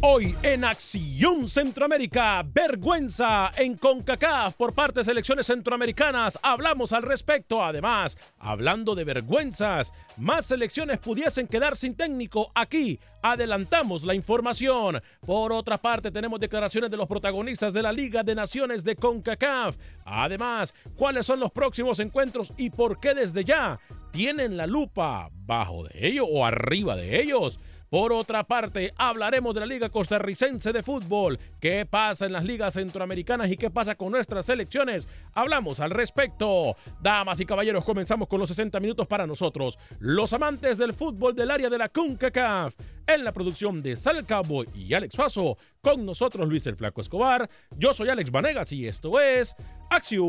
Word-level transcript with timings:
Hoy 0.00 0.32
en 0.44 0.62
Acción 0.62 1.48
Centroamérica, 1.48 2.44
vergüenza 2.46 3.50
en 3.56 3.76
CONCACAF 3.76 4.54
por 4.54 4.72
parte 4.72 5.00
de 5.00 5.04
selecciones 5.04 5.48
centroamericanas. 5.48 6.38
Hablamos 6.40 6.92
al 6.92 7.02
respecto. 7.02 7.64
Además, 7.64 8.16
hablando 8.38 8.94
de 8.94 9.02
vergüenzas, 9.02 9.92
más 10.16 10.46
selecciones 10.46 11.00
pudiesen 11.00 11.48
quedar 11.48 11.76
sin 11.76 11.96
técnico. 11.96 12.52
Aquí 12.54 13.00
adelantamos 13.22 14.04
la 14.04 14.14
información. 14.14 15.02
Por 15.26 15.52
otra 15.52 15.78
parte, 15.78 16.12
tenemos 16.12 16.38
declaraciones 16.38 16.92
de 16.92 16.96
los 16.96 17.08
protagonistas 17.08 17.72
de 17.72 17.82
la 17.82 17.90
Liga 17.90 18.22
de 18.22 18.36
Naciones 18.36 18.84
de 18.84 18.94
CONCACAF. 18.94 19.78
Además, 20.04 20.74
cuáles 20.94 21.26
son 21.26 21.40
los 21.40 21.50
próximos 21.50 21.98
encuentros 21.98 22.52
y 22.56 22.70
por 22.70 23.00
qué 23.00 23.14
desde 23.14 23.42
ya 23.42 23.80
tienen 24.12 24.56
la 24.56 24.68
lupa 24.68 25.28
bajo 25.44 25.88
de 25.88 26.06
ellos 26.06 26.26
o 26.30 26.46
arriba 26.46 26.94
de 26.94 27.20
ellos. 27.20 27.58
Por 27.90 28.12
otra 28.12 28.44
parte, 28.44 28.92
hablaremos 28.96 29.54
de 29.54 29.60
la 29.60 29.66
Liga 29.66 29.88
Costarricense 29.88 30.72
de 30.72 30.82
Fútbol. 30.82 31.38
¿Qué 31.58 31.86
pasa 31.86 32.26
en 32.26 32.32
las 32.32 32.44
ligas 32.44 32.74
centroamericanas 32.74 33.50
y 33.50 33.56
qué 33.56 33.70
pasa 33.70 33.94
con 33.94 34.12
nuestras 34.12 34.44
selecciones? 34.44 35.08
Hablamos 35.32 35.80
al 35.80 35.90
respecto. 35.90 36.76
Damas 37.00 37.40
y 37.40 37.46
caballeros, 37.46 37.86
comenzamos 37.86 38.28
con 38.28 38.40
los 38.40 38.48
60 38.50 38.78
minutos 38.80 39.06
para 39.06 39.26
nosotros, 39.26 39.78
los 40.00 40.32
amantes 40.34 40.76
del 40.76 40.92
fútbol 40.92 41.34
del 41.34 41.50
área 41.50 41.70
de 41.70 41.78
la 41.78 41.88
CONCACAF. 41.88 42.74
En 43.06 43.24
la 43.24 43.32
producción 43.32 43.82
de 43.82 43.96
Sal 43.96 44.26
Cowboy 44.26 44.68
y 44.74 44.92
Alex 44.92 45.16
Faso, 45.16 45.56
con 45.80 46.04
nosotros 46.04 46.46
Luis 46.46 46.66
el 46.66 46.76
Flaco 46.76 47.00
Escobar. 47.00 47.48
Yo 47.78 47.94
soy 47.94 48.10
Alex 48.10 48.30
Vanegas 48.30 48.70
y 48.72 48.86
esto 48.86 49.18
es 49.18 49.56
Acción 49.88 50.28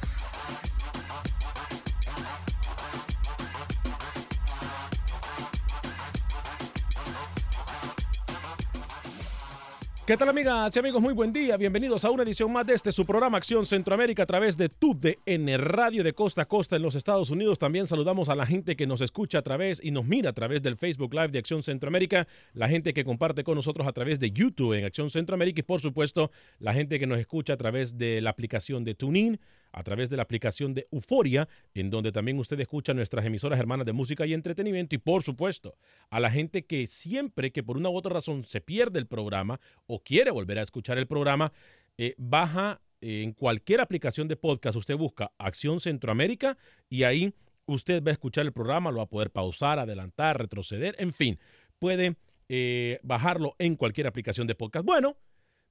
¿Qué 10.03 10.17
tal 10.17 10.29
amigas 10.29 10.75
y 10.75 10.79
amigos? 10.79 10.99
Muy 10.99 11.13
buen 11.13 11.31
día. 11.31 11.57
Bienvenidos 11.57 12.03
a 12.05 12.09
una 12.09 12.23
edición 12.23 12.51
más 12.51 12.65
de 12.65 12.73
este 12.73 12.91
su 12.91 13.05
programa 13.05 13.37
Acción 13.37 13.67
Centroamérica 13.67 14.23
a 14.23 14.25
través 14.25 14.57
de 14.57 14.67
TUDN 14.67 15.59
Radio 15.59 16.03
de 16.03 16.13
Costa 16.13 16.41
a 16.41 16.47
Costa 16.47 16.75
en 16.75 16.81
los 16.81 16.95
Estados 16.95 17.29
Unidos. 17.29 17.59
También 17.59 17.85
saludamos 17.85 18.27
a 18.27 18.33
la 18.33 18.47
gente 18.47 18.75
que 18.75 18.87
nos 18.87 19.01
escucha 19.01 19.37
a 19.37 19.41
través 19.43 19.79
y 19.81 19.91
nos 19.91 20.03
mira 20.03 20.31
a 20.31 20.33
través 20.33 20.63
del 20.63 20.75
Facebook 20.75 21.13
Live 21.13 21.27
de 21.27 21.37
Acción 21.37 21.61
Centroamérica, 21.61 22.27
la 22.53 22.67
gente 22.67 22.95
que 22.95 23.03
comparte 23.03 23.43
con 23.43 23.53
nosotros 23.53 23.87
a 23.87 23.93
través 23.93 24.19
de 24.19 24.31
YouTube 24.31 24.73
en 24.73 24.85
Acción 24.85 25.11
Centroamérica 25.11 25.59
y 25.59 25.63
por 25.63 25.81
supuesto 25.81 26.31
la 26.57 26.73
gente 26.73 26.97
que 26.97 27.05
nos 27.05 27.19
escucha 27.19 27.53
a 27.53 27.57
través 27.57 27.95
de 27.95 28.21
la 28.21 28.31
aplicación 28.31 28.83
de 28.83 28.95
TuneIn 28.95 29.39
a 29.71 29.83
través 29.83 30.09
de 30.09 30.17
la 30.17 30.23
aplicación 30.23 30.73
de 30.73 30.87
Euforia, 30.91 31.47
en 31.73 31.89
donde 31.89 32.11
también 32.11 32.39
usted 32.39 32.59
escucha 32.59 32.93
nuestras 32.93 33.25
emisoras 33.25 33.59
hermanas 33.59 33.85
de 33.85 33.93
música 33.93 34.25
y 34.25 34.33
entretenimiento. 34.33 34.95
Y 34.95 34.99
por 34.99 35.23
supuesto, 35.23 35.75
a 36.09 36.19
la 36.19 36.31
gente 36.31 36.65
que 36.65 36.87
siempre 36.87 37.51
que 37.51 37.63
por 37.63 37.77
una 37.77 37.89
u 37.89 37.95
otra 37.95 38.13
razón 38.13 38.45
se 38.45 38.61
pierde 38.61 38.99
el 38.99 39.07
programa 39.07 39.59
o 39.87 40.03
quiere 40.03 40.31
volver 40.31 40.59
a 40.59 40.63
escuchar 40.63 40.97
el 40.97 41.07
programa, 41.07 41.53
eh, 41.97 42.15
baja 42.17 42.81
eh, 43.01 43.23
en 43.23 43.33
cualquier 43.33 43.81
aplicación 43.81 44.27
de 44.27 44.35
podcast, 44.35 44.75
usted 44.75 44.95
busca 44.95 45.31
Acción 45.37 45.79
Centroamérica 45.79 46.57
y 46.89 47.03
ahí 47.03 47.33
usted 47.65 48.03
va 48.03 48.09
a 48.09 48.13
escuchar 48.13 48.45
el 48.45 48.53
programa, 48.53 48.91
lo 48.91 48.97
va 48.97 49.03
a 49.03 49.09
poder 49.09 49.31
pausar, 49.31 49.79
adelantar, 49.79 50.37
retroceder, 50.37 50.95
en 50.99 51.13
fin, 51.13 51.39
puede 51.79 52.15
eh, 52.49 52.99
bajarlo 53.03 53.55
en 53.59 53.75
cualquier 53.75 54.07
aplicación 54.07 54.45
de 54.45 54.55
podcast. 54.55 54.85
Bueno, 54.85 55.17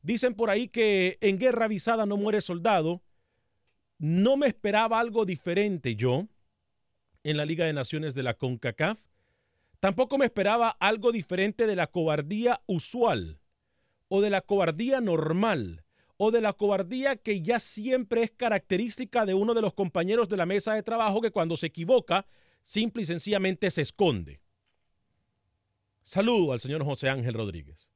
dicen 0.03 0.35
por 0.35 0.51
ahí 0.51 0.69
que 0.69 1.19
en 1.21 1.39
guerra 1.39 1.67
avisada 1.67 2.07
no 2.07 2.17
muere 2.17 2.41
soldado. 2.41 3.03
No 4.01 4.39
me 4.39 4.47
esperaba 4.47 4.99
algo 4.99 5.27
diferente 5.27 5.95
yo 5.95 6.27
en 7.23 7.37
la 7.37 7.45
Liga 7.45 7.67
de 7.67 7.75
Naciones 7.75 8.15
de 8.15 8.23
la 8.23 8.33
CONCACAF. 8.33 9.05
Tampoco 9.79 10.17
me 10.17 10.25
esperaba 10.25 10.71
algo 10.71 11.13
diferente 11.13 11.67
de 11.67 11.77
la 11.77 11.87
cobardía 11.87 12.63
usual 12.65 13.43
o 14.09 14.23
de 14.23 14.31
la 14.31 14.41
cobardía 14.41 15.03
normal 15.03 15.85
o 16.17 16.31
de 16.31 16.41
la 16.41 16.55
cobardía 16.55 17.17
que 17.17 17.43
ya 17.43 17.61
siempre 17.61 18.23
es 18.23 18.31
característica 18.31 19.27
de 19.27 19.35
uno 19.35 19.53
de 19.53 19.61
los 19.61 19.75
compañeros 19.75 20.31
de 20.31 20.39
la 20.39 20.47
mesa 20.47 20.73
de 20.73 20.83
trabajo 20.83 21.21
que 21.21 21.31
cuando 21.31 21.59
se 21.59 21.67
equivoca 21.67 22.27
simple 22.63 23.03
y 23.03 23.07
sencillamente 23.07 23.71
se 23.71 23.83
esconde. 23.83 24.41
Saludo 26.05 26.55
al 26.55 26.61
señor 26.61 26.85
José 26.85 27.11
Ángel 27.11 27.35
Rodríguez. 27.35 27.91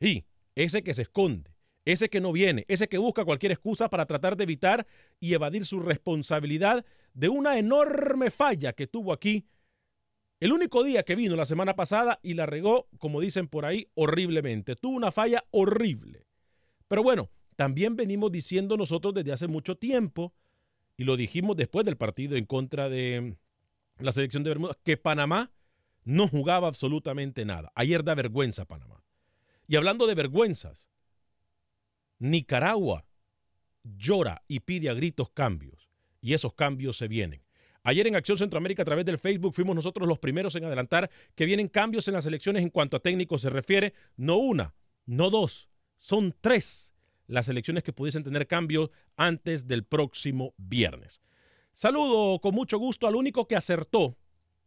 Y 0.00 0.24
ese 0.56 0.82
que 0.82 0.94
se 0.94 1.02
esconde, 1.02 1.54
ese 1.92 2.10
que 2.10 2.20
no 2.20 2.32
viene, 2.32 2.66
ese 2.68 2.86
que 2.86 2.98
busca 2.98 3.24
cualquier 3.24 3.52
excusa 3.52 3.88
para 3.88 4.04
tratar 4.04 4.36
de 4.36 4.44
evitar 4.44 4.86
y 5.20 5.32
evadir 5.32 5.64
su 5.64 5.80
responsabilidad 5.80 6.84
de 7.14 7.30
una 7.30 7.58
enorme 7.58 8.30
falla 8.30 8.74
que 8.74 8.86
tuvo 8.86 9.12
aquí 9.12 9.46
el 10.38 10.52
único 10.52 10.84
día 10.84 11.02
que 11.02 11.16
vino 11.16 11.34
la 11.34 11.46
semana 11.46 11.74
pasada 11.76 12.20
y 12.22 12.34
la 12.34 12.44
regó, 12.44 12.88
como 12.98 13.20
dicen 13.20 13.48
por 13.48 13.64
ahí, 13.64 13.88
horriblemente. 13.94 14.76
Tuvo 14.76 14.96
una 14.96 15.10
falla 15.10 15.44
horrible. 15.50 16.26
Pero 16.88 17.02
bueno, 17.02 17.30
también 17.56 17.96
venimos 17.96 18.30
diciendo 18.30 18.76
nosotros 18.76 19.14
desde 19.14 19.32
hace 19.32 19.48
mucho 19.48 19.76
tiempo, 19.76 20.34
y 20.96 21.04
lo 21.04 21.16
dijimos 21.16 21.56
después 21.56 21.86
del 21.86 21.96
partido 21.96 22.36
en 22.36 22.44
contra 22.44 22.88
de 22.88 23.36
la 23.98 24.12
selección 24.12 24.44
de 24.44 24.50
Bermuda, 24.50 24.76
que 24.84 24.96
Panamá 24.96 25.52
no 26.04 26.28
jugaba 26.28 26.68
absolutamente 26.68 27.44
nada. 27.46 27.72
Ayer 27.74 28.04
da 28.04 28.14
vergüenza 28.14 28.66
Panamá. 28.66 29.02
Y 29.66 29.76
hablando 29.76 30.06
de 30.06 30.14
vergüenzas, 30.14 30.88
Nicaragua 32.18 33.06
llora 33.82 34.42
y 34.48 34.60
pide 34.60 34.90
a 34.90 34.94
gritos 34.94 35.30
cambios. 35.30 35.88
Y 36.20 36.34
esos 36.34 36.54
cambios 36.54 36.96
se 36.96 37.08
vienen. 37.08 37.42
Ayer 37.84 38.06
en 38.06 38.16
Acción 38.16 38.36
Centroamérica 38.36 38.82
a 38.82 38.84
través 38.84 39.06
del 39.06 39.18
Facebook 39.18 39.54
fuimos 39.54 39.74
nosotros 39.74 40.06
los 40.08 40.18
primeros 40.18 40.54
en 40.56 40.64
adelantar 40.64 41.10
que 41.34 41.46
vienen 41.46 41.68
cambios 41.68 42.08
en 42.08 42.14
las 42.14 42.26
elecciones 42.26 42.62
en 42.62 42.70
cuanto 42.70 42.96
a 42.96 43.00
técnicos 43.00 43.42
se 43.42 43.50
refiere. 43.50 43.94
No 44.16 44.36
una, 44.36 44.74
no 45.06 45.30
dos, 45.30 45.68
son 45.96 46.34
tres 46.40 46.94
las 47.26 47.48
elecciones 47.48 47.82
que 47.82 47.92
pudiesen 47.92 48.24
tener 48.24 48.46
cambios 48.46 48.90
antes 49.16 49.68
del 49.68 49.84
próximo 49.84 50.54
viernes. 50.56 51.20
Saludo 51.72 52.40
con 52.40 52.54
mucho 52.54 52.78
gusto 52.78 53.06
al 53.06 53.14
único 53.14 53.46
que 53.46 53.54
acertó 53.54 54.18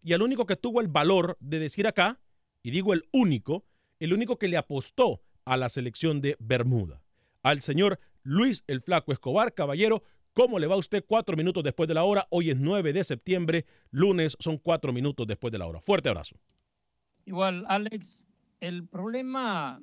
y 0.01 0.13
al 0.13 0.21
único 0.21 0.45
que 0.45 0.55
tuvo 0.55 0.79
el 0.79 0.87
valor 0.87 1.37
de 1.39 1.59
decir 1.59 1.87
acá, 1.87 2.21
y 2.63 2.71
digo 2.71 2.93
el 2.93 3.03
único, 3.11 3.65
el 3.99 4.13
único 4.13 4.37
que 4.37 4.47
le 4.47 4.57
apostó 4.57 5.21
a 5.45 5.57
la 5.57 5.69
selección 5.69 6.21
de 6.21 6.37
Bermuda, 6.39 7.00
al 7.43 7.61
señor 7.61 7.99
Luis 8.23 8.63
el 8.67 8.81
Flaco 8.81 9.11
Escobar. 9.11 9.53
Caballero, 9.53 10.03
¿cómo 10.33 10.59
le 10.59 10.67
va 10.67 10.75
a 10.75 10.79
usted 10.79 11.03
cuatro 11.07 11.35
minutos 11.35 11.63
después 11.63 11.87
de 11.87 11.95
la 11.95 12.03
hora? 12.03 12.27
Hoy 12.29 12.51
es 12.51 12.57
9 12.57 12.93
de 12.93 13.03
septiembre, 13.03 13.65
lunes 13.89 14.35
son 14.39 14.57
cuatro 14.57 14.93
minutos 14.93 15.27
después 15.27 15.51
de 15.51 15.59
la 15.59 15.67
hora. 15.67 15.81
Fuerte 15.81 16.09
abrazo. 16.09 16.37
Igual, 17.25 17.65
Alex, 17.67 18.27
el 18.59 18.87
problema 18.87 19.81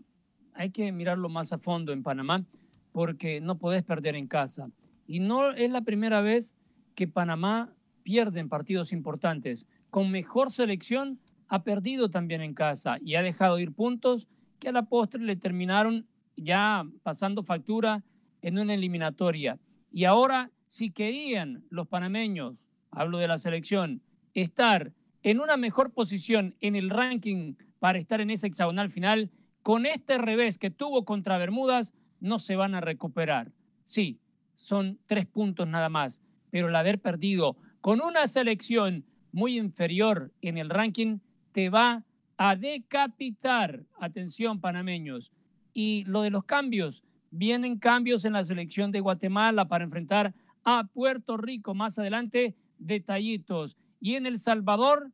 hay 0.55 0.71
que 0.71 0.91
mirarlo 0.93 1.29
más 1.29 1.53
a 1.53 1.59
fondo 1.59 1.93
en 1.93 2.03
Panamá 2.03 2.45
porque 2.93 3.41
no 3.41 3.59
podés 3.59 3.83
perder 3.85 4.17
en 4.17 4.27
casa. 4.27 4.71
Y 5.07 5.21
no 5.21 5.51
es 5.51 5.71
la 5.71 5.83
primera 5.83 6.21
vez 6.21 6.55
que 6.95 7.07
Panamá 7.07 7.73
pierde 8.03 8.41
en 8.41 8.49
partidos 8.49 8.93
importantes. 8.93 9.67
Con 9.91 10.11
mejor 10.11 10.51
selección 10.51 11.21
ha 11.49 11.63
perdido 11.63 12.11
también 12.11 12.43
en 12.43 12.55
casa 12.55 12.99
y 13.01 13.15
ha 13.15 13.23
dejado 13.23 13.59
ir 13.59 13.73
puntos 13.73 14.29
que 14.59 14.69
a 14.69 14.73
la 14.73 14.83
postre 14.83 15.23
le 15.23 15.37
terminaron 15.37 16.07
ya 16.43 16.85
pasando 17.03 17.43
factura 17.43 18.05
en 18.43 18.59
una 18.59 18.75
eliminatoria. 18.75 19.59
Y 19.91 20.05
ahora, 20.05 20.51
si 20.67 20.91
querían 20.91 21.65
los 21.71 21.89
panameños, 21.89 22.69
hablo 22.91 23.19
de 23.19 23.29
la 23.29 23.39
selección, 23.39 24.03
estar 24.35 24.93
en 25.23 25.41
una 25.41 25.57
mejor 25.57 25.93
posición 25.93 26.55
en 26.61 26.77
el 26.77 26.91
ranking 26.91 27.55
para 27.79 27.99
estar 27.99 28.21
en 28.21 28.31
esa 28.31 28.47
hexagonal 28.47 28.89
final, 28.91 29.31
con 29.63 29.87
este 29.87 30.19
revés 30.19 30.59
que 30.59 30.71
tuvo 30.71 31.05
contra 31.05 31.39
Bermudas, 31.39 31.95
no 32.21 32.39
se 32.39 32.57
van 32.57 32.75
a 32.75 32.81
recuperar. 32.81 33.53
Sí, 33.85 34.21
son 34.55 34.99
tres 35.07 35.27
puntos 35.27 35.69
nada 35.69 35.89
más, 35.89 36.23
pero 36.51 36.69
el 36.69 36.77
haber 36.77 37.01
perdido 37.01 37.57
con 37.81 38.01
una 38.01 38.27
selección 38.27 39.05
muy 39.33 39.59
inferior 39.59 40.33
en 40.41 40.59
el 40.59 40.71
ranking 40.71 41.19
te 41.53 41.71
va 41.71 42.05
a 42.37 42.57
decapitar. 42.57 43.85
Atención, 43.99 44.61
panameños. 44.61 45.33
Y 45.73 46.05
lo 46.07 46.23
de 46.23 46.31
los 46.31 46.45
cambios, 46.45 47.05
vienen 47.31 47.79
cambios 47.79 48.25
en 48.25 48.33
la 48.33 48.45
selección 48.45 48.91
de 48.91 49.01
Guatemala 49.01 49.69
para 49.69 49.85
enfrentar 49.85 50.35
a 50.65 50.85
Puerto 50.85 51.37
Rico 51.37 51.75
más 51.75 51.99
adelante, 51.99 52.55
detallitos. 52.79 53.77
Y 54.01 54.15
en 54.15 54.27
El 54.27 54.39
Salvador, 54.39 55.11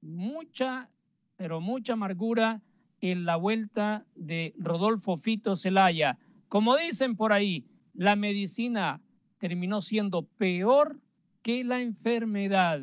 mucha, 0.00 0.88
pero 1.36 1.60
mucha 1.60 1.94
amargura 1.94 2.62
en 3.00 3.24
la 3.24 3.36
vuelta 3.36 4.04
de 4.14 4.54
Rodolfo 4.58 5.16
Fito 5.16 5.56
Zelaya. 5.56 6.18
Como 6.48 6.76
dicen 6.76 7.16
por 7.16 7.32
ahí, 7.32 7.64
la 7.94 8.16
medicina 8.16 9.00
terminó 9.38 9.80
siendo 9.80 10.22
peor 10.22 11.00
que 11.42 11.64
la 11.64 11.80
enfermedad. 11.80 12.80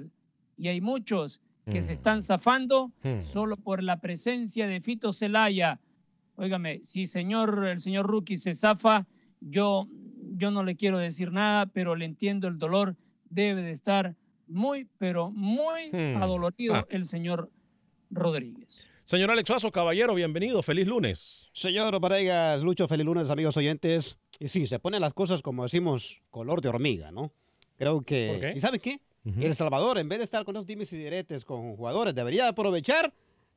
Y 0.58 0.70
hay 0.70 0.82
muchos 0.82 1.42
que 1.70 1.82
se 1.82 1.92
mm. 1.92 1.96
están 1.96 2.22
zafando 2.22 2.92
mm. 3.04 3.24
solo 3.24 3.58
por 3.58 3.84
la 3.84 4.00
presencia 4.00 4.68
de 4.68 4.82
Fito 4.82 5.12
Zelaya. 5.12 5.80
Óigame, 6.38 6.82
si 6.84 7.08
señor, 7.08 7.66
el 7.68 7.80
señor 7.80 8.08
Rookie 8.08 8.38
se 8.38 8.54
zafa, 8.54 9.08
yo, 9.40 9.88
yo 10.36 10.52
no 10.52 10.64
le 10.64 10.76
quiero 10.76 10.98
decir 10.98 11.32
nada, 11.32 11.66
pero 11.68 11.96
le 11.96 12.06
entiendo 12.06 12.48
el 12.48 12.58
dolor. 12.58 12.96
Debe 13.30 13.64
de 13.64 13.72
estar 13.72 14.16
muy, 14.48 14.88
pero 14.98 15.32
muy 15.32 15.92
mm. 15.92 16.22
adolorido 16.22 16.76
ah. 16.76 16.86
el 16.90 17.06
señor 17.06 17.50
Rodríguez. 18.10 18.84
Señor 19.04 19.32
Alex 19.32 19.48
Suazo, 19.48 19.72
caballero, 19.72 20.14
bienvenido. 20.16 20.62
Feliz 20.64 20.88
lunes. 20.88 21.50
Señor 21.54 22.00
Paregas, 22.02 22.62
Lucho, 22.64 22.88
feliz 22.88 23.06
lunes, 23.06 23.30
amigos 23.30 23.56
oyentes. 23.56 24.18
Y 24.40 24.48
sí, 24.48 24.68
se 24.68 24.80
ponen 24.80 25.02
las 25.02 25.14
cosas 25.14 25.42
como 25.42 25.64
decimos, 25.64 26.22
color 26.32 26.62
de 26.62 26.70
hormiga, 26.70 27.12
¿no? 27.12 27.32
Creo 27.78 28.02
que... 28.02 28.54
¿Y 28.56 28.60
sabe 28.60 28.80
qué? 28.80 29.00
El 29.40 29.56
Salvador, 29.56 29.98
en 29.98 30.08
vez 30.08 30.20
de 30.20 30.24
estar 30.24 30.46
con 30.46 30.54
los 30.54 30.68
dimes 30.68 30.94
y 30.94 30.98
diretes 30.98 31.46
con 31.46 31.76
jugadores, 31.76 32.14
debería 32.14 32.48
aprovechar 32.48 33.12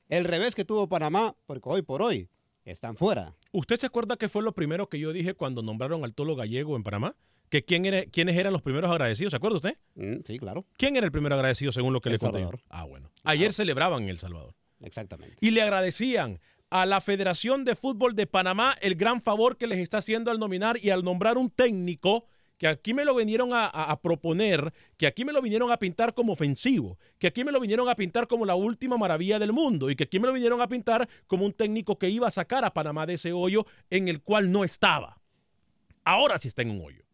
el 0.09 0.25
revés 0.25 0.55
que 0.55 0.65
tuvo 0.65 0.89
Panamá, 0.89 1.35
porque 1.47 1.69
hoy 1.69 1.83
por 1.83 2.01
hoy 2.01 2.29
están 2.71 2.97
fuera. 2.97 3.35
¿Usted 3.53 3.77
se 3.77 3.87
acuerda 3.87 4.17
que 4.17 4.29
fue 4.29 4.43
lo 4.43 4.53
primero 4.53 4.89
que 4.89 4.99
yo 4.99 5.13
dije 5.13 5.35
cuando 5.35 5.63
nombraron 5.63 6.05
al 6.05 6.15
Tolo 6.15 6.37
Gallego 6.37 6.77
en 6.77 6.83
Panamá? 6.83 7.17
que 7.49 7.65
quién 7.65 7.87
era, 7.87 8.05
quiénes 8.05 8.37
eran 8.37 8.53
los 8.53 8.63
primeros 8.63 8.91
agradecidos, 8.91 9.31
¿se 9.31 9.37
acuerda 9.37 9.57
usted? 9.57 9.77
Mm, 9.95 10.17
sí, 10.25 10.39
claro. 10.39 10.67
¿Quién 10.77 10.97
era 10.97 11.07
el 11.07 11.13
primero 11.13 11.35
agradecido 11.35 11.73
según 11.73 11.93
lo 11.93 12.01
que 12.01 12.11
le 12.11 12.19
conté? 12.19 12.47
Ah, 12.69 12.85
bueno. 12.85 13.11
Ayer 13.25 13.53
celebraban 13.53 14.03
en 14.03 14.11
El 14.11 14.19
Salvador. 14.19 14.55
Exactamente. 14.81 15.37
Y 15.41 15.51
le 15.51 15.63
agradecían 15.63 16.41
a 16.71 16.87
la 16.87 17.01
Federación 17.01 17.65
de 17.65 17.75
Fútbol 17.75 18.15
de 18.15 18.27
Panamá 18.27 18.77
el 18.81 18.95
gran 18.95 19.21
favor 19.21 19.57
que 19.57 19.67
les 19.67 19.79
está 19.79 19.99
haciendo 19.99 20.31
al 20.31 20.39
nominar 20.39 20.79
y 20.83 20.91
al 20.91 21.03
nombrar 21.03 21.39
un 21.39 21.51
técnico 21.51 22.27
que 22.59 22.67
aquí 22.67 22.93
me 22.93 23.05
lo 23.05 23.15
vinieron 23.15 23.51
a, 23.53 23.99
proponer, 24.03 24.73
que 24.97 25.07
aquí 25.07 25.25
me 25.25 25.33
lo 25.33 25.41
vinieron 25.41 25.71
a 25.71 25.79
pintar 25.79 26.13
como 26.13 26.33
ofensivo, 26.33 26.99
que 27.19 27.29
aquí 27.29 27.45
me 27.45 27.53
lo 27.53 27.61
vinieron 27.61 27.89
a 27.89 27.95
pintar 27.95 28.27
como 28.27 28.45
la 28.45 28.57
última 28.57 28.99
maravilla 28.99 29.39
del 29.39 29.53
mundo 29.53 29.91
y 29.91 29.97
que 29.97 30.05
aquí 30.05 30.19
me 30.19 30.27
lo 30.27 30.33
vinieron 30.33 30.61
a 30.61 30.67
pintar 30.67 31.09
como 31.29 31.47
un 31.47 31.53
técnico 31.53 31.99
que 31.99 32.11
iba 32.11 32.27
a 32.27 32.33
sacar 32.33 32.65
a 32.65 32.75
Panamá 32.75 33.07
de 33.07 33.15
ese 33.15 33.33
hoyo 33.33 33.65
en 33.91 34.09
el 34.09 34.21
cual 34.21 34.51
no 34.51 34.65
estaba. 34.65 35.21
Ahora 36.05 36.39
sí 36.39 36.49
está 36.49 36.63
en 36.63 36.73
un 36.73 36.85
hoyo. 36.85 37.05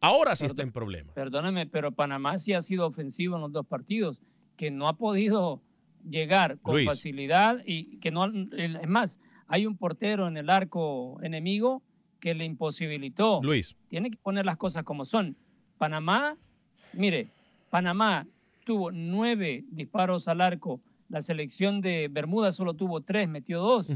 Ahora 0.00 0.34
sí 0.34 0.46
está 0.46 0.64
en 0.64 0.72
problemas. 0.72 1.14
Perdóname, 1.14 1.66
pero 1.66 1.92
Panamá 1.92 2.40
sí 2.40 2.52
ha 2.52 2.60
sido 2.60 2.84
ofensivo 2.84 3.36
en 3.36 3.42
los 3.42 3.52
dos 3.52 3.64
partidos, 3.64 4.20
que 4.56 4.72
no 4.72 4.88
ha 4.88 4.96
podido 4.96 5.62
llegar 6.04 6.58
con 6.60 6.84
facilidad 6.84 7.62
y 7.64 7.98
que 7.98 8.10
no, 8.10 8.26
es 8.26 8.88
más, 8.88 9.20
hay 9.46 9.64
un 9.64 9.76
portero 9.76 10.26
en 10.26 10.36
el 10.36 10.50
arco 10.50 11.22
enemigo 11.22 11.84
que 12.22 12.34
le 12.34 12.44
imposibilitó. 12.44 13.40
Luis. 13.42 13.74
Tiene 13.88 14.08
que 14.08 14.16
poner 14.16 14.46
las 14.46 14.56
cosas 14.56 14.84
como 14.84 15.04
son. 15.04 15.36
Panamá, 15.76 16.36
mire, 16.92 17.26
Panamá 17.68 18.28
tuvo 18.64 18.92
nueve 18.92 19.64
disparos 19.72 20.28
al 20.28 20.40
arco. 20.40 20.80
La 21.08 21.20
selección 21.20 21.80
de 21.80 22.06
Bermuda 22.08 22.52
solo 22.52 22.74
tuvo 22.74 23.00
tres, 23.00 23.28
metió 23.28 23.60
dos. 23.60 23.90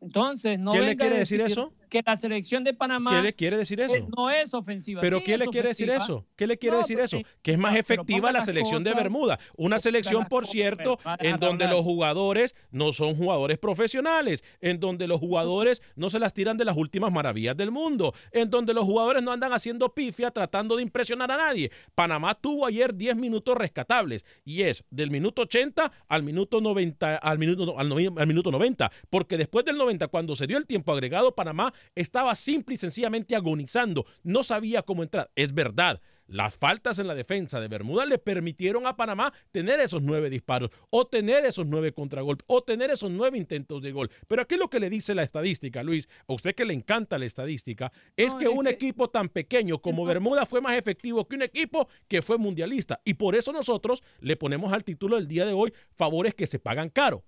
Entonces, 0.00 0.58
no 0.58 0.72
¿Qué 0.72 0.80
le 0.80 0.96
quiere 0.96 1.18
decir, 1.18 1.40
eso? 1.40 1.72
Que 1.90 2.02
la 2.06 2.16
selección 2.16 2.62
de 2.62 2.72
Panamá. 2.72 3.10
¿Qué 3.10 3.22
le 3.22 3.32
quiere 3.34 3.56
decir 3.56 3.80
eso? 3.80 4.08
No 4.16 4.30
es 4.30 4.54
ofensiva. 4.54 5.00
¿Pero 5.00 5.22
qué 5.24 5.36
le 5.36 5.48
quiere 5.48 5.68
decir 5.68 5.90
eso? 5.90 6.24
¿Qué 6.36 6.46
le 6.46 6.56
quiere 6.56 6.76
decir 6.78 7.00
eso? 7.00 7.18
Que 7.42 7.52
es 7.52 7.58
más 7.58 7.76
efectiva 7.76 8.30
la 8.30 8.40
selección 8.40 8.84
de 8.84 8.94
Bermuda. 8.94 9.38
Una 9.56 9.80
selección, 9.80 10.26
por 10.26 10.46
cierto, 10.46 10.98
en 11.18 11.38
donde 11.38 11.66
los 11.66 11.82
jugadores 11.82 12.54
no 12.70 12.92
son 12.92 13.16
jugadores 13.16 13.58
profesionales, 13.58 14.44
en 14.60 14.78
donde 14.78 15.08
los 15.08 15.18
jugadores 15.18 15.82
no 15.96 16.10
se 16.10 16.20
las 16.20 16.32
tiran 16.32 16.56
de 16.56 16.64
las 16.64 16.76
últimas 16.76 17.12
maravillas 17.12 17.56
del 17.56 17.70
mundo, 17.70 18.14
en 18.30 18.50
donde 18.50 18.72
los 18.72 18.84
jugadores 18.84 19.22
no 19.22 19.32
andan 19.32 19.52
haciendo 19.52 19.92
pifia 19.92 20.30
tratando 20.30 20.76
de 20.76 20.82
impresionar 20.82 21.30
a 21.32 21.36
nadie. 21.36 21.72
Panamá 21.94 22.34
tuvo 22.34 22.66
ayer 22.66 22.94
10 22.94 23.16
minutos 23.16 23.56
rescatables 23.56 24.24
y 24.44 24.62
es 24.62 24.84
del 24.90 25.10
minuto 25.10 25.42
80 25.42 25.90
al 26.08 26.22
minuto 26.22 26.60
90, 26.60 27.16
al 27.16 27.38
minuto, 27.38 27.78
al, 27.78 27.92
al 27.92 28.26
minuto 28.26 28.52
90, 28.52 28.90
porque 29.10 29.36
después 29.36 29.64
del 29.64 29.76
90 29.76 30.06
cuando 30.08 30.36
se 30.36 30.46
dio 30.46 30.56
el 30.56 30.66
tiempo 30.66 30.92
agregado, 30.92 31.34
Panamá 31.34 31.72
estaba 31.94 32.34
simple 32.34 32.74
y 32.74 32.78
sencillamente 32.78 33.36
agonizando. 33.36 34.06
No 34.22 34.42
sabía 34.42 34.82
cómo 34.82 35.02
entrar. 35.02 35.30
Es 35.34 35.54
verdad. 35.54 36.00
Las 36.30 36.56
faltas 36.56 37.00
en 37.00 37.08
la 37.08 37.16
defensa 37.16 37.58
de 37.58 37.66
Bermuda 37.66 38.06
le 38.06 38.16
permitieron 38.16 38.86
a 38.86 38.96
Panamá 38.96 39.32
tener 39.50 39.80
esos 39.80 40.00
nueve 40.00 40.30
disparos, 40.30 40.70
o 40.88 41.04
tener 41.04 41.44
esos 41.44 41.66
nueve 41.66 41.92
contragolpes, 41.92 42.44
o 42.46 42.62
tener 42.62 42.88
esos 42.92 43.10
nueve 43.10 43.36
intentos 43.36 43.82
de 43.82 43.90
gol. 43.90 44.12
Pero 44.28 44.42
aquí 44.42 44.56
lo 44.56 44.70
que 44.70 44.78
le 44.78 44.90
dice 44.90 45.16
la 45.16 45.24
estadística, 45.24 45.82
Luis, 45.82 46.08
a 46.28 46.32
usted 46.32 46.54
que 46.54 46.64
le 46.64 46.72
encanta 46.72 47.18
la 47.18 47.24
estadística, 47.24 47.90
es 48.16 48.32
que 48.34 48.46
un 48.46 48.68
equipo 48.68 49.10
tan 49.10 49.28
pequeño 49.28 49.82
como 49.82 50.04
Bermuda 50.04 50.46
fue 50.46 50.60
más 50.60 50.76
efectivo 50.76 51.26
que 51.26 51.34
un 51.34 51.42
equipo 51.42 51.88
que 52.06 52.22
fue 52.22 52.38
mundialista. 52.38 53.00
Y 53.04 53.14
por 53.14 53.34
eso 53.34 53.52
nosotros 53.52 54.00
le 54.20 54.36
ponemos 54.36 54.72
al 54.72 54.84
título 54.84 55.16
del 55.16 55.26
día 55.26 55.44
de 55.44 55.52
hoy 55.52 55.72
favores 55.96 56.34
que 56.34 56.46
se 56.46 56.60
pagan 56.60 56.90
caro. 56.90 57.24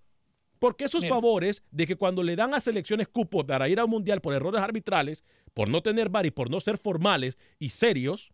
Porque 0.62 0.85
esos 0.85 1.09
favores 1.09 1.64
de 1.73 1.88
que 1.88 1.97
cuando 1.97 2.23
le 2.23 2.37
dan 2.37 2.54
a 2.54 2.61
selecciones 2.61 3.09
cupos 3.09 3.45
para 3.45 3.69
ir 3.69 3.81
al 3.81 3.88
mundial 3.88 4.21
por 4.21 4.33
errores 4.33 4.62
arbitrales, 4.62 5.25
por 5.54 5.69
no 5.69 5.83
tener 5.83 6.09
bar 6.09 6.25
y 6.25 6.31
por 6.31 6.50
no 6.50 6.61
ser 6.61 6.78
formales 6.78 7.37
y 7.59 7.71
serios, 7.71 8.33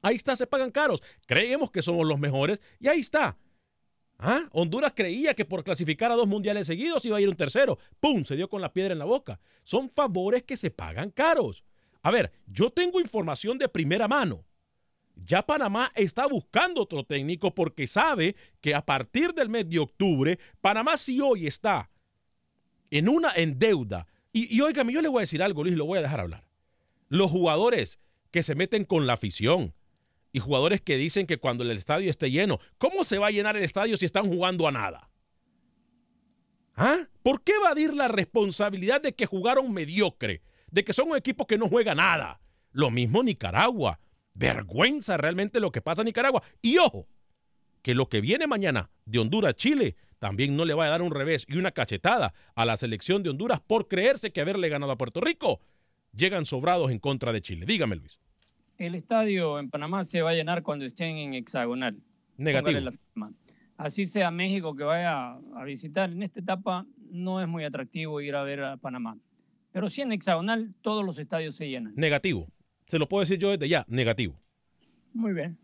ahí 0.00 0.16
está, 0.16 0.34
se 0.36 0.46
pagan 0.46 0.70
caros. 0.70 1.02
Creemos 1.26 1.70
que 1.70 1.82
somos 1.82 2.06
los 2.06 2.18
mejores 2.18 2.62
y 2.78 2.88
ahí 2.88 3.00
está. 3.00 3.36
¿Ah? 4.18 4.48
Honduras 4.52 4.94
creía 4.96 5.34
que 5.34 5.44
por 5.44 5.62
clasificar 5.62 6.10
a 6.10 6.14
dos 6.14 6.26
mundiales 6.26 6.66
seguidos 6.66 7.04
iba 7.04 7.18
a 7.18 7.20
ir 7.20 7.28
un 7.28 7.36
tercero. 7.36 7.78
¡Pum! 8.00 8.24
Se 8.24 8.36
dio 8.36 8.48
con 8.48 8.62
la 8.62 8.72
piedra 8.72 8.94
en 8.94 8.98
la 8.98 9.04
boca. 9.04 9.38
Son 9.62 9.90
favores 9.90 10.44
que 10.44 10.56
se 10.56 10.70
pagan 10.70 11.10
caros. 11.10 11.62
A 12.00 12.10
ver, 12.10 12.32
yo 12.46 12.70
tengo 12.70 13.02
información 13.02 13.58
de 13.58 13.68
primera 13.68 14.08
mano 14.08 14.46
ya 15.16 15.42
Panamá 15.42 15.92
está 15.94 16.26
buscando 16.26 16.82
otro 16.82 17.04
técnico 17.04 17.54
porque 17.54 17.86
sabe 17.86 18.36
que 18.60 18.74
a 18.74 18.84
partir 18.84 19.32
del 19.34 19.48
mes 19.48 19.68
de 19.68 19.78
octubre, 19.78 20.38
Panamá 20.60 20.96
si 20.96 21.20
hoy 21.20 21.46
está 21.46 21.90
en 22.90 23.08
una 23.08 23.32
en 23.34 23.58
deuda. 23.58 24.06
Y, 24.32 24.54
y 24.54 24.58
yo 24.58 25.02
le 25.02 25.08
voy 25.08 25.20
a 25.20 25.22
decir 25.22 25.42
algo, 25.42 25.62
Luis, 25.62 25.76
lo 25.76 25.86
voy 25.86 25.98
a 25.98 26.02
dejar 26.02 26.20
hablar. 26.20 26.44
Los 27.08 27.30
jugadores 27.30 27.98
que 28.30 28.42
se 28.42 28.54
meten 28.54 28.84
con 28.84 29.06
la 29.06 29.14
afición 29.14 29.74
y 30.32 30.38
jugadores 30.38 30.80
que 30.80 30.96
dicen 30.96 31.26
que 31.26 31.38
cuando 31.38 31.64
el 31.64 31.70
estadio 31.72 32.10
esté 32.10 32.30
lleno, 32.30 32.60
¿cómo 32.78 33.04
se 33.04 33.18
va 33.18 33.28
a 33.28 33.32
llenar 33.32 33.56
el 33.56 33.64
estadio 33.64 33.96
si 33.96 34.06
están 34.06 34.28
jugando 34.28 34.68
a 34.68 34.72
nada? 34.72 35.10
¿Ah? 36.76 37.08
¿Por 37.22 37.42
qué 37.42 37.52
evadir 37.52 37.94
la 37.94 38.08
responsabilidad 38.08 39.00
de 39.00 39.14
que 39.14 39.26
jugaron 39.26 39.72
mediocre? 39.72 40.42
De 40.70 40.84
que 40.84 40.92
son 40.92 41.10
un 41.10 41.16
equipo 41.16 41.46
que 41.46 41.58
no 41.58 41.68
juega 41.68 41.94
nada. 41.94 42.40
Lo 42.72 42.90
mismo 42.90 43.22
Nicaragua. 43.22 43.98
Vergüenza 44.34 45.16
realmente 45.16 45.60
lo 45.60 45.72
que 45.72 45.82
pasa 45.82 46.02
en 46.02 46.06
Nicaragua. 46.06 46.42
Y 46.62 46.78
ojo, 46.78 47.06
que 47.82 47.94
lo 47.94 48.08
que 48.08 48.20
viene 48.20 48.46
mañana 48.46 48.90
de 49.06 49.18
Honduras-Chile 49.18 49.96
también 50.18 50.56
no 50.56 50.64
le 50.64 50.74
va 50.74 50.86
a 50.86 50.90
dar 50.90 51.02
un 51.02 51.12
revés 51.12 51.46
y 51.48 51.56
una 51.56 51.72
cachetada 51.72 52.34
a 52.54 52.64
la 52.64 52.76
selección 52.76 53.22
de 53.22 53.30
Honduras 53.30 53.60
por 53.60 53.88
creerse 53.88 54.32
que 54.32 54.40
haberle 54.40 54.68
ganado 54.68 54.92
a 54.92 54.98
Puerto 54.98 55.20
Rico. 55.20 55.60
Llegan 56.14 56.44
sobrados 56.44 56.90
en 56.90 56.98
contra 56.98 57.32
de 57.32 57.40
Chile. 57.40 57.64
Dígame, 57.66 57.96
Luis. 57.96 58.18
El 58.76 58.94
estadio 58.94 59.58
en 59.58 59.70
Panamá 59.70 60.04
se 60.04 60.22
va 60.22 60.30
a 60.30 60.34
llenar 60.34 60.62
cuando 60.62 60.84
estén 60.84 61.16
en 61.16 61.34
hexagonal. 61.34 62.02
Negativo. 62.36 62.90
Así 63.76 64.06
sea 64.06 64.30
México 64.30 64.76
que 64.76 64.84
vaya 64.84 65.38
a 65.54 65.64
visitar, 65.64 66.10
en 66.10 66.22
esta 66.22 66.40
etapa 66.40 66.86
no 67.10 67.40
es 67.40 67.48
muy 67.48 67.64
atractivo 67.64 68.20
ir 68.20 68.34
a 68.34 68.42
ver 68.42 68.62
a 68.62 68.76
Panamá. 68.76 69.16
Pero 69.72 69.88
sí 69.88 70.02
en 70.02 70.12
hexagonal 70.12 70.74
todos 70.82 71.04
los 71.04 71.18
estadios 71.18 71.56
se 71.56 71.68
llenan. 71.68 71.94
Negativo. 71.96 72.48
Se 72.90 72.98
lo 72.98 73.08
puedo 73.08 73.20
decir 73.20 73.38
yo 73.38 73.50
desde 73.50 73.68
ya. 73.68 73.84
Negativo. 73.86 74.34
Muy 75.14 75.32
bien. 75.32 75.56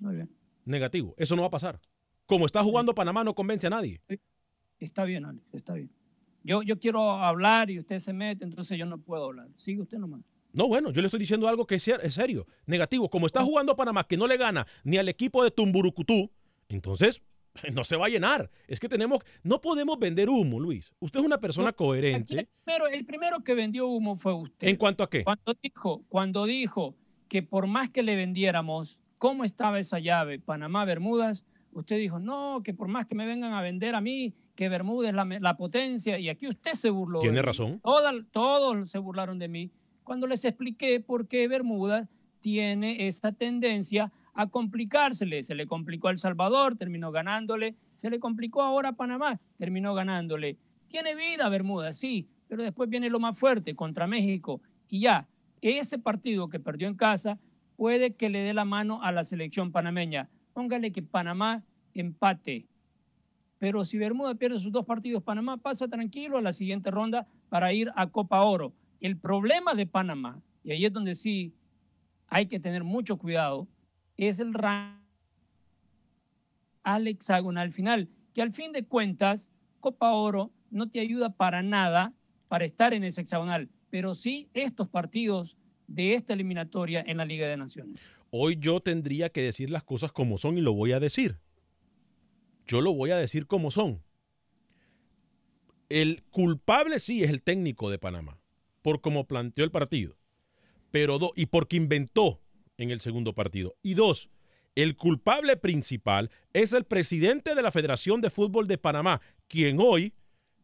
Muy 0.00 0.16
bien. 0.16 0.30
Negativo. 0.66 1.14
Eso 1.16 1.34
no 1.34 1.40
va 1.40 1.48
a 1.48 1.50
pasar. 1.50 1.80
Como 2.26 2.44
está 2.44 2.62
jugando 2.62 2.94
Panamá 2.94 3.24
no 3.24 3.34
convence 3.34 3.66
a 3.66 3.70
nadie. 3.70 4.02
Está 4.78 5.04
bien, 5.04 5.24
Alex, 5.24 5.54
está 5.54 5.72
bien. 5.72 5.90
Yo, 6.44 6.62
yo 6.62 6.78
quiero 6.78 7.10
hablar 7.12 7.70
y 7.70 7.78
usted 7.78 8.00
se 8.00 8.12
mete, 8.12 8.44
entonces 8.44 8.78
yo 8.78 8.84
no 8.84 8.98
puedo 8.98 9.24
hablar. 9.24 9.48
Sigue 9.54 9.80
usted 9.80 9.96
nomás. 9.96 10.20
No, 10.52 10.68
bueno, 10.68 10.90
yo 10.90 11.00
le 11.00 11.06
estoy 11.06 11.20
diciendo 11.20 11.48
algo 11.48 11.66
que 11.66 11.76
es 11.76 11.82
serio, 11.82 12.46
negativo. 12.66 13.08
Como 13.08 13.24
está 13.24 13.42
jugando 13.42 13.74
Panamá, 13.74 14.04
que 14.04 14.18
no 14.18 14.26
le 14.26 14.36
gana 14.36 14.66
ni 14.84 14.98
al 14.98 15.08
equipo 15.08 15.42
de 15.42 15.50
Tumburucutú, 15.50 16.30
entonces 16.68 17.22
no 17.74 17.84
se 17.84 17.96
va 17.96 18.06
a 18.06 18.08
llenar. 18.08 18.50
Es 18.66 18.80
que 18.80 18.88
tenemos, 18.88 19.20
no 19.42 19.60
podemos 19.60 19.98
vender 19.98 20.28
humo, 20.28 20.60
Luis. 20.60 20.92
Usted 21.00 21.20
es 21.20 21.26
una 21.26 21.38
persona 21.38 21.72
coherente. 21.72 22.48
Pero 22.64 22.86
el 22.88 23.04
primero 23.04 23.42
que 23.44 23.54
vendió 23.54 23.86
humo 23.86 24.16
fue 24.16 24.34
usted. 24.34 24.68
¿En 24.68 24.76
cuanto 24.76 25.02
a 25.02 25.10
qué? 25.10 25.24
Cuando 25.24 25.54
dijo, 25.62 26.04
cuando 26.08 26.44
dijo 26.46 26.96
que 27.28 27.42
por 27.42 27.66
más 27.66 27.90
que 27.90 28.02
le 28.02 28.16
vendiéramos, 28.16 28.98
¿cómo 29.18 29.44
estaba 29.44 29.78
esa 29.78 29.98
llave? 29.98 30.38
Panamá-Bermudas, 30.38 31.44
usted 31.72 31.96
dijo, 31.98 32.18
no, 32.18 32.62
que 32.62 32.74
por 32.74 32.88
más 32.88 33.06
que 33.06 33.14
me 33.14 33.26
vengan 33.26 33.52
a 33.54 33.62
vender 33.62 33.94
a 33.94 34.00
mí, 34.00 34.34
que 34.54 34.68
Bermuda 34.68 35.08
es 35.08 35.40
la, 35.40 35.56
potencia, 35.56 36.18
y 36.18 36.28
aquí 36.28 36.46
usted 36.46 36.74
se 36.74 36.90
burló. 36.90 37.20
Tiene 37.20 37.40
razón. 37.40 37.80
todos 38.32 38.90
se 38.90 38.98
burlaron 38.98 39.38
de 39.38 39.48
mí 39.48 39.70
cuando 40.04 40.26
les 40.26 40.44
expliqué 40.44 41.00
por 41.00 41.28
qué 41.28 41.48
Bermuda 41.48 42.08
tiene 42.40 43.06
esta 43.06 43.32
tendencia 43.32 44.12
a 44.34 44.46
complicársele. 44.48 45.42
Se 45.42 45.54
le 45.54 45.66
complicó 45.66 46.08
a 46.08 46.12
El 46.12 46.18
Salvador, 46.18 46.76
terminó 46.76 47.12
ganándole. 47.12 47.74
Se 47.96 48.10
le 48.10 48.18
complicó 48.18 48.62
ahora 48.62 48.90
a 48.90 48.92
Panamá, 48.92 49.40
terminó 49.58 49.94
ganándole. 49.94 50.56
Tiene 50.88 51.14
vida 51.14 51.48
Bermuda, 51.48 51.92
sí, 51.92 52.28
pero 52.48 52.62
después 52.62 52.88
viene 52.88 53.10
lo 53.10 53.20
más 53.20 53.38
fuerte 53.38 53.74
contra 53.74 54.06
México. 54.06 54.60
Y 54.88 55.00
ya, 55.00 55.26
ese 55.60 55.98
partido 55.98 56.48
que 56.48 56.60
perdió 56.60 56.88
en 56.88 56.96
casa 56.96 57.38
puede 57.76 58.14
que 58.14 58.28
le 58.28 58.40
dé 58.40 58.54
la 58.54 58.64
mano 58.64 59.02
a 59.02 59.12
la 59.12 59.24
selección 59.24 59.72
panameña. 59.72 60.28
Póngale 60.52 60.92
que 60.92 61.02
Panamá 61.02 61.62
empate. 61.94 62.66
Pero 63.58 63.84
si 63.84 63.96
Bermuda 63.96 64.34
pierde 64.34 64.58
sus 64.58 64.72
dos 64.72 64.84
partidos, 64.84 65.22
Panamá 65.22 65.56
pasa 65.56 65.88
tranquilo 65.88 66.36
a 66.36 66.42
la 66.42 66.52
siguiente 66.52 66.90
ronda 66.90 67.26
para 67.48 67.72
ir 67.72 67.90
a 67.94 68.08
Copa 68.08 68.42
Oro. 68.42 68.72
El 69.00 69.16
problema 69.16 69.74
de 69.74 69.86
Panamá, 69.86 70.42
y 70.64 70.72
ahí 70.72 70.84
es 70.84 70.92
donde 70.92 71.14
sí 71.14 71.54
hay 72.28 72.46
que 72.46 72.58
tener 72.58 72.82
mucho 72.82 73.18
cuidado, 73.18 73.68
es 74.16 74.38
el 74.38 74.54
ranking 74.54 75.02
al 76.82 77.06
hexagonal 77.06 77.70
final, 77.70 78.08
que 78.34 78.42
al 78.42 78.52
fin 78.52 78.72
de 78.72 78.84
cuentas, 78.84 79.48
Copa 79.80 80.12
Oro 80.12 80.52
no 80.70 80.88
te 80.88 81.00
ayuda 81.00 81.36
para 81.36 81.62
nada 81.62 82.12
para 82.48 82.64
estar 82.64 82.94
en 82.94 83.04
ese 83.04 83.22
hexagonal, 83.22 83.70
pero 83.90 84.14
sí 84.14 84.48
estos 84.54 84.88
partidos 84.88 85.56
de 85.86 86.14
esta 86.14 86.32
eliminatoria 86.32 87.02
en 87.06 87.16
la 87.16 87.24
Liga 87.24 87.46
de 87.46 87.56
Naciones. 87.56 88.00
Hoy 88.30 88.56
yo 88.58 88.80
tendría 88.80 89.30
que 89.30 89.42
decir 89.42 89.70
las 89.70 89.84
cosas 89.84 90.12
como 90.12 90.38
son 90.38 90.56
y 90.56 90.60
lo 90.60 90.72
voy 90.72 90.92
a 90.92 91.00
decir. 91.00 91.38
Yo 92.66 92.80
lo 92.80 92.94
voy 92.94 93.10
a 93.10 93.16
decir 93.16 93.46
como 93.46 93.70
son. 93.70 94.02
El 95.88 96.22
culpable 96.30 96.98
sí 96.98 97.22
es 97.22 97.30
el 97.30 97.42
técnico 97.42 97.90
de 97.90 97.98
Panamá, 97.98 98.40
por 98.80 99.02
cómo 99.02 99.26
planteó 99.26 99.64
el 99.64 99.70
partido. 99.70 100.16
Pero 100.90 101.18
y 101.36 101.46
porque 101.46 101.76
inventó 101.76 102.40
en 102.78 102.90
el 102.90 103.00
segundo 103.00 103.34
partido. 103.34 103.76
Y 103.82 103.94
dos, 103.94 104.30
el 104.74 104.96
culpable 104.96 105.56
principal 105.56 106.30
es 106.52 106.72
el 106.72 106.84
presidente 106.84 107.54
de 107.54 107.62
la 107.62 107.70
Federación 107.70 108.20
de 108.20 108.30
Fútbol 108.30 108.66
de 108.66 108.78
Panamá, 108.78 109.20
quien 109.48 109.78
hoy, 109.80 110.14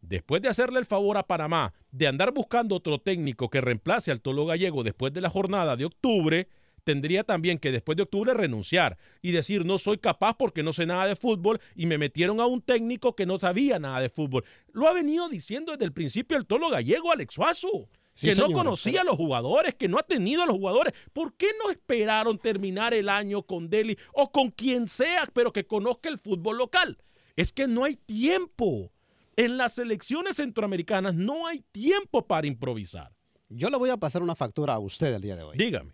después 0.00 0.40
de 0.40 0.48
hacerle 0.48 0.78
el 0.78 0.86
favor 0.86 1.18
a 1.18 1.26
Panamá 1.26 1.74
de 1.90 2.06
andar 2.06 2.32
buscando 2.32 2.76
otro 2.76 2.98
técnico 2.98 3.50
que 3.50 3.60
reemplace 3.60 4.10
al 4.10 4.20
Tolo 4.20 4.46
Gallego 4.46 4.82
después 4.82 5.12
de 5.12 5.20
la 5.20 5.30
jornada 5.30 5.76
de 5.76 5.84
octubre, 5.84 6.48
tendría 6.84 7.22
también 7.22 7.58
que 7.58 7.70
después 7.70 7.96
de 7.96 8.04
octubre 8.04 8.32
renunciar 8.32 8.96
y 9.20 9.32
decir 9.32 9.66
no 9.66 9.76
soy 9.76 9.98
capaz 9.98 10.34
porque 10.38 10.62
no 10.62 10.72
sé 10.72 10.86
nada 10.86 11.06
de 11.06 11.16
fútbol 11.16 11.60
y 11.74 11.84
me 11.84 11.98
metieron 11.98 12.40
a 12.40 12.46
un 12.46 12.62
técnico 12.62 13.14
que 13.14 13.26
no 13.26 13.38
sabía 13.38 13.78
nada 13.78 14.00
de 14.00 14.08
fútbol. 14.08 14.44
Lo 14.72 14.88
ha 14.88 14.94
venido 14.94 15.28
diciendo 15.28 15.72
desde 15.72 15.84
el 15.84 15.92
principio 15.92 16.38
el 16.38 16.46
Tolo 16.46 16.70
Gallego, 16.70 17.12
Alex 17.12 17.34
Suazo 17.34 17.90
que 18.20 18.34
no 18.34 18.50
conocía 18.52 19.02
a 19.02 19.04
los 19.04 19.16
jugadores, 19.16 19.74
que 19.74 19.88
no 19.88 19.98
ha 19.98 20.02
tenido 20.02 20.42
a 20.42 20.46
los 20.46 20.56
jugadores. 20.56 20.92
¿Por 21.12 21.34
qué 21.34 21.48
no 21.62 21.70
esperaron 21.70 22.38
terminar 22.38 22.94
el 22.94 23.08
año 23.08 23.42
con 23.42 23.70
Delhi 23.70 23.96
o 24.12 24.30
con 24.32 24.50
quien 24.50 24.88
sea, 24.88 25.26
pero 25.32 25.52
que 25.52 25.66
conozca 25.66 26.08
el 26.08 26.18
fútbol 26.18 26.58
local? 26.58 26.98
Es 27.36 27.52
que 27.52 27.66
no 27.66 27.84
hay 27.84 27.96
tiempo. 27.96 28.90
En 29.36 29.56
las 29.56 29.74
selecciones 29.74 30.36
centroamericanas 30.36 31.14
no 31.14 31.46
hay 31.46 31.60
tiempo 31.70 32.26
para 32.26 32.46
improvisar. 32.48 33.14
Yo 33.48 33.70
le 33.70 33.76
voy 33.76 33.90
a 33.90 33.96
pasar 33.96 34.22
una 34.22 34.34
factura 34.34 34.74
a 34.74 34.78
usted 34.80 35.14
el 35.14 35.22
día 35.22 35.36
de 35.36 35.44
hoy. 35.44 35.56
Dígame. 35.56 35.92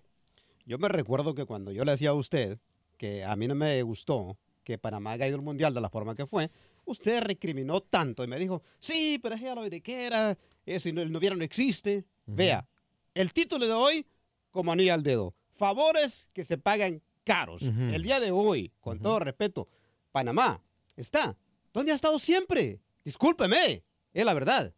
Yo 0.64 0.78
me 0.78 0.88
recuerdo 0.88 1.34
que 1.34 1.44
cuando 1.44 1.70
yo 1.70 1.84
le 1.84 1.92
decía 1.92 2.10
a 2.10 2.14
usted 2.14 2.58
que 2.96 3.22
a 3.22 3.36
mí 3.36 3.46
no 3.46 3.54
me 3.54 3.82
gustó 3.82 4.38
que 4.64 4.78
Panamá 4.78 5.12
haya 5.12 5.28
ido 5.28 5.36
al 5.36 5.42
Mundial 5.42 5.74
de 5.74 5.80
la 5.82 5.90
forma 5.90 6.14
que 6.14 6.26
fue, 6.26 6.50
usted 6.86 7.22
recriminó 7.22 7.82
tanto 7.82 8.24
y 8.24 8.26
me 8.26 8.38
dijo, 8.38 8.62
sí, 8.78 9.20
pero 9.22 9.34
es 9.34 9.42
ya 9.42 9.54
lo 9.54 9.68
de 9.68 9.80
que 9.82 10.06
era, 10.06 10.38
eso 10.64 10.88
y 10.88 10.92
no, 10.92 11.02
el 11.02 11.12
noviero 11.12 11.36
no 11.36 11.44
existe. 11.44 12.06
Vea, 12.26 12.66
el 13.14 13.32
título 13.32 13.66
de 13.66 13.72
hoy, 13.72 14.06
como 14.50 14.72
anillo 14.72 14.94
al 14.94 15.02
dedo. 15.02 15.34
Favores 15.54 16.30
que 16.32 16.44
se 16.44 16.58
pagan 16.58 17.02
caros. 17.24 17.62
El 17.62 18.02
día 18.02 18.20
de 18.20 18.30
hoy, 18.30 18.72
con 18.80 19.00
todo 19.00 19.20
respeto, 19.20 19.68
Panamá 20.12 20.60
está 20.96 21.36
¿Dónde 21.74 21.92
ha 21.92 21.96
estado 21.96 22.18
siempre. 22.20 22.80
Discúlpeme, 23.04 23.82
es 24.12 24.24
la 24.24 24.32
verdad. 24.32 24.72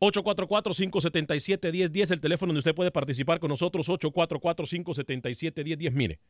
844-577-1010, 0.00 2.10
el 2.12 2.20
teléfono 2.20 2.50
donde 2.50 2.58
usted 2.58 2.74
puede 2.74 2.90
participar 2.90 3.40
con 3.40 3.48
nosotros, 3.48 3.88
844-577-1010. 3.88 5.90
Mire, 5.92 6.20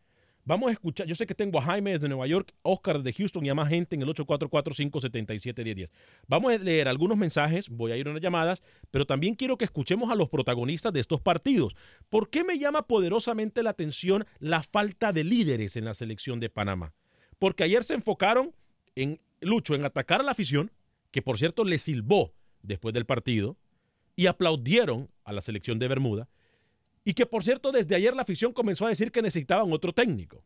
Vamos 0.48 0.70
a 0.70 0.72
escuchar, 0.72 1.06
yo 1.06 1.14
sé 1.14 1.26
que 1.26 1.34
tengo 1.34 1.58
a 1.58 1.62
Jaime 1.62 1.92
desde 1.92 2.08
Nueva 2.08 2.26
York, 2.26 2.54
Oscar 2.62 3.02
de 3.02 3.12
Houston 3.12 3.44
y 3.44 3.50
a 3.50 3.54
más 3.54 3.68
gente 3.68 3.96
en 3.96 4.00
el 4.00 4.08
844-577-1010. 4.08 5.90
Vamos 6.26 6.50
a 6.50 6.56
leer 6.56 6.88
algunos 6.88 7.18
mensajes, 7.18 7.68
voy 7.68 7.92
a 7.92 7.98
ir 7.98 8.08
a 8.08 8.12
unas 8.12 8.22
llamadas, 8.22 8.62
pero 8.90 9.04
también 9.04 9.34
quiero 9.34 9.58
que 9.58 9.66
escuchemos 9.66 10.10
a 10.10 10.14
los 10.14 10.30
protagonistas 10.30 10.90
de 10.94 11.00
estos 11.00 11.20
partidos. 11.20 11.76
¿Por 12.08 12.30
qué 12.30 12.44
me 12.44 12.58
llama 12.58 12.86
poderosamente 12.86 13.62
la 13.62 13.68
atención 13.68 14.24
la 14.38 14.62
falta 14.62 15.12
de 15.12 15.22
líderes 15.22 15.76
en 15.76 15.84
la 15.84 15.92
selección 15.92 16.40
de 16.40 16.48
Panamá? 16.48 16.94
Porque 17.38 17.64
ayer 17.64 17.84
se 17.84 17.92
enfocaron 17.92 18.54
en, 18.96 19.20
Lucho, 19.42 19.74
en 19.74 19.84
atacar 19.84 20.22
a 20.22 20.24
la 20.24 20.32
afición, 20.32 20.70
que 21.10 21.20
por 21.20 21.36
cierto 21.36 21.62
le 21.62 21.78
silbó 21.78 22.32
después 22.62 22.94
del 22.94 23.04
partido, 23.04 23.58
y 24.16 24.28
aplaudieron 24.28 25.10
a 25.24 25.34
la 25.34 25.42
selección 25.42 25.78
de 25.78 25.88
Bermuda, 25.88 26.26
y 27.08 27.14
que 27.14 27.24
por 27.24 27.42
cierto, 27.42 27.72
desde 27.72 27.94
ayer 27.94 28.14
la 28.14 28.20
afición 28.20 28.52
comenzó 28.52 28.84
a 28.84 28.90
decir 28.90 29.10
que 29.10 29.22
necesitaban 29.22 29.72
otro 29.72 29.94
técnico. 29.94 30.44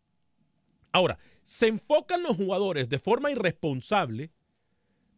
Ahora, 0.92 1.18
se 1.42 1.66
enfocan 1.66 2.22
los 2.22 2.36
jugadores 2.36 2.88
de 2.88 3.00
forma 3.00 3.32
irresponsable 3.32 4.30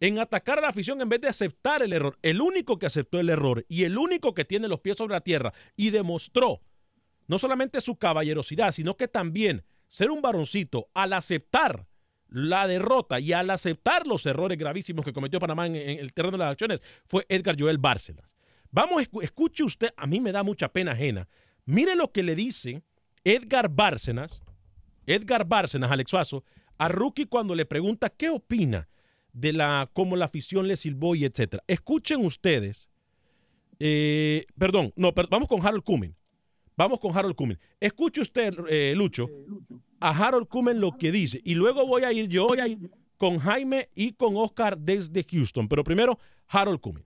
en 0.01 0.19
atacar 0.19 0.59
a 0.59 0.63
la 0.63 0.69
afición 0.69 1.03
en 1.03 1.11
vez 1.11 1.21
de 1.21 1.29
aceptar 1.29 1.83
el 1.83 1.93
error. 1.93 2.19
El 2.23 2.41
único 2.41 2.79
que 2.79 2.87
aceptó 2.87 3.21
el 3.21 3.29
error 3.29 3.67
y 3.69 3.85
el 3.85 3.99
único 3.99 4.33
que 4.33 4.47
tiene 4.47 4.69
los 4.69 4.81
pies 4.81 4.97
sobre 4.97 5.13
la 5.13 5.21
tierra 5.21 5.53
y 5.77 5.91
demostró 5.91 6.63
no 7.27 7.39
solamente 7.39 7.83
su 7.83 7.97
caballerosidad, 7.97 8.73
sino 8.73 8.97
que 8.97 9.07
también 9.07 9.65
ser 9.89 10.11
un 10.11 10.23
varoncito 10.23 10.89
al 10.95 11.13
aceptar 11.13 11.87
la 12.31 12.67
derrota 12.67 13.21
y 13.21 13.35
al 13.35 13.51
aceptar 13.51 14.07
los 14.07 14.25
errores 14.25 14.57
gravísimos 14.57 15.05
que 15.05 15.13
cometió 15.13 15.41
Panamá 15.41 15.67
en, 15.67 15.77
el 15.77 16.15
terreno 16.15 16.39
de 16.39 16.45
las 16.45 16.53
acciones 16.53 16.81
fue 17.05 17.27
Edgar 17.29 17.55
Joel 17.61 17.77
Bárcenas. 17.77 18.34
Vamos, 18.75 19.09
escuche 19.23 19.63
usted, 19.63 19.91
a 19.97 20.05
mí 20.09 20.19
me 20.19 20.33
da 20.33 20.43
mucha 20.43 20.69
pena 20.69 20.91
ajena. 20.93 21.29
Mire 21.65 21.95
lo 21.95 22.11
que 22.11 22.25
le 22.25 22.35
dice 22.35 22.83
Edgar 23.23 23.69
Bárcenas, 23.69 24.43
Edgar 25.07 25.47
Bárcenas, 25.47 25.93
Alex 25.93 26.11
Suazo, 26.11 26.43
a 26.77 26.89
Rookie 26.89 27.27
cuando 27.27 27.55
le 27.55 27.67
pregunta 27.67 28.11
qué 28.11 28.31
opina 28.31 28.89
de 29.33 29.53
la 29.53 29.89
cómo 29.93 30.17
la 30.17 30.25
afición 30.25 30.67
le 30.67 30.75
silbó 30.75 31.15
y 31.15 31.25
etcétera. 31.25 31.63
Escuchen 31.69 32.25
ustedes 32.25 32.89
Eh, 33.79 34.45
perdón, 34.59 34.93
no, 34.97 35.13
vamos 35.31 35.49
con 35.49 35.65
Harold 35.65 35.85
Kumin. 35.85 36.17
Vamos 36.77 36.99
con 36.99 37.17
Harold 37.17 37.37
Kumin. 37.37 37.59
Escuche 37.79 38.21
usted, 38.23 38.55
eh, 38.69 38.95
Lucho, 38.97 39.29
a 40.01 40.11
Harold 40.11 40.49
Kumin 40.49 40.81
lo 40.81 40.97
que 40.99 41.13
dice. 41.13 41.39
Y 41.45 41.55
luego 41.55 41.87
voy 41.87 42.03
a 42.03 42.13
ir 42.13 42.29
yo 42.29 42.49
con 43.19 43.39
Jaime 43.39 43.89
y 43.95 44.15
con 44.15 44.37
Oscar 44.37 44.79
desde 44.79 45.25
Houston. 45.31 45.69
Pero 45.69 45.85
primero, 45.85 46.19
Harold 46.49 46.81
Kumin. 46.81 47.05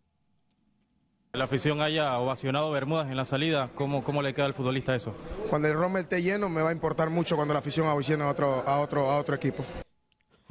La 1.32 1.44
afición 1.44 1.82
haya 1.82 2.18
ovacionado 2.18 2.70
Bermudas 2.70 3.10
en 3.10 3.16
la 3.16 3.26
salida, 3.26 3.70
¿cómo, 3.74 4.02
¿cómo 4.02 4.22
le 4.22 4.32
queda 4.32 4.46
al 4.46 4.54
futbolista 4.54 4.94
eso? 4.94 5.14
Cuando 5.50 5.68
el 5.68 5.74
Rommel 5.74 6.04
esté 6.04 6.22
lleno, 6.22 6.48
me 6.48 6.62
va 6.62 6.70
a 6.70 6.72
importar 6.72 7.10
mucho 7.10 7.36
cuando 7.36 7.52
la 7.52 7.60
afición 7.60 7.86
ovacine 7.86 8.24
a 8.24 8.28
otro, 8.28 8.66
a 8.66 8.80
otro, 8.80 9.10
a 9.10 9.18
otro 9.18 9.34
equipo. 9.34 9.64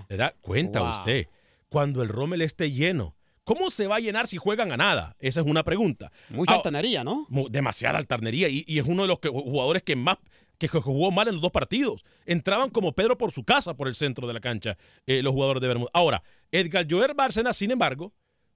¿Le 0.08 0.18
da 0.18 0.36
cuenta 0.40 0.84
usted? 0.84 1.28
Cuando 1.70 2.04
el 2.04 2.10
Rommel 2.10 2.42
esté 2.42 2.72
lleno. 2.72 3.16
¿Cómo 3.44 3.70
se 3.70 3.88
va 3.88 3.96
a 3.96 4.00
llenar 4.00 4.28
si 4.28 4.38
juegan 4.38 4.72
a 4.72 4.78
nada? 4.78 5.16
Esa 5.20 5.40
es 5.40 5.48
una 5.48 5.64
pregunta. 5.64 6.12
Mucha 6.30 6.54
ah, 6.54 6.58
altanería, 6.58 7.04
¿no? 7.04 7.26
Demasiada 7.50 7.98
altanería. 7.98 8.48
Y, 8.48 8.66
es 8.68 8.86
uno 8.86 9.04
de 9.04 9.08
los 9.08 9.20
jugadores 9.20 9.84
que 9.84 9.96
más 9.96 10.18
que 10.58 10.68
jugó 10.68 11.12
mal 11.12 11.28
en 11.28 11.36
los 11.36 11.42
dos 11.42 11.52
partidos. 11.52 12.04
Entraban 12.26 12.70
como 12.70 12.94
Pedro 12.94 13.18
por 13.18 13.32
su 13.32 13.44
casa, 13.44 13.74
por 13.74 13.88
el 13.88 13.96
centro 13.96 14.28
de 14.28 14.34
la 14.34 14.42
cancha, 14.42 14.78
eh, 15.06 15.24
los 15.24 15.34
jugadores 15.34 15.62
de 15.62 15.68
Bermuda. 15.70 15.90
Ahora, 15.94 16.24
Edgar 16.52 16.86
Joer 16.90 17.14
Bárcena, 17.16 17.54
sin 17.54 17.72
embargo, 17.72 18.14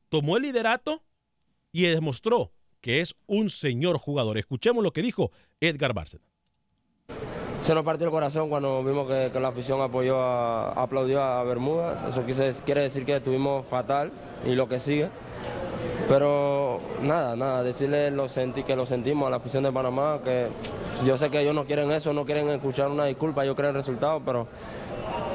tomó 0.10 0.38
el 0.38 0.44
liderato 0.44 1.04
y 1.72 1.84
demostró 1.84 2.51
que 2.82 3.01
es 3.01 3.16
un 3.28 3.50
señor 3.50 3.98
jugador. 3.98 4.38
Escuchemos 4.38 4.84
lo 4.84 4.92
que 4.92 5.01
dijo 5.01 5.32
Edgar 5.60 5.94
Bárcena. 5.94 6.24
Se 7.62 7.75
nos 7.75 7.84
partió 7.84 8.06
el 8.08 8.12
corazón 8.12 8.50
cuando 8.50 8.84
vimos 8.84 9.08
que, 9.08 9.40
la 9.40 9.50
afición 9.50 9.82
apoyó, 9.82 10.20
aplaudió 10.20 11.22
a 11.22 11.44
Bermudas. 11.44 12.04
Eso 12.04 12.24
quiere 12.66 12.82
decir 12.82 13.06
que 13.06 13.18
estuvimos 13.18 13.68
fatal 13.68 14.12
y 14.46 14.56
lo 14.56 14.68
que 14.68 14.80
sigue. 14.80 15.10
Pero 16.10 16.82
nada, 17.01 17.36
nada, 17.36 17.63
decirle 17.63 18.12
lo 18.12 18.28
sentí, 18.28 18.63
que 18.63 18.75
lo 18.75 18.86
sentimos 18.86 19.28
a 19.28 19.30
la 19.30 19.38
afición 19.38 19.63
de 19.63 19.72
Panamá, 19.72 20.20
que 20.24 20.48
yo 21.06 21.16
sé 21.18 21.30
que 21.30 21.40
ellos 21.40 21.54
no 21.54 21.66
quieren 21.66 21.92
eso, 21.92 22.12
no 22.13 22.25
quieren 22.25 22.50
escuchar 22.50 22.90
una 22.90 23.06
disculpa, 23.06 23.44
ellos 23.44 23.56
quieren 23.56 23.75
resultados, 23.75 24.22
pero 24.25 24.48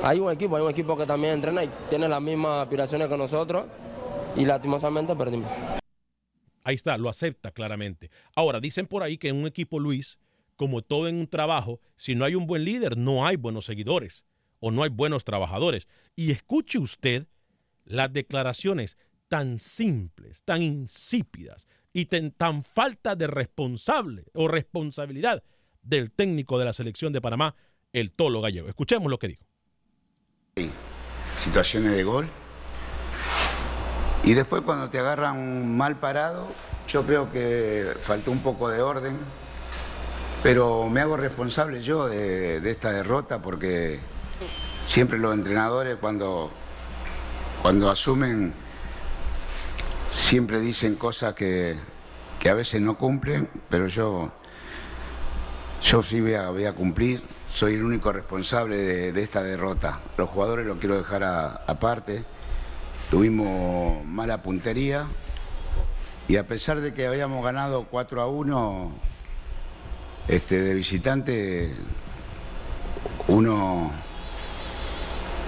hay 0.02 0.18
un 0.18 0.30
equipo, 0.30 0.56
hay 0.56 0.62
un 0.62 0.70
equipo 0.70 0.96
que 0.96 1.06
también 1.06 1.34
entrena 1.34 1.64
y 1.64 1.70
tiene 1.88 2.08
las 2.08 2.20
mismas 2.20 2.62
aspiraciones 2.62 3.08
que 3.08 3.16
nosotros 3.16 3.64
y 4.36 4.44
lastimosamente 4.44 5.14
perdimos. 5.14 5.50
Ahí 6.66 6.74
está, 6.74 6.98
lo 6.98 7.08
acepta 7.08 7.52
claramente. 7.52 8.10
Ahora, 8.34 8.58
dicen 8.58 8.88
por 8.88 9.04
ahí 9.04 9.18
que 9.18 9.28
en 9.28 9.36
un 9.36 9.46
equipo, 9.46 9.78
Luis, 9.78 10.18
como 10.56 10.82
todo 10.82 11.06
en 11.06 11.14
un 11.14 11.28
trabajo, 11.28 11.78
si 11.94 12.16
no 12.16 12.24
hay 12.24 12.34
un 12.34 12.48
buen 12.48 12.64
líder, 12.64 12.96
no 12.96 13.24
hay 13.24 13.36
buenos 13.36 13.66
seguidores 13.66 14.24
o 14.58 14.72
no 14.72 14.82
hay 14.82 14.90
buenos 14.90 15.22
trabajadores. 15.22 15.86
Y 16.16 16.32
escuche 16.32 16.80
usted 16.80 17.28
las 17.84 18.12
declaraciones 18.12 18.96
tan 19.28 19.60
simples, 19.60 20.42
tan 20.42 20.60
insípidas 20.60 21.68
y 21.92 22.06
tan 22.06 22.64
falta 22.64 23.14
de 23.14 23.28
responsable 23.28 24.24
o 24.34 24.48
responsabilidad 24.48 25.44
del 25.82 26.12
técnico 26.12 26.58
de 26.58 26.64
la 26.64 26.72
selección 26.72 27.12
de 27.12 27.20
Panamá, 27.20 27.54
el 27.92 28.10
Tolo 28.10 28.40
Gallego. 28.40 28.66
Escuchemos 28.66 29.08
lo 29.08 29.20
que 29.20 29.28
dijo. 29.28 29.44
Situaciones 31.44 31.92
de 31.92 32.02
gol 32.02 32.28
y 34.24 34.34
después 34.34 34.62
cuando 34.62 34.88
te 34.88 34.98
agarran 34.98 35.76
mal 35.76 35.96
parado, 35.96 36.48
yo 36.88 37.04
creo 37.04 37.30
que 37.30 37.94
faltó 38.00 38.30
un 38.30 38.40
poco 38.40 38.68
de 38.68 38.80
orden, 38.80 39.16
pero 40.42 40.88
me 40.88 41.00
hago 41.00 41.16
responsable 41.16 41.82
yo 41.82 42.08
de, 42.08 42.58
esta 42.70 42.92
derrota 42.92 43.40
porque 43.40 44.00
siempre 44.86 45.18
los 45.18 45.34
entrenadores 45.34 45.96
cuando, 46.00 46.50
cuando 47.62 47.90
asumen 47.90 48.54
siempre 50.08 50.60
dicen 50.60 50.94
cosas 50.96 51.34
que, 51.34 51.76
a 52.48 52.54
veces 52.54 52.80
no 52.80 52.96
cumplen, 52.96 53.48
pero 53.68 53.88
yo, 53.88 54.30
yo 55.82 56.00
sí 56.00 56.20
voy 56.20 56.34
a, 56.64 56.72
cumplir, 56.72 57.20
soy 57.52 57.74
el 57.74 57.82
único 57.82 58.12
responsable 58.12 58.76
de, 59.12 59.22
esta 59.22 59.42
derrota. 59.42 59.98
Los 60.16 60.30
jugadores 60.30 60.64
lo 60.64 60.78
quiero 60.78 60.96
dejar 60.96 61.24
aparte. 61.24 62.24
Tuvimos 63.10 64.04
mala 64.04 64.42
puntería 64.42 65.06
y 66.26 66.36
a 66.36 66.46
pesar 66.46 66.80
de 66.80 66.92
que 66.92 67.06
habíamos 67.06 67.44
ganado 67.44 67.86
4 67.88 68.20
a 68.20 68.26
1 68.26 68.92
este, 70.26 70.60
de 70.60 70.74
visitante, 70.74 71.72
uno, 73.28 73.92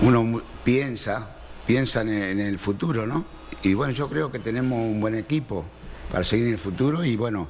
uno 0.03 0.42
piensa, 0.62 1.31
piensa 1.66 2.03
en 2.03 2.38
el 2.38 2.59
futuro, 2.61 3.07
¿no? 3.07 3.25
Y 3.62 3.75
bueno, 3.75 3.92
yo 3.92 4.09
creo 4.09 4.31
que 4.31 4.38
tenemos 4.38 4.79
un 4.79 5.01
buen 5.01 5.16
equipo 5.16 5.64
para 6.12 6.23
seguir 6.23 6.47
en 6.47 6.53
el 6.53 6.59
futuro 6.59 7.05
y 7.05 7.16
bueno, 7.16 7.49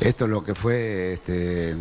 esto 0.00 0.24
es 0.24 0.30
lo 0.30 0.42
que 0.42 0.56
fue 0.56 1.12
este, 1.14 1.76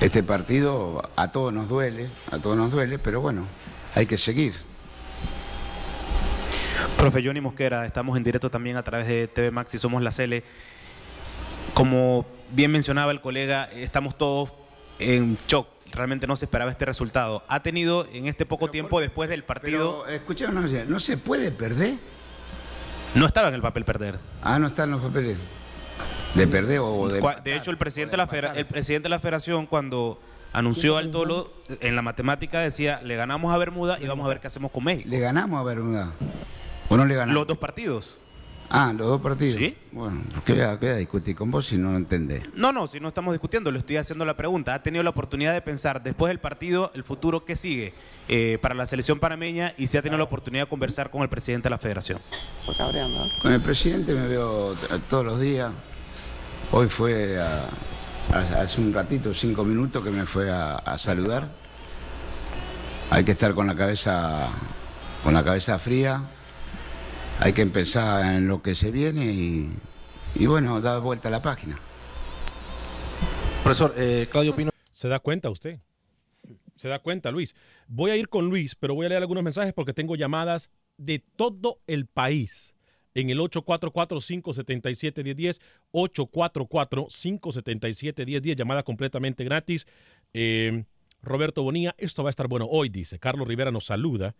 este 0.00 0.22
partido, 0.22 1.02
a 1.16 1.32
todos 1.32 1.52
nos 1.52 1.68
duele, 1.68 2.10
a 2.30 2.38
todos 2.38 2.56
nos 2.58 2.70
duele, 2.70 2.98
pero 2.98 3.22
bueno, 3.22 3.44
hay 3.94 4.04
que 4.04 4.18
seguir. 4.18 4.73
Profe 6.96 7.22
Johnny 7.24 7.40
Mosquera, 7.40 7.86
estamos 7.86 8.16
en 8.16 8.24
directo 8.24 8.50
también 8.50 8.76
a 8.76 8.82
través 8.82 9.06
de 9.06 9.28
TV 9.28 9.50
Max 9.50 9.74
y 9.74 9.78
somos 9.78 10.02
la 10.02 10.12
Cele. 10.12 10.44
Como 11.74 12.26
bien 12.50 12.70
mencionaba 12.70 13.12
el 13.12 13.20
colega, 13.20 13.64
estamos 13.74 14.16
todos 14.16 14.52
en 14.98 15.36
shock. 15.48 15.68
Realmente 15.92 16.26
no 16.26 16.36
se 16.36 16.46
esperaba 16.46 16.70
este 16.70 16.84
resultado. 16.84 17.44
¿Ha 17.48 17.62
tenido 17.62 18.06
en 18.12 18.26
este 18.26 18.46
poco 18.46 18.68
tiempo 18.68 19.00
después 19.00 19.28
del 19.28 19.44
partido... 19.44 20.04
Pero, 20.06 20.52
no, 20.52 20.60
¿no 20.62 21.00
se 21.00 21.16
puede 21.16 21.50
perder? 21.50 21.94
No 23.14 23.26
estaba 23.26 23.48
en 23.48 23.54
el 23.54 23.62
papel 23.62 23.84
perder. 23.84 24.18
Ah, 24.42 24.58
no 24.58 24.66
está 24.66 24.84
en 24.84 24.90
los 24.92 25.02
papeles. 25.02 25.38
¿De 26.34 26.48
perder 26.48 26.80
o 26.80 27.08
de.? 27.08 27.20
De 27.44 27.54
hecho, 27.54 27.70
el 27.70 27.76
presidente, 27.76 28.16
de 28.16 28.16
la 28.16 28.52
el 28.54 28.66
presidente 28.66 29.04
de 29.04 29.10
la 29.10 29.20
federación, 29.20 29.66
cuando 29.66 30.20
anunció 30.52 30.96
al 30.96 31.12
Tolo, 31.12 31.52
en 31.80 31.94
la 31.94 32.02
matemática 32.02 32.58
decía: 32.58 33.00
le 33.04 33.14
ganamos 33.14 33.54
a 33.54 33.58
Bermuda 33.58 33.98
y 34.00 34.06
vamos 34.08 34.26
a 34.26 34.30
ver 34.30 34.40
qué 34.40 34.48
hacemos 34.48 34.72
con 34.72 34.82
México. 34.82 35.08
Le 35.08 35.20
ganamos 35.20 35.60
a 35.60 35.62
Bermuda. 35.62 36.12
¿O 36.88 36.96
no 36.96 37.04
le 37.04 37.14
ganamos? 37.14 37.34
Los 37.34 37.46
dos 37.46 37.58
partidos. 37.58 38.18
Ah, 38.70 38.92
los 38.96 39.06
dos 39.06 39.20
partidos. 39.20 39.56
Sí. 39.56 39.76
Bueno, 39.92 40.22
¿qué 40.44 40.52
voy, 40.52 40.88
a, 40.88 40.96
discutir 40.96 41.36
con 41.36 41.50
vos 41.50 41.66
si 41.66 41.76
no 41.76 41.92
lo 41.92 41.96
entendés? 41.96 42.44
No, 42.54 42.72
no, 42.72 42.86
si 42.86 42.98
no 42.98 43.08
estamos 43.08 43.32
discutiendo, 43.32 43.70
le 43.70 43.78
estoy 43.78 43.98
haciendo 43.98 44.24
la 44.24 44.36
pregunta. 44.36 44.74
¿Ha 44.74 44.82
tenido 44.82 45.02
la 45.04 45.10
oportunidad 45.10 45.52
de 45.52 45.60
pensar 45.60 46.02
después 46.02 46.30
del 46.30 46.40
partido 46.40 46.90
el 46.94 47.04
futuro 47.04 47.44
que 47.44 47.56
sigue 47.56 47.94
eh, 48.28 48.58
para 48.60 48.74
la 48.74 48.86
selección 48.86 49.20
panameña 49.20 49.74
y 49.78 49.86
si 49.86 49.96
ha 49.96 50.02
tenido 50.02 50.18
la 50.18 50.24
oportunidad 50.24 50.64
de 50.64 50.68
conversar 50.68 51.10
con 51.10 51.22
el 51.22 51.28
presidente 51.28 51.66
de 51.66 51.70
la 51.70 51.78
federación? 51.78 52.20
Con 53.42 53.52
el 53.52 53.60
presidente 53.60 54.14
me 54.14 54.26
veo 54.26 54.74
todos 55.08 55.24
los 55.24 55.40
días. 55.40 55.70
Hoy 56.72 56.88
fue 56.88 57.38
hace 58.32 58.80
un 58.80 58.92
ratito, 58.92 59.32
cinco 59.34 59.64
minutos, 59.64 60.02
que 60.02 60.10
me 60.10 60.26
fue 60.26 60.50
a, 60.50 60.76
a 60.76 60.98
saludar. 60.98 61.48
Hay 63.10 63.22
que 63.22 63.32
estar 63.32 63.54
con 63.54 63.66
la 63.66 63.76
cabeza, 63.76 64.48
con 65.22 65.34
la 65.34 65.44
cabeza 65.44 65.78
fría 65.78 66.22
hay 67.40 67.52
que 67.52 67.62
empezar 67.62 68.34
en 68.34 68.48
lo 68.48 68.62
que 68.62 68.74
se 68.74 68.90
viene 68.90 69.70
y, 70.34 70.46
bueno, 70.46 70.80
dar 70.80 71.00
vuelta 71.00 71.28
a 71.28 71.30
la 71.30 71.42
página. 71.42 71.78
Profesor, 73.62 73.94
eh, 73.96 74.28
Claudio 74.30 74.54
Pino. 74.54 74.70
¿Se 74.92 75.08
da 75.08 75.18
cuenta 75.18 75.50
usted? 75.50 75.80
¿Se 76.76 76.88
da 76.88 76.98
cuenta, 76.98 77.30
Luis? 77.30 77.54
Voy 77.86 78.10
a 78.10 78.16
ir 78.16 78.28
con 78.28 78.48
Luis, 78.48 78.74
pero 78.74 78.94
voy 78.94 79.06
a 79.06 79.08
leer 79.08 79.22
algunos 79.22 79.44
mensajes 79.44 79.72
porque 79.72 79.92
tengo 79.92 80.16
llamadas 80.16 80.70
de 80.96 81.18
todo 81.18 81.80
el 81.86 82.06
país 82.06 82.74
en 83.14 83.30
el 83.30 83.38
844-577-1010, 83.38 85.60
844-577-1010, 85.92 88.56
llamada 88.56 88.82
completamente 88.82 89.44
gratis. 89.44 89.86
Eh, 90.32 90.84
Roberto 91.22 91.62
Bonilla, 91.62 91.94
esto 91.98 92.22
va 92.22 92.28
a 92.28 92.30
estar 92.30 92.48
bueno 92.48 92.66
hoy, 92.70 92.88
dice. 92.88 93.18
Carlos 93.18 93.48
Rivera 93.48 93.70
nos 93.70 93.86
saluda. 93.86 94.34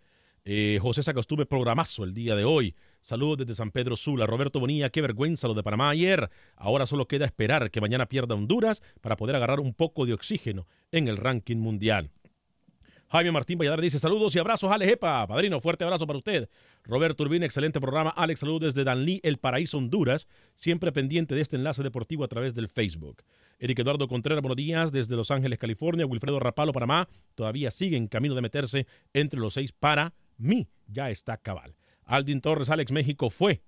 Eh, 0.46 0.78
José 0.83 1.02
Sacostume, 1.02 1.46
programazo 1.46 2.04
el 2.04 2.12
día 2.12 2.37
de 2.37 2.44
hoy. 2.44 2.74
Saludos 3.00 3.38
desde 3.38 3.54
San 3.54 3.70
Pedro 3.70 3.96
Sula. 3.96 4.26
Roberto 4.26 4.61
Bonilla, 4.61 4.90
qué 4.90 5.00
vergüenza 5.00 5.48
lo 5.48 5.54
de 5.54 5.62
Panamá 5.62 5.88
ayer. 5.88 6.28
Ahora 6.57 6.87
solo 6.87 7.09
queda 7.09 7.24
esperar 7.24 7.70
que 7.70 7.80
mañana 7.80 8.07
pierda 8.07 8.35
Honduras 8.35 8.83
para 9.00 9.16
poder 9.16 9.37
agarrar 9.37 9.59
un 9.59 9.72
poco 9.72 10.04
de 10.04 10.12
oxígeno 10.12 10.66
en 10.92 11.09
el 11.09 11.16
ranking 11.16 11.57
mundial. 11.57 12.11
Jaime 13.09 13.33
Martín 13.33 13.59
Valladar 13.59 13.80
dice 13.80 13.98
saludos 13.98 14.35
y 14.35 14.38
abrazos, 14.38 14.70
Alex 14.70 14.92
Epa. 14.92 15.26
Padrino, 15.26 15.61
fuerte 15.61 15.85
abrazo 15.85 16.07
para 16.07 16.18
usted. 16.18 16.50
Roberto 16.83 17.22
Urbina, 17.22 17.46
excelente 17.46 17.80
programa. 17.80 18.11
Alex, 18.11 18.40
saludos 18.40 18.74
desde 18.74 18.85
Danlí, 18.85 19.20
El 19.22 19.38
Paraíso, 19.38 19.78
Honduras. 19.78 20.26
Siempre 20.57 20.92
pendiente 20.92 21.35
de 21.35 21.40
este 21.40 21.57
enlace 21.57 21.83
deportivo 21.83 22.22
a 22.22 22.28
través 22.28 22.54
del 22.54 22.68
Facebook. 22.68 23.22
Eric 23.61 23.78
Eduardo 23.78 24.09
Contreras, 24.09 24.42
buenos 24.42 24.57
días 24.57 24.92
desde 24.92 25.16
Los 25.16 25.30
Ángeles, 25.30 25.59
California. 25.59 26.04
Wilfredo 26.04 26.38
Rapalo, 26.38 26.72
Panamá. 26.72 27.09
Todavía 27.35 27.70
sigue 27.70 27.96
en 27.96 28.09
camino 28.09 28.35
de 28.35 28.42
meterse 28.42 28.87
entre 29.14 29.40
los 29.40 29.54
seis 29.54 29.72
para 29.72 30.12
mí 30.38 30.68
ya 30.86 31.10
está 31.10 31.36
cabal. 31.36 31.76
Aldin 32.04 32.40
Torres, 32.40 32.70
Alex 32.70 32.92
México 32.92 33.30
fue, 33.30 33.62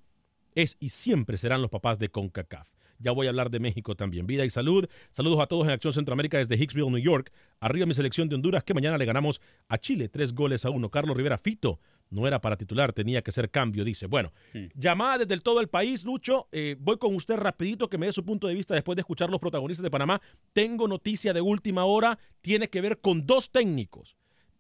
es 0.55 0.77
y 0.81 0.91
siempre 0.91 1.39
serán 1.39 1.63
los 1.63 1.71
papás 1.71 1.99
de 1.99 2.09
CONCACAF. 2.09 2.69
Ya 2.99 3.13
voy 3.13 3.27
a 3.27 3.31
hablar 3.31 3.51
de 3.51 3.61
México 3.61 3.95
también. 3.95 4.27
Vida 4.27 4.45
y 4.45 4.51
salud. 4.51 4.89
Saludos 5.11 5.41
a 5.41 5.47
todos 5.47 5.67
en 5.67 5.73
Acción 5.73 5.93
Centroamérica 5.93 6.39
desde 6.39 6.57
Hicksville, 6.57 6.91
New 6.91 6.99
York. 6.99 7.31
Arriba 7.61 7.87
mi 7.87 7.95
selección 7.95 8.29
de 8.29 8.37
Honduras 8.37 8.65
que 8.65 8.75
mañana 8.75 8.97
le 8.97 9.05
ganamos 9.05 9.41
a 9.69 9.79
Chile 9.79 10.09
tres 10.09 10.33
goles 10.33 10.65
a 10.65 10.71
uno. 10.71 10.91
Carlos 10.91 11.17
Rivera 11.17 11.37
Fito 11.37 11.79
no 12.11 12.27
era 12.27 12.41
para 12.41 12.57
titular, 12.57 12.93
tenía 12.93 13.23
que 13.23 13.33
ser 13.33 13.51
cambio, 13.51 13.85
dice. 13.85 14.07
Bueno, 14.07 14.33
llamada 14.75 15.19
desde 15.19 15.41
todo 15.43 15.61
el 15.61 15.69
país, 15.69 16.05
Lucho. 16.05 16.49
Eh, 16.53 16.77
voy 16.79 16.99
con 16.99 17.15
usted 17.15 17.37
rapidito 17.37 17.89
que 17.89 17.99
me 17.99 18.07
dé 18.07 18.13
su 18.13 18.25
punto 18.25 18.47
de 18.47 18.55
vista 18.55 18.75
después 18.75 18.97
de 18.97 19.01
escuchar 19.01 19.29
los 19.29 19.41
protagonistas 19.41 19.83
de 19.83 19.91
Panamá. 19.91 20.21
Tengo 20.53 20.89
noticia 20.89 21.33
de 21.33 21.41
última 21.41 21.85
hora, 21.85 22.19
tiene 22.41 22.69
que 22.69 22.81
ver 22.81 23.01
con 23.01 23.27
dos 23.27 23.51
técnicos. 23.51 24.17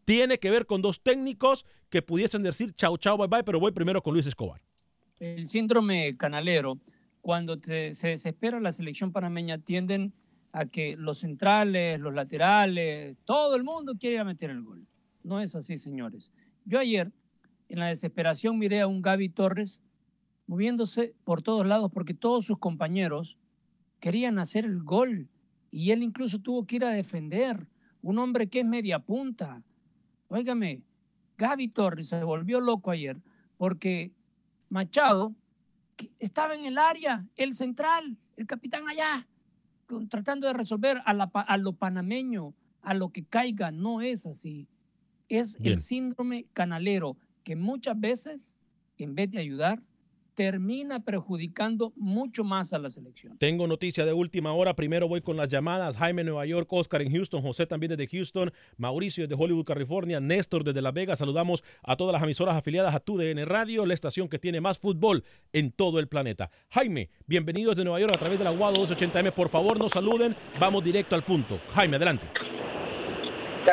Tiene 0.06 0.38
que 0.38 0.52
ver 0.52 0.66
con 0.66 0.82
dos 0.82 1.02
técnicos 1.02 1.66
que 1.90 2.00
pudiesen 2.00 2.44
decir 2.44 2.72
chao, 2.74 2.96
chao, 2.96 3.18
bye, 3.18 3.26
bye, 3.26 3.42
pero 3.42 3.58
voy 3.58 3.72
primero 3.72 4.00
con 4.00 4.14
Luis 4.14 4.26
Escobar. 4.26 4.62
El 5.18 5.48
síndrome 5.48 6.16
canalero, 6.16 6.78
cuando 7.20 7.58
se 7.60 8.06
desespera 8.08 8.60
la 8.60 8.70
selección 8.70 9.10
panameña, 9.10 9.58
tienden 9.58 10.14
a 10.52 10.66
que 10.66 10.94
los 10.96 11.18
centrales, 11.18 11.98
los 11.98 12.14
laterales, 12.14 13.16
todo 13.24 13.56
el 13.56 13.64
mundo 13.64 13.94
quiere 13.98 14.14
ir 14.14 14.20
a 14.20 14.24
meter 14.24 14.50
el 14.50 14.62
gol. 14.62 14.86
No 15.24 15.40
es 15.40 15.56
así, 15.56 15.76
señores. 15.76 16.30
Yo 16.64 16.78
ayer 16.78 17.10
en 17.68 17.80
la 17.80 17.88
desesperación 17.88 18.60
miré 18.60 18.82
a 18.82 18.86
un 18.86 19.02
Gaby 19.02 19.30
Torres 19.30 19.82
moviéndose 20.46 21.16
por 21.24 21.42
todos 21.42 21.66
lados 21.66 21.90
porque 21.92 22.14
todos 22.14 22.44
sus 22.44 22.60
compañeros 22.60 23.36
querían 23.98 24.38
hacer 24.38 24.64
el 24.64 24.84
gol 24.84 25.28
y 25.72 25.90
él 25.90 26.04
incluso 26.04 26.38
tuvo 26.38 26.64
que 26.64 26.76
ir 26.76 26.84
a 26.84 26.92
defender. 26.92 27.66
Un 28.02 28.20
hombre 28.20 28.46
que 28.46 28.60
es 28.60 28.66
media 28.66 29.00
punta. 29.00 29.64
Óigame, 30.28 30.82
Gaby 31.38 31.68
Torres 31.68 32.08
se 32.08 32.22
volvió 32.22 32.60
loco 32.60 32.90
ayer 32.90 33.20
porque 33.56 34.12
Machado 34.68 35.34
estaba 36.18 36.54
en 36.54 36.66
el 36.66 36.78
área, 36.78 37.26
el 37.36 37.54
central, 37.54 38.16
el 38.36 38.46
capitán 38.46 38.88
allá, 38.88 39.26
tratando 40.08 40.46
de 40.46 40.52
resolver 40.52 40.98
a, 41.04 41.10
a 41.12 41.56
lo 41.56 41.72
panameño, 41.72 42.54
a 42.82 42.94
lo 42.94 43.10
que 43.10 43.24
caiga. 43.24 43.70
No 43.70 44.00
es 44.00 44.26
así. 44.26 44.68
Es 45.28 45.56
el 45.60 45.78
síndrome 45.78 46.46
canalero 46.52 47.16
que 47.42 47.56
muchas 47.56 47.98
veces, 47.98 48.56
en 48.98 49.14
vez 49.14 49.30
de 49.30 49.38
ayudar, 49.38 49.82
termina 50.36 51.00
perjudicando 51.00 51.92
mucho 51.96 52.44
más 52.44 52.72
a 52.72 52.78
la 52.78 52.90
selección. 52.90 53.36
Tengo 53.38 53.66
noticia 53.66 54.04
de 54.04 54.12
última 54.12 54.52
hora. 54.52 54.76
Primero 54.76 55.08
voy 55.08 55.22
con 55.22 55.36
las 55.36 55.48
llamadas. 55.48 55.96
Jaime 55.96 56.22
Nueva 56.22 56.46
York, 56.46 56.70
Oscar 56.72 57.02
en 57.02 57.10
Houston, 57.10 57.42
José 57.42 57.66
también 57.66 57.90
desde 57.90 58.06
Houston, 58.06 58.52
Mauricio 58.76 59.26
desde 59.26 59.42
Hollywood, 59.42 59.64
California, 59.64 60.20
Néstor 60.20 60.62
desde 60.62 60.82
Las 60.82 60.92
Vegas. 60.92 61.18
Saludamos 61.18 61.64
a 61.82 61.96
todas 61.96 62.12
las 62.12 62.22
emisoras 62.22 62.54
afiliadas 62.54 62.94
a 62.94 63.00
TUDN 63.00 63.46
Radio, 63.46 63.86
la 63.86 63.94
estación 63.94 64.28
que 64.28 64.38
tiene 64.38 64.60
más 64.60 64.78
fútbol 64.78 65.24
en 65.52 65.72
todo 65.72 65.98
el 65.98 66.06
planeta. 66.06 66.50
Jaime, 66.68 67.08
bienvenidos 67.26 67.74
de 67.74 67.84
Nueva 67.84 67.98
York 67.98 68.12
a 68.14 68.18
través 68.18 68.38
de 68.38 68.44
la 68.44 68.52
UAD 68.52 68.74
280M. 68.74 69.32
Por 69.32 69.48
favor, 69.48 69.78
no 69.78 69.88
saluden. 69.88 70.36
Vamos 70.60 70.84
directo 70.84 71.14
al 71.14 71.24
punto. 71.24 71.58
Jaime, 71.70 71.96
adelante 71.96 72.28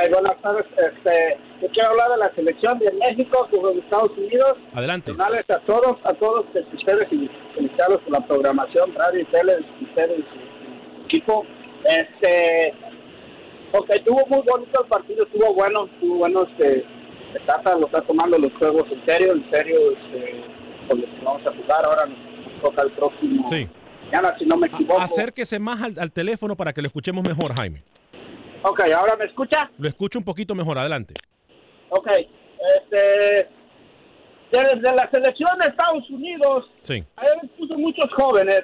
buenas 0.10 0.41
tardes. 0.41 0.65
Este, 0.77 1.38
yo 1.62 1.67
quiero 1.69 1.89
hablar 1.91 2.10
de 2.12 2.17
la 2.17 2.36
selección 2.36 2.79
de 2.79 2.91
México 2.93 3.47
con 3.51 3.77
Estados 3.77 4.12
Unidos. 4.17 4.56
Adelante. 4.73 5.12
a 5.12 5.60
todos, 5.60 5.97
a 6.03 6.13
todos 6.13 6.45
ustedes 6.73 7.08
y 7.12 7.29
felicitarlos 7.56 8.01
por 8.01 8.12
la 8.13 8.27
programación, 8.27 8.93
radio 8.95 9.21
y 9.21 9.25
tele, 9.25 9.58
ustedes 9.82 10.19
y 10.19 11.06
equipo. 11.06 11.45
Este, 11.86 12.73
porque 13.71 13.93
estuvo 13.93 14.25
muy 14.27 14.41
bonito 14.47 14.84
el 14.84 14.89
partido, 14.89 15.25
estuvo 15.25 15.53
bueno, 15.53 15.86
estuvo 15.86 16.17
bueno. 16.17 16.43
Este, 16.43 16.86
Tata 17.47 17.75
lo 17.75 17.88
está 17.88 18.01
tomando 18.01 18.38
los 18.38 18.53
juegos 18.60 18.84
en 18.91 19.06
serio, 19.08 19.34
en 19.34 19.49
serio, 19.51 19.75
este, 19.91 20.43
con 20.88 21.01
los 21.01 21.10
que 21.10 21.25
vamos 21.25 21.41
a 21.47 21.56
jugar. 21.56 21.86
Ahora 21.86 22.06
nos 22.06 22.62
toca 22.62 22.84
el 22.84 22.91
próximo. 22.91 23.47
Sí. 23.47 23.67
Mañana, 24.06 24.36
si 24.38 24.45
no 24.45 24.58
me 24.58 24.67
equivoco. 24.67 25.01
Acérquese 25.01 25.60
más 25.60 25.82
al, 25.82 25.95
al 25.97 26.12
teléfono 26.12 26.56
para 26.56 26.73
que 26.73 26.82
lo 26.82 26.88
escuchemos 26.88 27.23
mejor, 27.23 27.53
Jaime. 27.56 27.84
Ok, 28.63 28.82
¿ahora 28.95 29.15
me 29.17 29.26
escucha? 29.26 29.69
Lo 29.78 29.88
escucho 29.88 30.19
un 30.19 30.26
poquito 30.26 30.56
mejor, 30.56 30.78
adelante. 30.78 31.13
Ok, 31.89 32.08
este, 32.10 33.49
desde 34.52 34.95
la 34.95 35.10
selección 35.12 35.60
de 35.60 35.67
Estados 35.67 36.10
Unidos, 36.10 36.71
sí. 36.82 37.04
ahí 37.15 37.47
puso 37.58 37.78
muchos 37.78 38.06
jóvenes, 38.15 38.62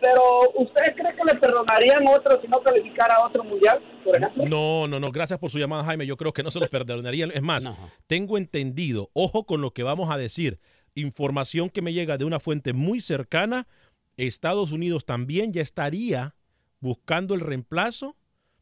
pero 0.00 0.22
¿usted 0.54 0.94
cree 0.96 1.14
que 1.14 1.24
le 1.24 1.38
perdonarían 1.38 2.06
otro 2.08 2.40
si 2.40 2.48
no 2.48 2.62
calificara 2.62 3.14
a 3.16 3.26
otro 3.26 3.44
mundial, 3.44 3.78
por 4.02 4.16
ejemplo? 4.16 4.46
No, 4.46 4.88
no, 4.88 4.98
no, 4.98 5.10
gracias 5.10 5.38
por 5.38 5.50
su 5.50 5.58
llamada, 5.58 5.84
Jaime. 5.84 6.06
Yo 6.06 6.16
creo 6.16 6.32
que 6.32 6.42
no 6.42 6.50
se 6.50 6.58
los 6.58 6.70
perdonarían. 6.70 7.30
Es 7.32 7.42
más, 7.42 7.64
tengo 8.06 8.38
entendido, 8.38 9.10
ojo 9.12 9.44
con 9.44 9.60
lo 9.60 9.72
que 9.72 9.82
vamos 9.82 10.10
a 10.10 10.16
decir, 10.16 10.58
información 10.94 11.68
que 11.68 11.82
me 11.82 11.92
llega 11.92 12.16
de 12.16 12.24
una 12.24 12.40
fuente 12.40 12.72
muy 12.72 13.00
cercana, 13.00 13.66
Estados 14.16 14.72
Unidos 14.72 15.04
también 15.04 15.52
ya 15.52 15.62
estaría 15.62 16.34
buscando 16.80 17.34
el 17.34 17.40
reemplazo 17.40 18.16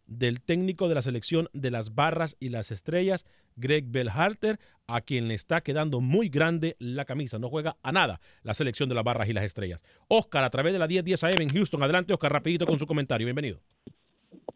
del 0.09 0.43
técnico 0.43 0.89
de 0.89 0.97
la 0.97 1.03
selección 1.03 1.49
de 1.53 1.71
las 1.71 1.95
barras 1.95 2.37
y 2.41 2.49
las 2.49 2.71
estrellas, 2.73 3.25
Greg 3.57 3.85
Belhalter, 3.87 4.59
a 4.87 5.03
quien 5.03 5.29
le 5.29 5.35
está 5.35 5.61
quedando 5.61 6.01
muy 6.01 6.29
grande 6.29 6.77
la 6.79 7.05
camisa. 7.05 7.39
No 7.39 7.51
juega 7.51 7.77
a 7.83 7.93
nada 7.93 8.21
la 8.43 8.55
selección 8.55 8.89
de 8.89 8.95
las 8.95 9.05
barras 9.05 9.29
y 9.29 9.33
las 9.33 9.45
estrellas. 9.45 9.81
Oscar, 10.09 10.43
a 10.43 10.51
través 10.51 10.73
de 10.73 10.79
la 10.79 10.89
1010 10.89 11.25
AM 11.25 11.41
en 11.43 11.51
Houston. 11.51 11.83
Adelante, 11.83 12.13
Oscar, 12.13 12.33
rapidito 12.33 12.67
con 12.67 12.79
su 12.79 12.87
comentario. 12.87 13.27
Bienvenido. 13.27 13.61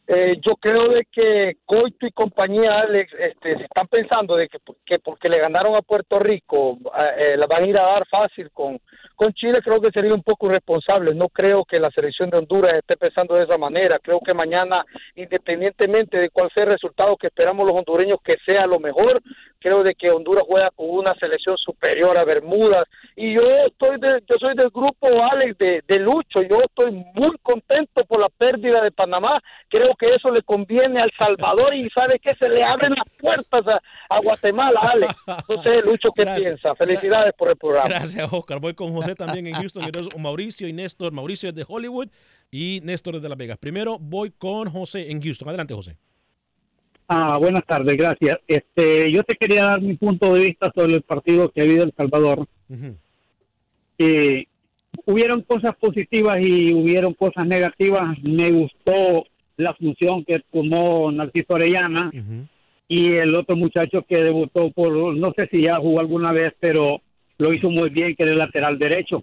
Eh, 0.06 0.34
yo 0.46 0.56
creo 0.56 0.88
de 0.88 1.06
que 1.10 1.58
Coito 1.64 2.06
y 2.06 2.10
compañía, 2.10 2.74
Alex, 2.74 3.12
este, 3.18 3.62
están 3.62 3.86
pensando 3.88 4.36
de 4.36 4.48
que, 4.48 4.58
que, 4.84 4.98
porque 4.98 5.28
le 5.28 5.38
ganaron 5.38 5.76
a 5.76 5.80
Puerto 5.80 6.18
Rico, 6.18 6.78
eh, 7.18 7.36
la 7.36 7.46
van 7.46 7.64
a 7.64 7.66
ir 7.66 7.78
a 7.78 7.82
dar 7.82 8.06
fácil 8.10 8.50
con, 8.50 8.80
con 9.22 9.32
Chile, 9.34 9.60
creo 9.62 9.80
que 9.80 9.90
sería 9.92 10.14
un 10.14 10.22
poco 10.22 10.46
irresponsable. 10.46 11.14
No 11.14 11.28
creo 11.28 11.64
que 11.64 11.78
la 11.78 11.90
selección 11.94 12.28
de 12.28 12.38
Honduras 12.38 12.72
esté 12.72 12.96
pensando 12.96 13.36
de 13.36 13.44
esa 13.44 13.56
manera. 13.56 13.98
Creo 14.02 14.20
que 14.20 14.34
mañana, 14.34 14.84
independientemente 15.14 16.18
de 16.18 16.30
cuál 16.30 16.50
sea 16.52 16.64
el 16.64 16.72
resultado 16.72 17.16
que 17.16 17.28
esperamos 17.28 17.64
los 17.64 17.76
hondureños 17.76 18.18
que 18.24 18.34
sea 18.44 18.66
lo 18.66 18.80
mejor, 18.80 19.22
creo 19.62 19.82
de 19.82 19.94
que 19.94 20.10
Honduras 20.10 20.44
juega 20.46 20.70
con 20.74 20.90
una 20.90 21.14
selección 21.14 21.56
superior 21.56 22.18
a 22.18 22.24
Bermudas. 22.24 22.84
Y 23.16 23.34
yo 23.34 23.42
estoy 23.66 23.98
de, 24.00 24.22
yo 24.28 24.36
soy 24.40 24.54
del 24.56 24.70
grupo 24.70 25.08
Alex 25.30 25.56
de, 25.58 25.82
de 25.86 25.98
Lucho. 26.00 26.42
Yo 26.42 26.58
estoy 26.60 26.92
muy 26.92 27.36
contento 27.42 28.04
por 28.08 28.20
la 28.20 28.28
pérdida 28.28 28.80
de 28.80 28.90
Panamá. 28.90 29.40
Creo 29.68 29.94
que 29.98 30.06
eso 30.06 30.32
le 30.32 30.42
conviene 30.42 31.00
al 31.00 31.10
Salvador 31.18 31.74
y 31.74 31.88
sabe 31.90 32.18
que 32.18 32.34
se 32.40 32.48
le 32.48 32.62
abren 32.62 32.92
las 32.92 33.06
puertas 33.18 33.80
a, 34.08 34.20
Guatemala, 34.20 34.80
Alex. 34.80 35.14
No 35.48 35.62
sé, 35.62 35.82
Lucho, 35.82 36.10
¿qué 36.14 36.24
piensa? 36.24 36.74
Felicidades 36.74 37.32
por 37.36 37.48
el 37.48 37.56
programa. 37.56 37.88
Gracias, 37.88 38.32
Oscar. 38.32 38.60
Voy 38.60 38.74
con 38.74 38.92
José 38.92 39.14
también 39.14 39.46
en 39.46 39.54
Houston, 39.54 39.84
Mauricio 40.18 40.68
y 40.68 40.72
Néstor. 40.72 41.12
Mauricio 41.12 41.48
es 41.48 41.54
de 41.54 41.64
Hollywood 41.66 42.08
y 42.50 42.80
Néstor 42.82 43.16
es 43.16 43.22
de 43.22 43.28
Las 43.28 43.38
Vegas. 43.38 43.58
Primero 43.58 43.98
voy 43.98 44.30
con 44.30 44.70
José 44.70 45.10
en 45.10 45.22
Houston. 45.22 45.48
Adelante, 45.48 45.74
José. 45.74 45.96
Ah, 47.14 47.36
buenas 47.36 47.66
tardes, 47.66 47.94
gracias. 47.94 48.38
Este, 48.48 49.12
yo 49.12 49.22
te 49.22 49.34
quería 49.34 49.64
dar 49.64 49.82
mi 49.82 49.96
punto 49.96 50.32
de 50.32 50.46
vista 50.46 50.72
sobre 50.74 50.94
el 50.94 51.02
partido 51.02 51.50
que 51.50 51.60
ha 51.60 51.64
habido 51.64 51.82
en 51.82 51.90
El 51.90 51.94
Salvador. 51.94 52.46
hubieron 55.04 55.42
cosas 55.42 55.76
positivas 55.76 56.38
y 56.40 56.72
hubieron 56.72 57.12
cosas 57.12 57.46
negativas. 57.46 58.18
Me 58.22 58.50
gustó 58.50 59.26
la 59.58 59.74
función 59.74 60.24
que 60.24 60.42
tomó 60.50 61.12
Narciso 61.12 61.52
Orellana 61.52 62.10
y 62.88 63.12
el 63.12 63.34
otro 63.34 63.56
muchacho 63.56 64.06
que 64.08 64.24
debutó 64.24 64.70
por, 64.70 65.14
no 65.14 65.34
sé 65.36 65.50
si 65.52 65.64
ya 65.64 65.74
jugó 65.74 66.00
alguna 66.00 66.32
vez, 66.32 66.54
pero 66.60 67.02
lo 67.36 67.52
hizo 67.52 67.68
muy 67.68 67.90
bien, 67.90 68.16
que 68.16 68.22
era 68.22 68.32
el 68.32 68.38
lateral 68.38 68.78
derecho. 68.78 69.22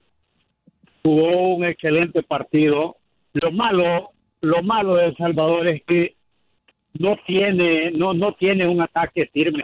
Jugó 1.01 1.55
un 1.55 1.65
excelente 1.65 2.21
partido. 2.21 2.97
Lo 3.33 3.51
malo, 3.51 4.11
lo 4.41 4.61
malo 4.61 4.95
de 4.95 5.05
El 5.07 5.17
Salvador 5.17 5.67
es 5.67 5.81
que 5.87 6.18
no 6.93 7.17
tiene, 7.25 7.91
no, 7.91 8.13
no 8.13 8.33
tiene 8.33 8.67
un 8.67 8.81
ataque 8.81 9.29
firme. 9.33 9.63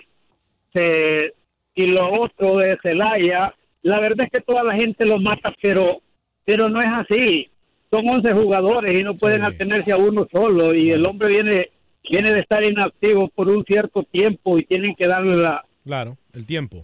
y 1.76 1.88
lo 1.88 2.12
otro 2.12 2.58
de 2.58 2.78
Celaya, 2.82 3.54
la 3.82 4.00
verdad 4.00 4.26
es 4.26 4.32
que 4.32 4.46
toda 4.46 4.64
la 4.64 4.76
gente 4.76 5.06
lo 5.06 5.20
mata, 5.20 5.54
pero, 5.62 6.02
pero 6.44 6.70
no 6.70 6.80
es 6.80 6.88
así. 6.88 7.50
Son 7.92 8.08
11 8.08 8.34
jugadores 8.34 9.00
y 9.00 9.04
no 9.04 9.16
pueden 9.16 9.44
atenerse 9.44 9.92
a 9.92 9.98
uno 9.98 10.28
solo 10.32 10.74
y 10.74 10.92
el 10.92 11.06
hombre 11.08 11.30
viene, 11.30 11.70
viene 12.10 12.34
de 12.34 12.40
estar 12.40 12.64
inactivo 12.64 13.28
por 13.30 13.48
un 13.48 13.64
cierto 13.64 14.04
tiempo 14.04 14.58
y 14.58 14.64
tienen 14.64 14.96
que 14.96 15.08
darle 15.08 15.38
la... 15.38 15.66
Claro, 15.84 16.18
el 16.34 16.46
tiempo. 16.46 16.82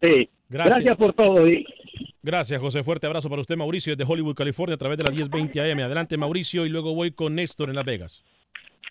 Sí. 0.00 0.28
Gracias. 0.48 0.96
por 0.96 1.14
todo. 1.14 1.46
Gracias, 2.22 2.60
José. 2.60 2.84
Fuerte 2.84 3.06
abrazo 3.06 3.28
para 3.28 3.40
usted, 3.40 3.56
Mauricio, 3.56 3.96
desde 3.96 4.10
Hollywood, 4.10 4.34
California, 4.34 4.74
a 4.74 4.78
través 4.78 4.98
de 4.98 5.04
la 5.04 5.10
1020 5.10 5.72
AM. 5.72 5.80
Adelante, 5.80 6.16
Mauricio, 6.16 6.66
y 6.66 6.68
luego 6.68 6.94
voy 6.94 7.10
con 7.10 7.34
Néstor 7.34 7.70
en 7.70 7.76
Las 7.76 7.84
Vegas. 7.84 8.22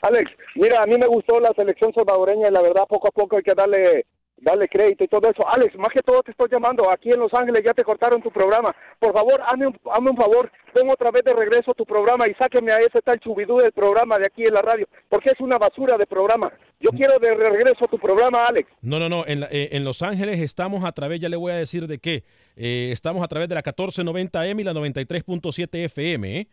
Alex, 0.01 0.31
mira, 0.55 0.81
a 0.81 0.87
mí 0.87 0.95
me 0.97 1.07
gustó 1.07 1.39
la 1.39 1.51
selección 1.55 1.93
salvadoreña 1.93 2.47
y 2.47 2.51
la 2.51 2.61
verdad 2.61 2.85
poco 2.87 3.07
a 3.07 3.11
poco 3.11 3.37
hay 3.37 3.43
que 3.43 3.53
darle 3.53 4.05
darle 4.41 4.67
crédito 4.67 5.03
y 5.03 5.07
todo 5.07 5.29
eso. 5.29 5.47
Alex, 5.47 5.75
más 5.77 5.89
que 5.93 6.01
todo 6.01 6.21
te 6.23 6.31
estoy 6.31 6.49
llamando. 6.51 6.91
Aquí 6.91 7.09
en 7.09 7.19
Los 7.19 7.33
Ángeles 7.33 7.61
ya 7.65 7.73
te 7.73 7.83
cortaron 7.83 8.21
tu 8.21 8.31
programa. 8.31 8.75
Por 8.99 9.13
favor, 9.13 9.41
hazme 9.45 9.67
un, 9.67 9.79
hazme 9.91 10.09
un 10.09 10.17
favor, 10.17 10.51
ven 10.73 10.89
otra 10.89 11.11
vez 11.11 11.23
de 11.23 11.33
regreso 11.33 11.73
tu 11.73 11.85
programa 11.85 12.25
y 12.27 12.33
sáqueme 12.33 12.71
a 12.71 12.77
ese 12.77 13.01
tal 13.03 13.19
chubidú 13.19 13.57
del 13.57 13.71
programa 13.71 14.17
de 14.17 14.25
aquí 14.25 14.43
en 14.43 14.53
la 14.53 14.61
radio, 14.61 14.87
porque 15.09 15.29
es 15.33 15.39
una 15.39 15.57
basura 15.57 15.97
de 15.97 16.05
programa. 16.05 16.51
Yo 16.79 16.89
mm. 16.91 16.97
quiero 16.97 17.19
de 17.19 17.35
regreso 17.35 17.85
tu 17.89 17.99
programa, 17.99 18.45
Alex. 18.47 18.67
No, 18.81 18.99
no, 18.99 19.07
no. 19.07 19.25
En, 19.27 19.43
eh, 19.43 19.69
en 19.71 19.83
Los 19.83 20.01
Ángeles 20.01 20.39
estamos 20.39 20.83
a 20.83 20.91
través, 20.91 21.19
ya 21.19 21.29
le 21.29 21.37
voy 21.37 21.51
a 21.51 21.55
decir 21.55 21.87
de 21.87 21.99
qué. 21.99 22.23
Eh, 22.55 22.89
estamos 22.91 23.23
a 23.23 23.27
través 23.27 23.47
de 23.47 23.55
la 23.55 23.63
1490M 23.63 24.59
y 24.59 24.63
la 24.63 24.73
93.7 24.73 25.85
FM. 25.85 26.39
¿eh? 26.39 26.47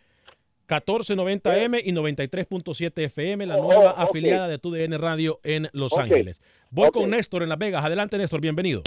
1490M 0.69 1.81
y 1.85 1.93
93.7 1.93 3.05
FM, 3.05 3.47
la 3.47 3.57
nueva 3.57 3.93
oh, 3.93 4.03
ok. 4.03 4.11
afiliada 4.11 4.49
de 4.49 4.59
TUDN 4.59 4.99
Radio 4.99 5.41
en 5.43 5.69
Los. 5.73 5.97
Ángeles. 5.97 6.41
Voy 6.71 6.91
con 6.91 7.11
Néstor 7.11 7.43
en 7.43 7.49
Las 7.49 7.59
Vegas. 7.59 7.85
Adelante, 7.85 8.19
Néstor, 8.19 8.41
bienvenido. 8.41 8.83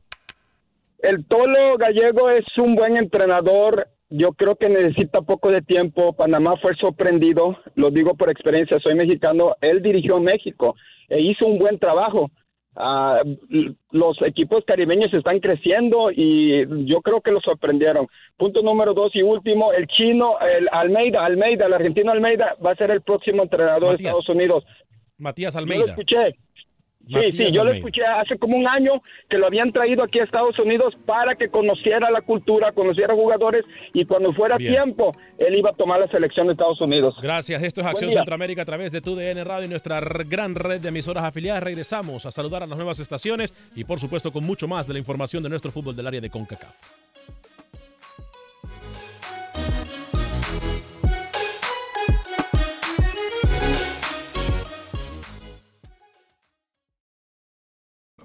El 0.99 1.25
Tolo 1.25 1.77
Gallego 1.77 2.29
es 2.29 2.45
un 2.57 2.75
buen 2.75 2.95
entrenador. 2.95 3.89
Yo 4.09 4.33
creo 4.33 4.55
que 4.55 4.69
necesita 4.69 5.21
poco 5.21 5.49
de 5.49 5.61
tiempo. 5.61 6.13
Panamá 6.13 6.53
fue 6.61 6.75
sorprendido, 6.79 7.57
lo 7.75 7.89
digo 7.89 8.13
por 8.13 8.29
experiencia, 8.29 8.77
soy 8.83 8.93
mexicano. 8.93 9.55
Él 9.61 9.81
dirigió 9.81 10.19
México 10.19 10.75
e 11.09 11.19
hizo 11.19 11.47
un 11.47 11.57
buen 11.57 11.79
trabajo. 11.79 12.29
L- 13.49 13.75
los 13.91 14.21
equipos 14.21 14.61
caribeños 14.65 15.13
están 15.13 15.39
creciendo 15.39 16.09
y 16.09 16.65
yo 16.85 17.01
creo 17.01 17.19
que 17.21 17.31
lo 17.31 17.41
sorprendieron. 17.41 18.07
Punto 18.37 18.61
número 18.61 18.93
dos 18.93 19.11
y 19.13 19.21
último, 19.21 19.73
el 19.73 19.87
chino, 19.87 20.39
el 20.39 20.67
Almeida, 20.71 21.25
Almeida, 21.25 21.65
el 21.67 21.73
argentino 21.73 22.11
Almeida 22.11 22.55
va 22.65 22.71
a 22.71 22.75
ser 22.75 22.91
el 22.91 23.01
próximo 23.01 23.43
entrenador 23.43 23.89
de. 23.89 23.95
Estados 24.07 24.29
Unidos. 24.29 24.63
Matías 25.17 25.53
Yo 25.53 25.59
lo 25.59 25.63
Almeida. 25.63 25.85
escuché. 25.91 26.35
Sí, 27.07 27.13
Matías 27.13 27.35
sí, 27.35 27.51
yo 27.51 27.63
lo 27.63 27.71
escuché 27.71 28.03
hace 28.05 28.37
como 28.37 28.57
un 28.57 28.67
año 28.67 29.01
que 29.29 29.37
lo 29.37 29.47
habían 29.47 29.71
traído 29.71 30.03
aquí 30.03 30.19
a 30.19 30.23
Estados 30.23 30.57
Unidos 30.59 30.95
para 31.05 31.35
que 31.35 31.49
conociera 31.49 32.09
la 32.09 32.21
cultura, 32.21 32.71
conociera 32.71 33.13
jugadores 33.13 33.65
y 33.93 34.05
cuando 34.05 34.33
fuera 34.33 34.57
Bien. 34.57 34.75
tiempo, 34.75 35.11
él 35.37 35.57
iba 35.57 35.71
a 35.71 35.73
tomar 35.73 35.99
la 35.99 36.07
selección 36.07 36.47
de 36.47 36.53
Estados 36.53 36.79
Unidos. 36.81 37.15
Gracias. 37.21 37.61
Esto 37.63 37.81
es 37.81 37.87
Acción. 37.87 38.11
Centroamérica 38.11 38.61
a 38.61 38.65
través 38.65 38.91
de 38.91 39.01
TUDN 39.01 39.43
Radio 39.45 39.65
y 39.65 39.69
nuestra 39.69 39.99
gran 39.99 40.55
red 40.55 40.79
de 40.79 40.89
emisoras 40.89 41.23
afiliadas. 41.23 41.63
Regresamos 41.63 42.25
a 42.25 42.31
saludar 42.31 42.63
a 42.63 42.67
las 42.67 42.77
nuevas 42.77 42.99
estaciones 42.99 43.53
y, 43.75 43.83
por 43.83 43.99
supuesto, 43.99 44.31
con 44.31 44.43
mucho 44.43 44.67
más 44.67 44.87
de 44.87 44.93
la 44.93 44.99
información 44.99 45.43
de 45.43 45.49
nuestro 45.49 45.71
fútbol 45.71 45.95
del 45.95 46.07
área 46.07 46.21
de 46.21 46.29
CONCACAF. 46.29 47.01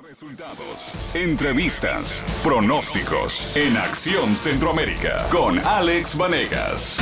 Resultados, 0.06 1.16
entrevistas, 1.16 2.24
pronósticos 2.44 3.56
en 3.56 3.76
Acción 3.76 4.36
Centroamérica 4.36 5.26
con 5.32 5.58
Alex 5.58 6.16
Vanegas. 6.16 7.00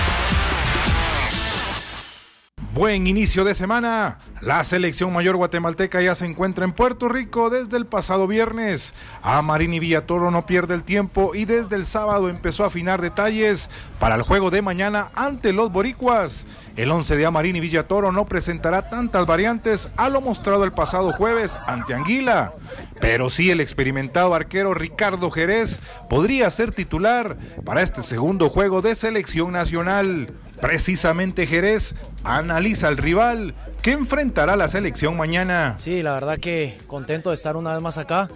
Buen 2.73 3.07
inicio 3.07 3.45
de 3.45 3.55
semana. 3.55 4.19
La 4.45 4.63
selección 4.63 5.11
mayor 5.11 5.37
guatemalteca 5.37 6.03
ya 6.03 6.15
se 6.15 6.27
encuentra 6.27 6.67
en 6.67 6.75
Puerto 6.75 7.09
Rico 7.09 7.49
desde 7.49 7.79
el 7.79 7.87
pasado 7.87 8.27
viernes. 8.27 8.95
Amarini 9.23 9.79
Villatoro 9.79 10.31
no 10.31 10.45
pierde 10.45 10.75
el 10.75 10.83
tiempo 10.83 11.35
y 11.35 11.47
desde 11.47 11.77
el 11.77 11.87
sábado 11.87 12.29
empezó 12.29 12.63
a 12.63 12.67
afinar 12.67 13.01
detalles 13.01 13.71
para 13.99 14.17
el 14.17 14.23
juego 14.23 14.51
de 14.51 14.61
mañana 14.61 15.09
ante 15.15 15.55
los 15.55 15.73
boricuas. 15.73 16.47
El 16.77 16.91
11 16.91 17.17
de 17.17 17.25
Amarini 17.25 17.59
Villatoro 17.59 18.13
no 18.13 18.27
presentará 18.27 18.91
tantas 18.91 19.25
variantes 19.25 19.89
a 19.97 20.11
lo 20.11 20.21
mostrado 20.21 20.65
el 20.65 20.73
pasado 20.73 21.15
jueves 21.15 21.59
ante 21.67 21.95
Anguila, 21.95 22.53
pero 23.01 23.31
sí 23.31 23.51
el 23.51 23.63
experimentado 23.63 24.35
arquero 24.35 24.75
Ricardo 24.75 25.31
Jerez 25.31 25.81
podría 26.11 26.51
ser 26.51 26.71
titular 26.71 27.39
para 27.65 27.81
este 27.81 28.03
segundo 28.03 28.51
juego 28.51 28.83
de 28.83 28.95
selección 28.95 29.53
nacional. 29.53 30.35
Precisamente 30.61 31.47
Jerez 31.47 31.95
analiza 32.25 32.89
al 32.89 32.99
rival 32.99 33.55
que 33.85 33.93
enfrentará 33.93 34.57
la 34.57 34.67
selección 34.67 35.15
mañana. 35.15 35.75
Sí, 35.77 36.03
la 36.03 36.15
verdad 36.15 36.39
que 36.39 36.75
contento 36.87 37.29
de 37.29 37.35
estar 37.35 37.55
una 37.55 37.75
vez 37.75 37.83
más 37.83 37.99
acá, 37.99 38.31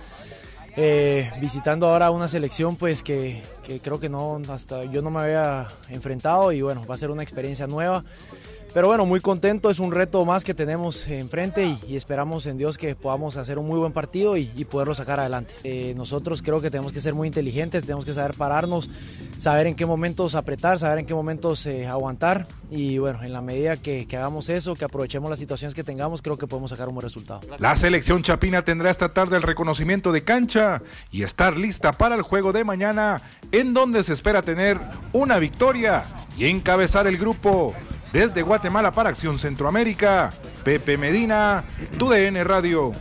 eh, 0.77 1.31
visitando 1.41 1.89
ahora 1.89 2.11
una 2.11 2.29
selección 2.29 2.77
pues 2.77 3.03
que, 3.03 3.43
que 3.65 3.81
creo 3.81 3.99
que 3.99 4.11
no, 4.11 4.43
hasta 4.51 4.85
yo 4.85 5.01
no 5.01 5.11
me 5.11 5.21
había 5.21 5.67
enfrentado 5.89 6.53
y 6.53 6.61
bueno, 6.61 6.87
va 6.87 6.97
a 6.97 6.99
ser 6.99 7.11
una 7.11 7.23
experiencia 7.23 7.67
nueva. 7.67 8.05
Pero 8.79 8.87
bueno, 8.87 9.07
muy 9.07 9.19
contento, 9.19 9.71
es 9.71 9.81
un 9.81 9.91
reto 9.91 10.25
más 10.25 10.45
que 10.45 10.55
tenemos 10.55 11.09
enfrente 11.09 11.77
y, 11.88 11.97
esperamos 11.97 12.47
en 12.47 12.59
Dios 12.59 12.79
que 12.79 12.95
podamos 12.95 13.37
hacer 13.37 13.59
un 13.59 13.67
muy 13.67 13.77
buen 13.77 13.91
partido 13.91 14.37
y, 14.37 14.47
poderlo 14.71 14.95
sacar 14.95 15.19
adelante. 15.19 15.53
Eh, 15.64 15.95
nosotros 15.97 16.43
creo 16.43 16.61
que 16.61 16.71
tenemos 16.71 16.93
que 16.93 17.01
ser 17.01 17.12
muy 17.12 17.27
inteligentes, 17.27 17.83
tenemos 17.83 18.05
que 18.05 18.14
saber 18.14 18.37
pararnos, 18.37 18.88
saber 19.37 19.67
en 19.67 19.75
qué 19.75 19.85
momentos 19.85 20.37
apretar, 20.37 20.79
saber 20.79 21.01
en 21.01 21.07
qué 21.07 21.14
momentos 21.14 21.67
eh, 21.67 21.88
aguantar 21.88 22.47
y 22.71 22.99
bueno, 22.99 23.25
en 23.25 23.33
la 23.33 23.43
medida 23.43 23.79
que 23.79 24.07
hagamos 24.12 24.49
eso, 24.49 24.77
que 24.77 24.85
aprovechemos 24.85 25.29
las 25.29 25.41
situaciones 25.41 25.75
que 25.75 25.83
tengamos, 25.83 26.23
creo 26.23 26.38
que 26.38 26.47
podemos 26.47 26.71
sacar 26.71 26.87
un 26.87 26.95
buen 26.95 27.03
resultado. 27.03 27.41
La 27.59 27.75
selección 27.75 28.23
chapina 28.23 28.62
tendrá 28.62 28.91
esta 28.91 29.12
tarde 29.12 29.37
el 29.38 29.43
reconocimiento 29.43 30.12
de 30.12 30.23
cancha 30.23 30.83
y 31.11 31.25
estar 31.25 31.59
lista 31.59 31.91
para 31.91 32.14
el 32.14 32.23
juego 32.23 32.53
de 32.53 32.62
mañana, 32.62 33.23
en 33.51 33.75
donde 33.75 34.05
se 34.05 34.12
espera 34.12 34.43
tener 34.43 34.79
una 35.12 35.41
victoria 35.41 36.05
y 36.37 36.47
encabezar 36.47 37.09
el 37.09 37.19
grupo. 37.19 37.75
Desde 38.12 38.40
Guatemala 38.40 38.90
para 38.90 39.11
Acción 39.11 39.38
Centroamérica, 39.38 40.33
Pepe 40.64 40.97
Medina, 40.97 41.64
TUDN 41.99 42.42
Radio. 42.42 42.92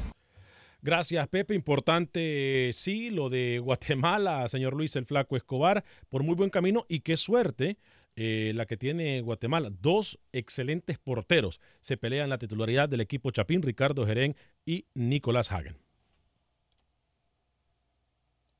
Gracias, 0.81 1.25
Pepe. 1.29 1.55
Importante, 1.55 2.71
sí, 2.73 3.09
lo 3.09 3.29
de 3.29 3.59
Guatemala, 3.59 4.47
señor 4.49 4.73
Luis 4.73 4.97
el 4.97 5.05
Flaco 5.05 5.37
Escobar, 5.37 5.85
por 6.09 6.23
muy 6.23 6.35
buen 6.35 6.49
camino 6.49 6.85
y 6.89 6.99
qué 6.99 7.15
suerte 7.15 7.77
eh, 8.17 8.51
la 8.53 8.65
que 8.65 8.75
tiene 8.75 9.21
Guatemala. 9.21 9.69
Dos 9.69 10.19
excelentes 10.33 10.99
porteros 10.99 11.61
se 11.79 11.95
pelean 11.95 12.29
la 12.29 12.37
titularidad 12.37 12.89
del 12.89 12.99
equipo 13.01 13.31
Chapín, 13.31 13.61
Ricardo 13.61 14.05
Jerén 14.05 14.35
y 14.65 14.87
Nicolás 14.93 15.53
Hagen. 15.53 15.86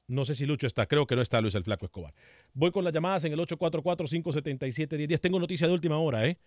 No 0.07 0.23
sé 0.23 0.35
si 0.35 0.45
Lucho 0.45 0.67
está, 0.67 0.87
creo 0.87 1.05
que 1.05 1.15
no 1.15 1.21
está 1.21 1.41
Luis 1.41 1.55
el 1.55 1.63
Flaco 1.63 1.85
Escobar. 1.85 2.13
Voy 2.53 2.71
con 2.71 2.83
las 2.83 2.93
llamadas 2.93 3.25
en 3.25 3.33
el 3.33 3.39
844-577-1010. 3.39 5.19
Tengo 5.19 5.39
noticia 5.39 5.67
de 5.67 5.73
última 5.73 5.97
hora, 5.99 6.25
¿eh? 6.25 6.37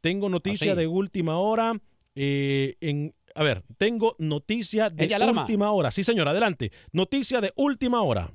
Tengo 0.00 0.28
noticia 0.28 0.72
sí? 0.72 0.78
de 0.78 0.86
última 0.86 1.38
hora. 1.38 1.80
eh, 2.16 2.74
en, 2.80 3.14
a 3.34 3.42
ver, 3.42 3.62
tengo 3.78 4.16
noticia 4.18 4.90
de 4.90 5.16
última 5.16 5.70
hora. 5.72 5.90
Sí, 5.90 6.04
señor, 6.04 6.28
adelante. 6.28 6.72
Noticia 6.92 7.40
de 7.40 7.52
última 7.56 8.02
hora. 8.02 8.32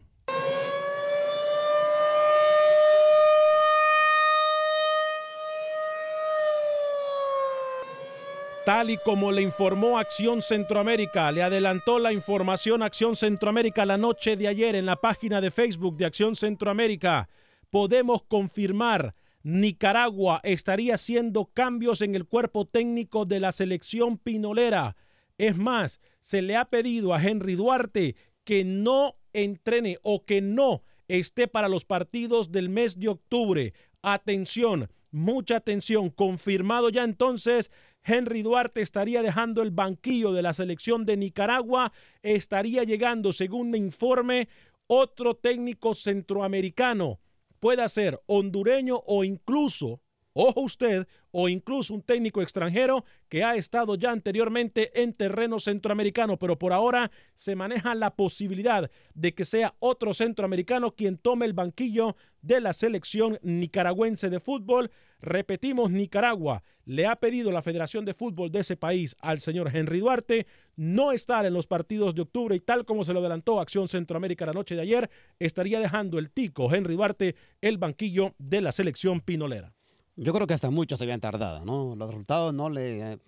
Tal 8.66 8.92
y 8.92 8.98
como 8.98 9.32
le 9.32 9.42
informó 9.42 9.98
Acción 9.98 10.42
Centroamérica, 10.42 11.32
le 11.32 11.42
adelantó 11.42 11.98
la 11.98 12.14
información 12.14 12.84
Acción 12.84 13.16
Centroamérica 13.16 13.86
la 13.86 13.98
noche 13.98 14.36
de 14.36 14.48
ayer 14.48 14.76
en 14.76 14.86
la 14.86 14.98
página 14.98 15.42
de 15.42 15.50
Facebook 15.50 15.98
de 15.98 16.06
Acción 16.06 16.36
Centroamérica. 16.36 17.30
Podemos 17.72 18.24
confirmar, 18.24 19.16
Nicaragua 19.44 20.42
estaría 20.44 20.96
haciendo 20.96 21.46
cambios 21.46 22.02
en 22.02 22.14
el 22.14 22.26
cuerpo 22.26 22.66
técnico 22.66 23.26
de 23.26 23.40
la 23.40 23.52
selección 23.52 24.18
pinolera. 24.18 24.96
Es 25.38 25.58
más, 25.58 26.00
se 26.20 26.42
le 26.42 26.56
ha 26.56 26.66
pedido 26.66 27.14
a 27.14 27.24
Henry 27.24 27.56
Duarte 27.56 28.16
que 28.44 28.66
no 28.66 29.16
entrene 29.34 30.00
o 30.04 30.26
que 30.26 30.42
no 30.42 30.84
esté 31.08 31.48
para 31.48 31.70
los 31.70 31.86
partidos 31.86 32.52
del 32.52 32.70
mes 32.70 33.00
de 33.00 33.08
octubre. 33.08 33.74
Atención, 34.02 34.90
mucha 35.12 35.56
atención. 35.56 36.10
Confirmado 36.10 36.90
ya 36.90 37.04
entonces, 37.04 37.72
Henry 38.10 38.42
Duarte 38.42 38.82
estaría 38.82 39.22
dejando 39.22 39.62
el 39.62 39.70
banquillo 39.70 40.34
de 40.34 40.42
la 40.42 40.54
selección 40.54 41.06
de 41.06 41.16
Nicaragua. 41.16 41.94
Estaría 42.24 42.84
llegando, 42.84 43.32
según 43.32 43.70
me 43.70 43.78
informe, 43.78 44.50
otro 44.88 45.36
técnico 45.36 45.94
centroamericano. 45.94 47.20
Puede 47.60 47.88
ser 47.88 48.20
hondureño 48.26 49.02
o 49.06 49.24
incluso, 49.24 50.02
ojo 50.34 50.62
usted, 50.62 51.08
o 51.32 51.50
incluso 51.50 51.94
un 51.94 52.02
técnico 52.02 52.42
extranjero 52.42 53.06
que 53.28 53.44
ha 53.44 53.56
estado 53.56 53.96
ya 53.96 54.12
anteriormente 54.12 55.02
en 55.02 55.14
terreno 55.14 55.60
centroamericano, 55.60 56.38
pero 56.38 56.58
por 56.58 56.74
ahora 56.74 57.12
se 57.34 57.56
maneja 57.56 57.96
la 57.96 58.16
posibilidad 58.16 58.90
de 59.14 59.34
que 59.34 59.46
sea 59.46 59.76
otro 59.80 60.14
centroamericano 60.14 60.96
quien 60.96 61.18
tome 61.18 61.46
el 61.46 61.54
banquillo 61.54 62.16
de 62.42 62.62
la 62.62 62.74
selección 62.74 63.38
nicaragüense 63.42 64.30
de 64.30 64.40
fútbol. 64.40 64.92
Repetimos, 65.22 65.92
Nicaragua 65.92 66.64
le 66.86 67.06
ha 67.06 67.18
pedido 67.18 67.52
la 67.52 67.62
Federación 67.62 68.06
de 68.06 68.14
Fútbol 68.14 68.52
de 68.52 68.62
ese 68.62 68.78
país 68.78 69.16
al 69.20 69.40
señor 69.40 69.70
Henry 69.76 70.00
Duarte 70.00 70.48
no 70.76 71.12
estar 71.12 71.46
en 71.46 71.54
los 71.54 71.68
partidos 71.68 72.16
de 72.16 72.22
octubre 72.22 72.56
y 72.56 72.60
tal 72.62 72.86
como 72.86 73.04
se 73.04 73.14
lo 73.14 73.20
adelantó 73.20 73.60
Acción 73.60 73.88
Centroamérica 73.88 74.46
la 74.46 74.54
noche 74.54 74.76
de 74.76 74.82
ayer, 74.82 75.10
estaría 75.40 75.80
dejando 75.80 76.18
el 76.18 76.32
tico 76.32 76.74
Henry 76.74 76.96
Duarte 76.96 77.36
el 77.62 77.78
banquillo 77.78 78.34
de 78.38 78.62
la 78.62 78.72
selección 78.72 79.20
pinolera. 79.20 79.74
Yo 80.22 80.34
creo 80.34 80.46
que 80.48 80.54
hasta 80.54 80.70
muchos 80.70 81.00
se 81.00 81.06
habían 81.06 81.22
tardado, 81.22 81.64
¿no? 81.64 81.96
Los 81.96 82.10
resultados 82.10 82.54
no 82.54 82.70
le 82.70 83.04
han 83.04 83.22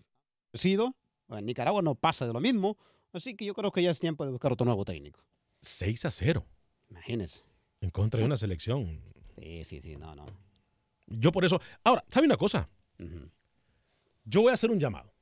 sido. 0.53 0.93
En 1.29 1.45
Nicaragua 1.45 1.81
no 1.81 1.95
pasa 1.95 2.27
de 2.27 2.33
lo 2.33 2.41
mismo. 2.41 2.77
Así 3.13 3.35
que 3.35 3.45
yo 3.45 3.53
creo 3.53 3.71
que 3.71 3.81
ya 3.81 3.91
es 3.91 3.99
tiempo 3.99 4.25
de 4.25 4.31
buscar 4.31 4.51
otro 4.51 4.65
nuevo 4.65 4.83
técnico. 4.83 5.23
6 5.61 6.05
a 6.05 6.11
0. 6.11 6.45
Imagínese. 6.89 7.45
En 7.79 7.91
contra 7.91 8.19
de 8.19 8.25
una 8.25 8.35
selección. 8.35 9.01
Sí, 9.39 9.63
sí, 9.63 9.81
sí, 9.81 9.95
no, 9.95 10.15
no. 10.15 10.25
Yo 11.07 11.31
por 11.31 11.45
eso. 11.45 11.61
Ahora, 11.83 12.03
¿sabe 12.09 12.25
una 12.25 12.35
cosa? 12.35 12.69
Yo 14.25 14.41
voy 14.41 14.51
a 14.51 14.55
hacer 14.55 14.69
un 14.69 14.79
llamado. 14.79 15.13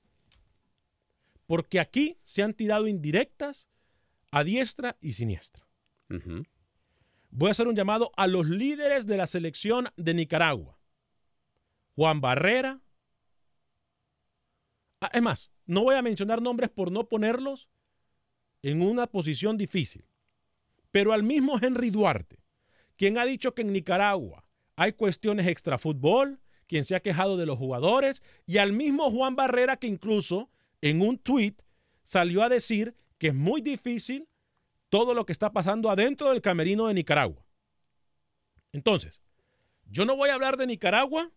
Porque 1.46 1.80
aquí 1.80 2.18
se 2.24 2.42
han 2.42 2.56
tirado 2.56 2.88
indirectas 2.88 3.68
a 4.32 4.44
diestra 4.44 4.98
y 5.02 5.14
siniestra. 5.14 5.68
Voy 7.30 7.50
a 7.50 7.52
hacer 7.52 7.68
un 7.68 7.76
llamado 7.76 8.12
a 8.18 8.26
los 8.26 8.48
líderes 8.48 9.06
de 9.06 9.18
la 9.18 9.28
selección 9.28 9.88
de 9.98 10.16
Nicaragua. 10.16 10.79
Juan 12.00 12.22
Barrera. 12.22 12.80
Ah, 15.02 15.10
es 15.12 15.22
más, 15.22 15.52
no 15.66 15.84
voy 15.84 15.96
a 15.96 16.02
mencionar 16.02 16.42
nombres 16.42 16.70
por 16.70 16.94
no 16.94 17.10
ponerlos 17.10 17.68
en 18.62 18.82
una 18.82 19.06
posición 19.06 19.58
difícil. 19.58 20.06
Pero 20.92 21.12
al 21.12 21.24
mismo 21.24 21.60
Henry 21.62 21.90
Duarte, 21.90 22.40
quien 22.96 23.18
ha 23.18 23.26
dicho 23.26 23.54
que 23.54 23.64
en 23.64 23.74
Nicaragua 23.74 24.46
hay 24.78 24.94
cuestiones 24.94 25.46
extrafútbol, 25.46 26.40
quien 26.68 26.86
se 26.86 26.96
ha 26.96 27.02
quejado 27.02 27.36
de 27.36 27.46
los 27.46 27.58
jugadores, 27.58 28.24
y 28.46 28.60
al 28.60 28.72
mismo 28.72 29.12
Juan 29.12 29.36
Barrera 29.36 29.76
que 29.76 29.88
incluso 29.88 30.50
en 30.80 31.02
un 31.02 31.18
tweet 31.18 31.56
salió 32.04 32.44
a 32.44 32.50
decir 32.50 32.96
que 33.18 33.28
es 33.28 33.36
muy 33.36 33.60
difícil 33.60 34.30
todo 34.88 35.14
lo 35.14 35.26
que 35.26 35.34
está 35.34 35.52
pasando 35.52 35.90
adentro 35.90 36.30
del 36.30 36.42
camerino 36.42 36.88
de 36.88 36.94
Nicaragua. 36.94 37.46
Entonces, 38.72 39.20
yo 39.92 40.06
no 40.06 40.16
voy 40.16 40.30
a 40.30 40.36
hablar 40.36 40.56
de 40.56 40.66
Nicaragua 40.66 41.34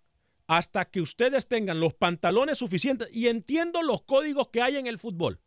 hasta 0.56 0.84
que 0.84 1.00
ustedes 1.00 1.48
tengan 1.48 1.80
los 1.80 1.94
pantalones 1.94 2.58
suficientes 2.58 3.08
y 3.10 3.28
entiendo 3.28 3.82
los 3.82 4.02
códigos 4.02 4.48
que 4.48 4.60
hay 4.60 4.76
en 4.76 4.86
el 4.86 4.98
fútbol. 4.98 5.40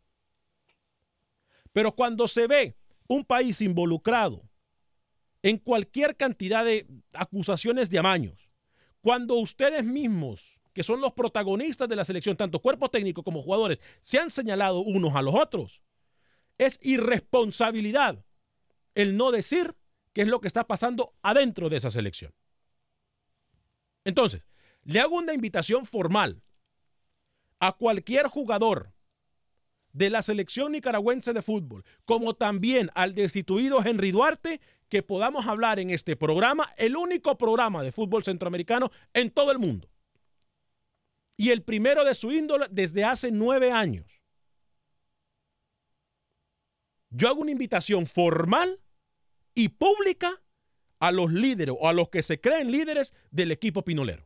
Pero 1.72 1.94
cuando 1.94 2.26
se 2.26 2.48
ve 2.48 2.76
un 3.06 3.24
país 3.24 3.60
involucrado 3.60 4.42
en 5.42 5.58
cualquier 5.58 6.16
cantidad 6.16 6.64
de 6.64 6.88
acusaciones 7.12 7.88
de 7.88 8.00
amaños, 8.00 8.50
cuando 9.00 9.36
ustedes 9.36 9.84
mismos, 9.84 10.58
que 10.72 10.82
son 10.82 11.00
los 11.00 11.12
protagonistas 11.12 11.88
de 11.88 11.94
la 11.94 12.04
selección, 12.04 12.36
tanto 12.36 12.58
cuerpo 12.58 12.90
técnico 12.90 13.22
como 13.22 13.42
jugadores, 13.42 13.80
se 14.00 14.18
han 14.18 14.28
señalado 14.28 14.80
unos 14.80 15.14
a 15.14 15.22
los 15.22 15.36
otros, 15.36 15.82
es 16.58 16.80
irresponsabilidad 16.82 18.24
el 18.96 19.16
no 19.16 19.30
decir 19.30 19.76
qué 20.12 20.22
es 20.22 20.28
lo 20.28 20.40
que 20.40 20.48
está 20.48 20.66
pasando 20.66 21.14
adentro 21.22 21.68
de 21.68 21.76
esa 21.76 21.92
selección. 21.92 22.34
Entonces, 24.04 24.42
le 24.86 25.00
hago 25.00 25.16
una 25.16 25.34
invitación 25.34 25.84
formal 25.84 26.42
a 27.58 27.72
cualquier 27.72 28.28
jugador 28.28 28.92
de 29.92 30.10
la 30.10 30.22
selección 30.22 30.72
nicaragüense 30.72 31.32
de 31.32 31.42
fútbol, 31.42 31.84
como 32.04 32.34
también 32.34 32.90
al 32.94 33.14
destituido 33.14 33.84
Henry 33.84 34.12
Duarte, 34.12 34.60
que 34.88 35.02
podamos 35.02 35.46
hablar 35.46 35.80
en 35.80 35.90
este 35.90 36.14
programa, 36.14 36.72
el 36.76 36.96
único 36.96 37.36
programa 37.36 37.82
de 37.82 37.90
fútbol 37.90 38.22
centroamericano 38.22 38.90
en 39.12 39.30
todo 39.30 39.50
el 39.50 39.58
mundo. 39.58 39.90
Y 41.36 41.50
el 41.50 41.62
primero 41.62 42.04
de 42.04 42.14
su 42.14 42.30
índole 42.30 42.66
desde 42.70 43.04
hace 43.04 43.32
nueve 43.32 43.72
años. 43.72 44.22
Yo 47.10 47.28
hago 47.28 47.40
una 47.40 47.50
invitación 47.50 48.06
formal 48.06 48.80
y 49.54 49.70
pública 49.70 50.42
a 51.00 51.10
los 51.10 51.32
líderes 51.32 51.74
o 51.76 51.88
a 51.88 51.92
los 51.92 52.08
que 52.08 52.22
se 52.22 52.40
creen 52.40 52.70
líderes 52.70 53.12
del 53.30 53.50
equipo 53.50 53.82
pinolero. 53.82 54.25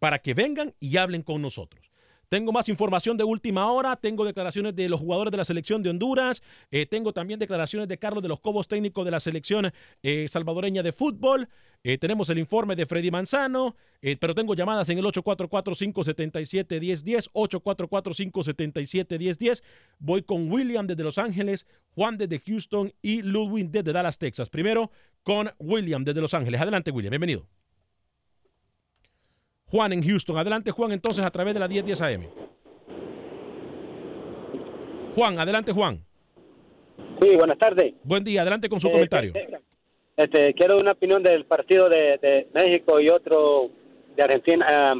Para 0.00 0.18
que 0.18 0.34
vengan 0.34 0.74
y 0.80 0.96
hablen 0.96 1.22
con 1.22 1.40
nosotros. 1.40 1.90
Tengo 2.30 2.50
más 2.52 2.68
información 2.68 3.16
de 3.16 3.24
última 3.24 3.72
hora, 3.72 3.96
tengo 3.96 4.24
declaraciones 4.24 4.76
de 4.76 4.88
los 4.88 5.00
jugadores 5.00 5.32
de 5.32 5.36
la 5.36 5.44
selección 5.44 5.82
de 5.82 5.90
Honduras, 5.90 6.44
eh, 6.70 6.86
tengo 6.86 7.12
también 7.12 7.40
declaraciones 7.40 7.88
de 7.88 7.98
Carlos 7.98 8.22
de 8.22 8.28
los 8.28 8.38
Cobos, 8.38 8.68
técnico 8.68 9.04
de 9.04 9.10
la 9.10 9.18
selección 9.18 9.72
eh, 10.04 10.28
salvadoreña 10.28 10.84
de 10.84 10.92
fútbol, 10.92 11.48
eh, 11.82 11.98
tenemos 11.98 12.30
el 12.30 12.38
informe 12.38 12.76
de 12.76 12.86
Freddy 12.86 13.10
Manzano, 13.10 13.74
pero 14.20 14.32
tengo 14.32 14.54
llamadas 14.54 14.88
en 14.90 14.98
el 14.98 15.04
844-577-1010, 15.06 17.32
844-577-1010. 17.32 19.64
Voy 19.98 20.22
con 20.22 20.52
William 20.52 20.86
desde 20.86 21.02
Los 21.02 21.18
Ángeles, 21.18 21.66
Juan 21.96 22.16
desde 22.16 22.40
Houston 22.46 22.92
y 23.02 23.22
Ludwig 23.22 23.70
desde 23.70 23.92
Dallas, 23.92 24.18
Texas. 24.18 24.50
Primero 24.50 24.92
con 25.24 25.50
William 25.58 26.04
desde 26.04 26.20
Los 26.20 26.34
Ángeles. 26.34 26.60
Adelante, 26.60 26.92
William, 26.92 27.10
bienvenido. 27.10 27.48
Juan 29.70 29.92
en 29.92 30.02
Houston. 30.02 30.36
Adelante, 30.36 30.70
Juan, 30.70 30.92
entonces 30.92 31.24
a 31.24 31.30
través 31.30 31.54
de 31.54 31.60
la 31.60 31.68
1010 31.68 32.00
AM. 32.02 32.26
Juan, 35.14 35.38
adelante, 35.38 35.72
Juan. 35.72 36.04
Sí, 37.20 37.36
buenas 37.36 37.58
tardes. 37.58 37.94
Buen 38.02 38.24
día, 38.24 38.42
adelante 38.42 38.68
con 38.68 38.80
su 38.80 38.88
Eh, 38.88 38.92
comentario. 38.92 39.32
este, 39.34 39.58
este, 40.16 40.54
quiero 40.54 40.78
una 40.78 40.92
opinión 40.92 41.22
del 41.22 41.44
partido 41.44 41.88
de, 41.88 42.18
de 42.18 42.48
México 42.54 43.00
y 43.00 43.08
otro 43.10 43.70
de 44.16 44.22
Argentina. 44.22 44.66
Ah, 44.68 44.94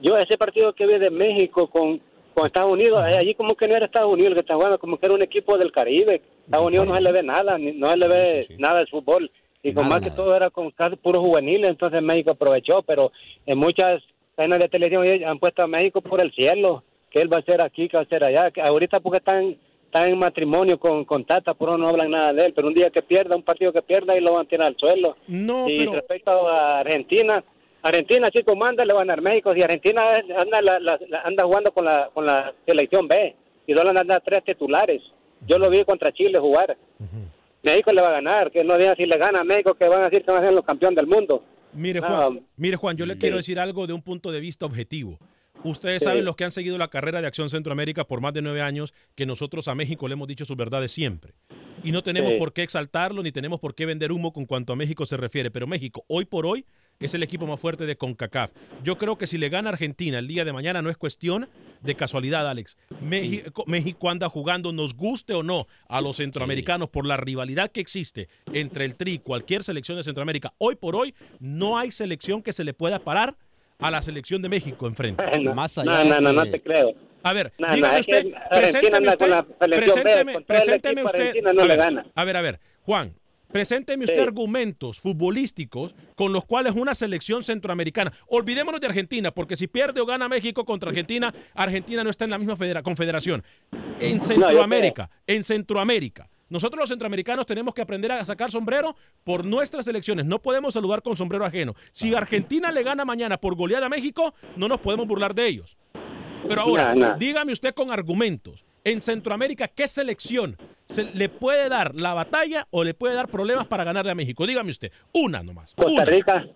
yo 0.00 0.16
ese 0.16 0.36
partido 0.36 0.74
que 0.74 0.86
vi 0.86 0.98
de 0.98 1.10
México 1.10 1.68
con, 1.68 2.00
con 2.34 2.46
Estados 2.46 2.72
Unidos, 2.72 3.00
eh, 3.06 3.16
allí 3.18 3.34
como 3.34 3.54
que 3.54 3.68
no 3.68 3.76
era 3.76 3.84
Estados 3.86 4.12
Unidos 4.12 4.30
el 4.30 4.34
que 4.34 4.40
está 4.40 4.54
jugando, 4.54 4.78
como 4.78 4.98
que 4.98 5.06
era 5.06 5.14
un 5.14 5.22
equipo 5.22 5.56
del 5.56 5.70
Caribe. 5.70 6.20
Estados 6.44 6.66
Unidos 6.66 6.88
no 6.88 6.96
se 6.96 7.02
le 7.02 7.12
ve 7.12 7.22
nada, 7.22 7.56
ni- 7.58 7.72
no 7.72 7.88
se 7.90 7.96
le 7.96 8.08
ve 8.08 8.46
nada 8.58 8.78
del 8.78 8.88
fútbol. 8.88 9.30
Y 9.62 9.72
con 9.72 9.84
Nada, 9.84 9.96
más 9.96 10.02
que 10.02 10.10
todo 10.10 10.34
era 10.34 10.50
con 10.50 10.70
casi 10.72 10.96
puros 10.96 11.20
juveniles, 11.22 11.70
entonces 11.70 12.02
México 12.02 12.32
aprovechó, 12.32 12.82
pero 12.82 13.12
en 13.46 13.58
muchas 13.58 14.02
cadenas 14.36 14.58
de 14.58 14.68
televisión 14.68 15.24
han 15.28 15.38
puesto 15.38 15.62
a 15.62 15.66
México 15.68 16.00
por 16.00 16.20
el 16.20 16.32
cielo, 16.32 16.82
que 17.10 17.20
él 17.20 17.32
va 17.32 17.36
a 17.36 17.40
hacer 17.40 17.62
aquí, 17.62 17.88
que 17.88 17.96
va 17.96 18.02
a 18.02 18.06
hacer 18.06 18.24
allá. 18.24 18.50
Que 18.50 18.60
ahorita 18.60 18.98
porque 19.00 19.18
están, 19.18 19.56
están 19.84 20.08
en 20.08 20.18
matrimonio 20.18 20.80
con, 20.80 21.04
con 21.04 21.24
Tata, 21.24 21.54
por 21.54 21.68
eso 21.68 21.78
no 21.78 21.88
hablan 21.88 22.10
nada 22.10 22.32
de 22.32 22.46
él, 22.46 22.52
pero 22.54 22.66
un 22.68 22.74
día 22.74 22.90
que 22.90 23.02
pierda, 23.02 23.36
un 23.36 23.42
partido 23.44 23.72
que 23.72 23.82
pierda, 23.82 24.16
y 24.16 24.20
lo 24.20 24.32
van 24.32 24.46
a 24.46 24.48
tirar 24.48 24.66
al 24.68 24.76
suelo. 24.76 25.16
No, 25.28 25.68
y 25.68 25.78
pero- 25.78 25.92
respecto 25.92 26.30
a 26.48 26.80
Argentina, 26.80 27.44
Argentina, 27.82 28.30
chicos, 28.30 28.56
manda, 28.56 28.84
le 28.84 28.94
van 28.94 29.10
a 29.10 29.12
dar 29.14 29.22
México. 29.22 29.52
Si 29.54 29.62
Argentina 29.62 30.02
anda, 30.38 30.60
la- 30.62 30.78
la- 30.80 30.98
anda 31.24 31.44
jugando 31.44 31.70
con 31.72 31.84
la, 31.84 32.10
con 32.12 32.26
la 32.26 32.52
selección 32.66 33.06
B, 33.06 33.36
y 33.66 33.74
solo 33.74 33.90
anda 33.90 34.18
tres 34.20 34.42
titulares. 34.44 35.02
Yo 35.46 35.58
lo 35.58 35.68
vi 35.70 35.84
contra 35.84 36.10
Chile 36.12 36.38
jugar. 36.40 36.76
México 37.62 37.92
le 37.92 38.02
va 38.02 38.08
a 38.08 38.12
ganar, 38.12 38.50
que 38.50 38.64
no 38.64 38.76
digan 38.76 38.96
si 38.96 39.06
le 39.06 39.16
gana 39.16 39.40
a 39.40 39.44
México, 39.44 39.74
que 39.74 39.86
van 39.88 40.00
a 40.02 40.08
decir 40.08 40.24
que 40.24 40.32
van 40.32 40.42
a 40.42 40.46
ser 40.46 40.54
los 40.54 40.64
campeón 40.64 40.94
del 40.94 41.06
mundo. 41.06 41.44
Mire, 41.72 42.00
No, 42.00 42.06
Juan, 42.08 42.46
mire, 42.56 42.76
Juan, 42.76 42.96
yo 42.96 43.06
le 43.06 43.14
sí. 43.14 43.20
quiero 43.20 43.36
decir 43.36 43.58
algo 43.58 43.86
de 43.86 43.92
un 43.92 44.02
punto 44.02 44.30
de 44.32 44.40
vista 44.40 44.66
objetivo. 44.66 45.18
Ustedes 45.64 46.00
Sí. 46.00 46.04
saben, 46.06 46.24
los 46.24 46.34
que 46.34 46.44
han 46.44 46.50
seguido 46.50 46.76
la 46.76 46.88
carrera 46.88 47.20
de 47.20 47.28
Acción 47.28 47.48
Centroamérica 47.48 48.04
por 48.04 48.20
más 48.20 48.32
de 48.34 48.42
nueve 48.42 48.60
años, 48.62 48.92
que 49.14 49.26
nosotros 49.26 49.68
a 49.68 49.74
México 49.74 50.08
le 50.08 50.14
hemos 50.14 50.26
dicho 50.28 50.44
sus 50.44 50.56
verdades 50.56 50.90
siempre. 50.90 51.34
Y 51.84 51.92
no 51.92 52.02
tenemos 52.02 52.32
Sí. 52.32 52.38
por 52.38 52.52
qué 52.52 52.62
exaltarlo, 52.62 53.22
ni 53.22 53.30
tenemos 53.32 53.60
por 53.60 53.74
qué 53.74 53.86
vender 53.86 54.10
humo 54.12 54.32
con 54.32 54.44
cuanto 54.44 54.72
a 54.72 54.76
México 54.76 55.06
se 55.06 55.16
refiere. 55.16 55.50
Pero 55.50 55.66
México, 55.66 56.04
hoy 56.08 56.24
por 56.24 56.46
hoy, 56.46 56.64
es 57.00 57.14
el 57.14 57.22
equipo 57.22 57.46
más 57.46 57.58
fuerte 57.60 57.86
de 57.86 57.96
CONCACAF. 57.96 58.52
Yo 58.84 58.98
creo 58.98 59.16
que 59.18 59.26
si 59.26 59.38
le 59.38 59.48
gana 59.48 59.70
Argentina 59.70 60.18
el 60.18 60.28
día 60.28 60.44
de 60.44 60.52
mañana 60.52 60.82
no 60.82 60.90
es 60.90 60.96
cuestión 60.96 61.48
de 61.82 61.94
casualidad, 61.94 62.48
Alex. 62.48 62.76
México, 63.00 63.64
México 63.66 64.08
anda 64.10 64.28
jugando, 64.28 64.72
nos 64.72 64.94
guste 64.94 65.34
o 65.34 65.42
no, 65.42 65.66
a 65.88 66.00
los 66.00 66.16
centroamericanos 66.18 66.88
por 66.88 67.06
la 67.06 67.16
rivalidad 67.16 67.70
que 67.70 67.80
existe 67.80 68.28
entre 68.52 68.84
el 68.84 68.94
Tri 68.96 69.14
y 69.14 69.18
cualquier 69.18 69.64
selección 69.64 69.96
de 69.98 70.04
Centroamérica. 70.04 70.52
Hoy 70.58 70.76
por 70.76 70.96
hoy 70.96 71.14
no 71.40 71.78
hay 71.78 71.90
selección 71.90 72.42
que 72.42 72.52
se 72.52 72.64
le 72.64 72.72
pueda 72.74 72.98
parar 73.00 73.36
a 73.78 73.90
la 73.90 74.00
selección 74.02 74.42
de 74.42 74.48
México 74.48 74.86
enfrente. 74.86 75.22
No, 75.40 75.54
no, 75.54 76.04
no, 76.04 76.20
no, 76.20 76.32
no 76.32 76.46
te 76.50 76.60
creo. 76.60 76.92
A 77.24 77.32
ver, 77.32 77.52
No, 77.58 77.68
no, 77.68 77.74
dígame 77.74 77.98
es 78.00 78.06
que 78.06 78.16
usted, 78.16 78.32
presénteme 78.50 79.08
usted, 79.08 79.44
presénteme, 79.58 80.40
presénteme 80.40 81.04
usted, 81.04 81.20
Argentina 81.20 81.52
no 81.52 81.60
a 81.62 81.64
le 81.64 81.68
ver, 81.68 81.78
gana. 81.78 82.06
a 82.14 82.24
ver, 82.24 82.36
a 82.36 82.42
ver, 82.42 82.60
Juan, 82.82 83.14
presénteme 83.52 84.04
usted 84.04 84.16
Sí. 84.16 84.22
argumentos 84.22 84.98
futbolísticos 85.00 85.94
con 86.16 86.32
los 86.32 86.44
cuales 86.44 86.74
una 86.74 86.94
selección 86.94 87.42
centroamericana, 87.42 88.12
olvidémonos 88.28 88.80
de 88.80 88.86
Argentina, 88.86 89.30
porque 89.30 89.56
si 89.56 89.66
pierde 89.68 90.00
o 90.00 90.06
gana 90.06 90.28
México 90.28 90.64
contra 90.64 90.90
Argentina, 90.90 91.32
Argentina 91.54 92.02
no 92.04 92.10
está 92.10 92.24
en 92.24 92.30
la 92.30 92.38
misma 92.38 92.56
federa- 92.56 92.82
confederación. 92.82 93.44
En 94.00 94.20
Centroamérica, 94.22 95.10
en 95.26 95.44
Centroamérica. 95.44 96.28
Nosotros 96.48 96.80
los 96.80 96.88
centroamericanos 96.90 97.46
tenemos 97.46 97.72
que 97.72 97.80
aprender 97.80 98.12
a 98.12 98.24
sacar 98.26 98.50
sombrero 98.50 98.94
por 99.24 99.42
nuestras 99.44 99.88
elecciones. 99.88 100.26
No 100.26 100.42
podemos 100.42 100.74
saludar 100.74 101.00
con 101.00 101.16
sombrero 101.16 101.46
ajeno. 101.46 101.74
Si 101.92 102.14
Argentina 102.14 102.70
le 102.70 102.82
gana 102.82 103.04
mañana 103.06 103.38
por 103.38 103.54
goleada 103.54 103.86
a 103.86 103.88
México, 103.88 104.34
no 104.56 104.68
nos 104.68 104.80
podemos 104.80 105.06
burlar 105.06 105.34
de 105.34 105.46
ellos. 105.46 105.78
Pero 106.46 106.60
ahora, 106.62 106.94
No, 106.94 107.08
no. 107.12 107.16
dígame 107.18 107.52
usted 107.52 107.72
con 107.72 107.90
argumentos. 107.90 108.64
En 108.84 109.00
Centroamérica, 109.00 109.68
¿qué 109.68 109.86
selección 109.88 110.56
se 110.92 111.04
le 111.14 111.28
puede 111.28 111.68
dar 111.68 111.94
la 111.94 112.14
batalla 112.14 112.66
o 112.70 112.84
le 112.84 112.94
puede 112.94 113.14
dar 113.14 113.28
problemas 113.28 113.66
para 113.66 113.84
ganarle 113.84 114.12
a 114.12 114.14
México? 114.14 114.46
Dígame 114.46 114.70
usted. 114.70 114.92
Una 115.12 115.42
nomás. 115.42 115.74
Costa 115.74 115.92
una. 115.92 116.04
Rica. 116.04 116.46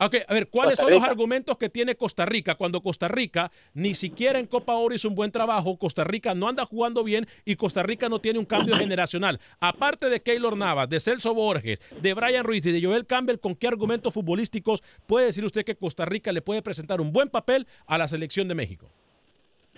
Ok, 0.00 0.16
a 0.26 0.34
ver, 0.34 0.48
¿cuáles 0.48 0.76
son 0.76 0.90
los 0.90 1.02
argumentos 1.02 1.56
que 1.56 1.68
tiene 1.68 1.94
Costa 1.94 2.26
Rica 2.26 2.56
cuando 2.56 2.82
Costa 2.82 3.06
Rica 3.06 3.52
ni 3.74 3.94
siquiera 3.94 4.40
en 4.40 4.46
Copa 4.46 4.74
Oro 4.74 4.94
hizo 4.94 5.08
un 5.08 5.14
buen 5.14 5.30
trabajo? 5.30 5.78
Costa 5.78 6.02
Rica 6.02 6.34
no 6.34 6.48
anda 6.48 6.66
jugando 6.66 7.04
bien 7.04 7.28
y 7.44 7.54
Costa 7.54 7.84
Rica 7.84 8.08
no 8.08 8.20
tiene 8.20 8.40
un 8.40 8.44
cambio 8.44 8.76
generacional. 8.76 9.40
Aparte 9.60 10.10
de 10.10 10.20
Keylor 10.20 10.56
Navas, 10.56 10.88
de 10.88 10.98
Celso 10.98 11.32
Borges, 11.32 11.78
de 12.02 12.12
Brian 12.12 12.44
Ruiz 12.44 12.66
y 12.66 12.72
de 12.72 12.84
Joel 12.84 13.06
Campbell, 13.06 13.38
¿con 13.38 13.54
qué 13.54 13.68
argumentos 13.68 14.12
futbolísticos 14.12 14.82
puede 15.06 15.26
decir 15.26 15.44
usted 15.44 15.64
que 15.64 15.76
Costa 15.76 16.04
Rica 16.04 16.32
le 16.32 16.42
puede 16.42 16.60
presentar 16.60 17.00
un 17.00 17.12
buen 17.12 17.28
papel 17.28 17.68
a 17.86 17.96
la 17.96 18.08
selección 18.08 18.48
de 18.48 18.56
México? 18.56 18.90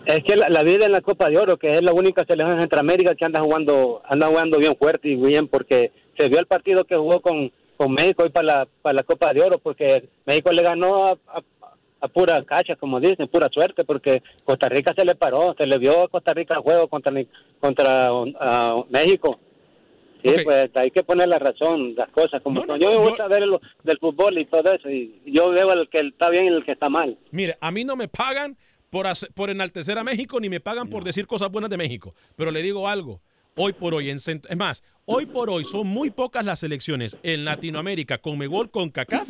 Es 0.07 0.21
que 0.25 0.37
la, 0.37 0.49
la 0.49 0.63
vida 0.63 0.87
en 0.87 0.93
la 0.93 1.01
Copa 1.01 1.29
de 1.29 1.37
Oro, 1.39 1.57
que 1.59 1.67
es 1.67 1.83
la 1.83 1.93
única 1.93 2.25
selección 2.25 2.53
en 2.53 2.61
Centroamérica 2.61 3.15
que 3.17 3.25
anda 3.25 3.41
jugando, 3.41 4.03
anda 4.09 4.29
jugando 4.29 4.59
bien 4.59 4.77
fuerte 4.77 5.09
y 5.09 5.17
bien, 5.17 5.49
porque 5.49 5.91
se 6.17 6.29
vio 6.29 6.39
el 6.39 6.47
partido 6.47 6.85
que 6.85 6.95
jugó 6.97 7.21
con, 7.21 7.51
con 7.77 7.93
México 7.93 8.25
y 8.25 8.31
para 8.31 8.47
la, 8.47 8.69
para 8.83 8.95
la 8.95 9.03
Copa 9.03 9.33
de 9.33 9.43
Oro, 9.43 9.59
porque 9.59 10.09
México 10.25 10.51
le 10.53 10.63
ganó 10.63 11.07
a, 11.07 11.11
a- 11.11 11.43
a 11.99 12.09
pura 12.09 12.45
cacha, 12.45 12.77
como 12.77 13.01
dicen, 13.01 13.27
pura 13.27 13.49
suerte, 13.51 13.83
porque 13.85 14.23
Costa 14.45 14.69
Rica 14.69 14.93
se 14.97 15.05
le 15.05 15.15
paró, 15.15 15.55
se 15.59 15.67
le 15.67 15.79
vio 15.79 16.03
a 16.03 16.09
Costa 16.09 16.35
Rica 16.35 16.55
el 16.55 16.61
juego 16.61 16.87
contra, 16.89 17.11
contra 17.59 18.11
México. 18.91 19.41
Sí, 20.23 20.31
pues 20.45 20.71
hay 20.75 20.91
que 20.91 21.03
poner 21.05 21.29
la 21.29 21.39
razón, 21.39 21.95
las 21.97 22.11
cosas. 22.11 22.43
Como 22.43 22.65
yo 22.77 22.91
me 22.91 23.09
gusta 23.09 23.27
ver 23.29 23.47
lo, 23.47 23.61
del 23.83 23.99
fútbol 23.99 24.39
y 24.39 24.45
todo 24.45 24.73
eso, 24.73 24.91
y 24.91 25.21
yo 25.27 25.51
veo 25.51 25.73
el 25.73 25.89
que 25.89 25.99
está 26.01 26.29
bien 26.31 26.45
y 26.45 26.49
el 26.49 26.65
que 26.65 26.73
está 26.73 26.89
mal. 26.89 27.17
Mire, 27.31 27.57
a 27.61 27.71
mí 27.71 27.83
no 27.85 27.97
me 27.97 28.09
pagan 28.09 28.57
por, 28.97 29.07
por 29.35 29.51
enaltecer 29.51 29.99
a 29.99 30.05
México, 30.05 30.41
ni 30.41 30.49
me 30.49 30.61
pagan 30.61 30.89
por 30.89 31.05
decir 31.05 31.27
cosas 31.27 31.51
buenas 31.51 31.69
de 31.69 31.77
México. 31.77 32.15
Pero 32.35 32.51
le 32.51 32.63
digo 32.63 32.89
algo, 32.89 33.21
hoy 33.55 33.75
por 33.75 33.93
hoy, 33.93 34.09
en 34.09 34.17
es 34.17 34.57
más, 34.57 34.83
hoy 35.05 35.27
por 35.27 35.51
hoy 35.51 35.65
son 35.65 35.87
muy 35.87 36.11
pocas 36.11 36.47
las 36.47 36.61
selecciones 36.61 37.15
en 37.23 37.45
Latinoamérica 37.45 38.19
con 38.19 38.39
Megol, 38.39 38.71
con 38.71 38.89
CACAF, 38.89 39.29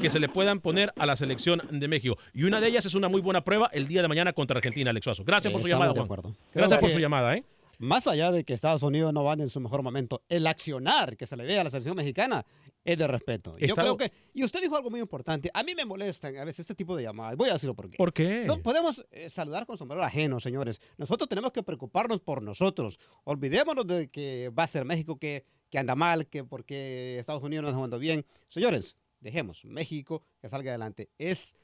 que 0.00 0.10
se 0.10 0.20
le 0.20 0.28
puedan 0.28 0.60
poner 0.60 0.92
a 0.96 1.06
la 1.06 1.16
selección 1.16 1.60
de 1.72 1.88
México. 1.88 2.18
Y 2.32 2.44
una 2.44 2.60
de 2.60 2.68
ellas 2.68 2.86
es 2.86 2.94
una 2.94 3.08
muy 3.08 3.20
buena 3.20 3.42
prueba 3.42 3.68
el 3.72 3.88
día 3.88 4.00
de 4.00 4.06
mañana 4.06 4.32
contra 4.32 4.58
Argentina, 4.58 4.90
Alex 4.90 5.02
Suazo. 5.02 5.24
Gracias 5.24 5.52
por 5.52 5.60
su 5.60 5.66
llamada, 5.66 5.92
Juan. 5.92 6.36
Gracias 6.54 6.78
por 6.78 6.90
su 6.90 6.98
llamada, 7.00 7.36
¿eh? 7.36 7.44
más 7.80 8.06
allá 8.06 8.30
de 8.30 8.44
que 8.44 8.52
Estados 8.52 8.82
Unidos 8.82 9.12
no 9.14 9.24
van 9.24 9.40
en 9.40 9.48
su 9.48 9.58
mejor 9.58 9.82
momento, 9.82 10.22
el 10.28 10.46
accionar 10.46 11.16
que 11.16 11.26
se 11.26 11.34
le 11.34 11.44
ve 11.44 11.58
a 11.58 11.64
la 11.64 11.70
selección 11.70 11.96
mexicana 11.96 12.44
es 12.84 12.98
de 12.98 13.06
respeto. 13.06 13.58
Yo 13.58 13.74
creo 13.74 13.96
que, 13.96 14.12
y 14.32 14.44
usted 14.44 14.60
dijo 14.60 14.76
algo 14.76 14.90
muy 14.90 15.00
importante, 15.00 15.50
a 15.52 15.62
mí 15.62 15.74
me 15.74 15.84
molestan 15.84 16.36
a 16.36 16.44
veces 16.44 16.60
este 16.60 16.74
tipo 16.74 16.96
de 16.96 17.02
llamadas, 17.02 17.36
voy 17.36 17.50
a 17.50 17.54
decirlo 17.54 17.74
por 17.74 17.90
qué. 17.90 17.96
¿Por 17.96 18.12
qué? 18.12 18.44
No 18.46 18.62
podemos 18.62 19.04
eh, 19.10 19.28
saludar 19.28 19.66
con 19.66 19.76
sombrero 19.76 20.02
ajeno, 20.02 20.40
señores. 20.40 20.80
Nosotros 20.96 21.28
tenemos 21.28 21.52
que 21.52 21.62
preocuparnos 21.62 22.20
por 22.20 22.42
nosotros. 22.42 22.98
Olvidémonos 23.24 23.86
de 23.86 24.08
que 24.08 24.50
va 24.50 24.64
a 24.64 24.66
ser 24.66 24.84
México 24.84 25.18
que, 25.18 25.44
que 25.68 25.78
anda 25.78 25.94
mal, 25.94 26.26
que 26.26 26.44
porque 26.44 27.18
Estados 27.18 27.42
Unidos 27.42 27.62
no 27.62 27.68
está 27.68 27.76
jugando 27.76 27.98
bien. 27.98 28.24
Señores, 28.48 28.96
dejemos 29.20 29.64
México 29.64 30.22
que 30.40 30.48
salga 30.48 30.70
adelante. 30.70 31.10
Es, 31.18 31.54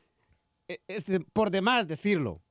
e, 0.68 0.80
es, 0.86 1.06
por 1.32 1.50
demás 1.50 1.86
decirlo 1.86 2.42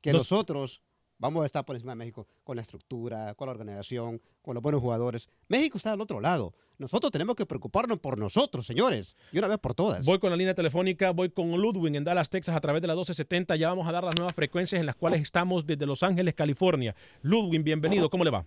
que 0.00 0.12
nosotros 0.12 0.82
Vamos 1.22 1.44
a 1.44 1.46
estar 1.46 1.64
por 1.64 1.76
encima 1.76 1.92
de 1.92 1.96
México 1.96 2.26
con 2.42 2.56
la 2.56 2.62
estructura, 2.62 3.32
con 3.36 3.46
la 3.46 3.52
organización, 3.52 4.20
con 4.42 4.54
los 4.54 4.62
buenos 4.62 4.80
jugadores. 4.80 5.28
México 5.46 5.78
está 5.78 5.92
al 5.92 6.00
otro 6.00 6.20
lado. 6.20 6.52
Nosotros 6.82 7.12
tenemos 7.12 7.36
que 7.36 7.46
preocuparnos 7.46 8.00
por 8.00 8.18
nosotros, 8.18 8.66
señores, 8.66 9.16
y 9.30 9.38
una 9.38 9.46
vez 9.46 9.58
por 9.58 9.72
todas. 9.72 10.04
Voy 10.04 10.18
con 10.18 10.30
la 10.30 10.36
línea 10.36 10.52
telefónica, 10.52 11.12
voy 11.12 11.30
con 11.30 11.52
Ludwig 11.52 11.94
en 11.94 12.02
Dallas, 12.02 12.28
Texas, 12.28 12.56
a 12.56 12.60
través 12.60 12.82
de 12.82 12.88
la 12.88 12.94
1270. 12.94 13.54
Ya 13.54 13.68
vamos 13.68 13.86
a 13.86 13.92
dar 13.92 14.02
las 14.02 14.16
nuevas 14.16 14.34
frecuencias 14.34 14.80
en 14.80 14.86
las 14.86 14.96
cuales 14.96 15.20
estamos 15.20 15.64
desde 15.64 15.86
Los 15.86 16.02
Ángeles, 16.02 16.34
California. 16.34 16.96
Ludwig, 17.22 17.62
bienvenido, 17.62 18.10
¿cómo 18.10 18.24
le 18.24 18.30
va? 18.30 18.44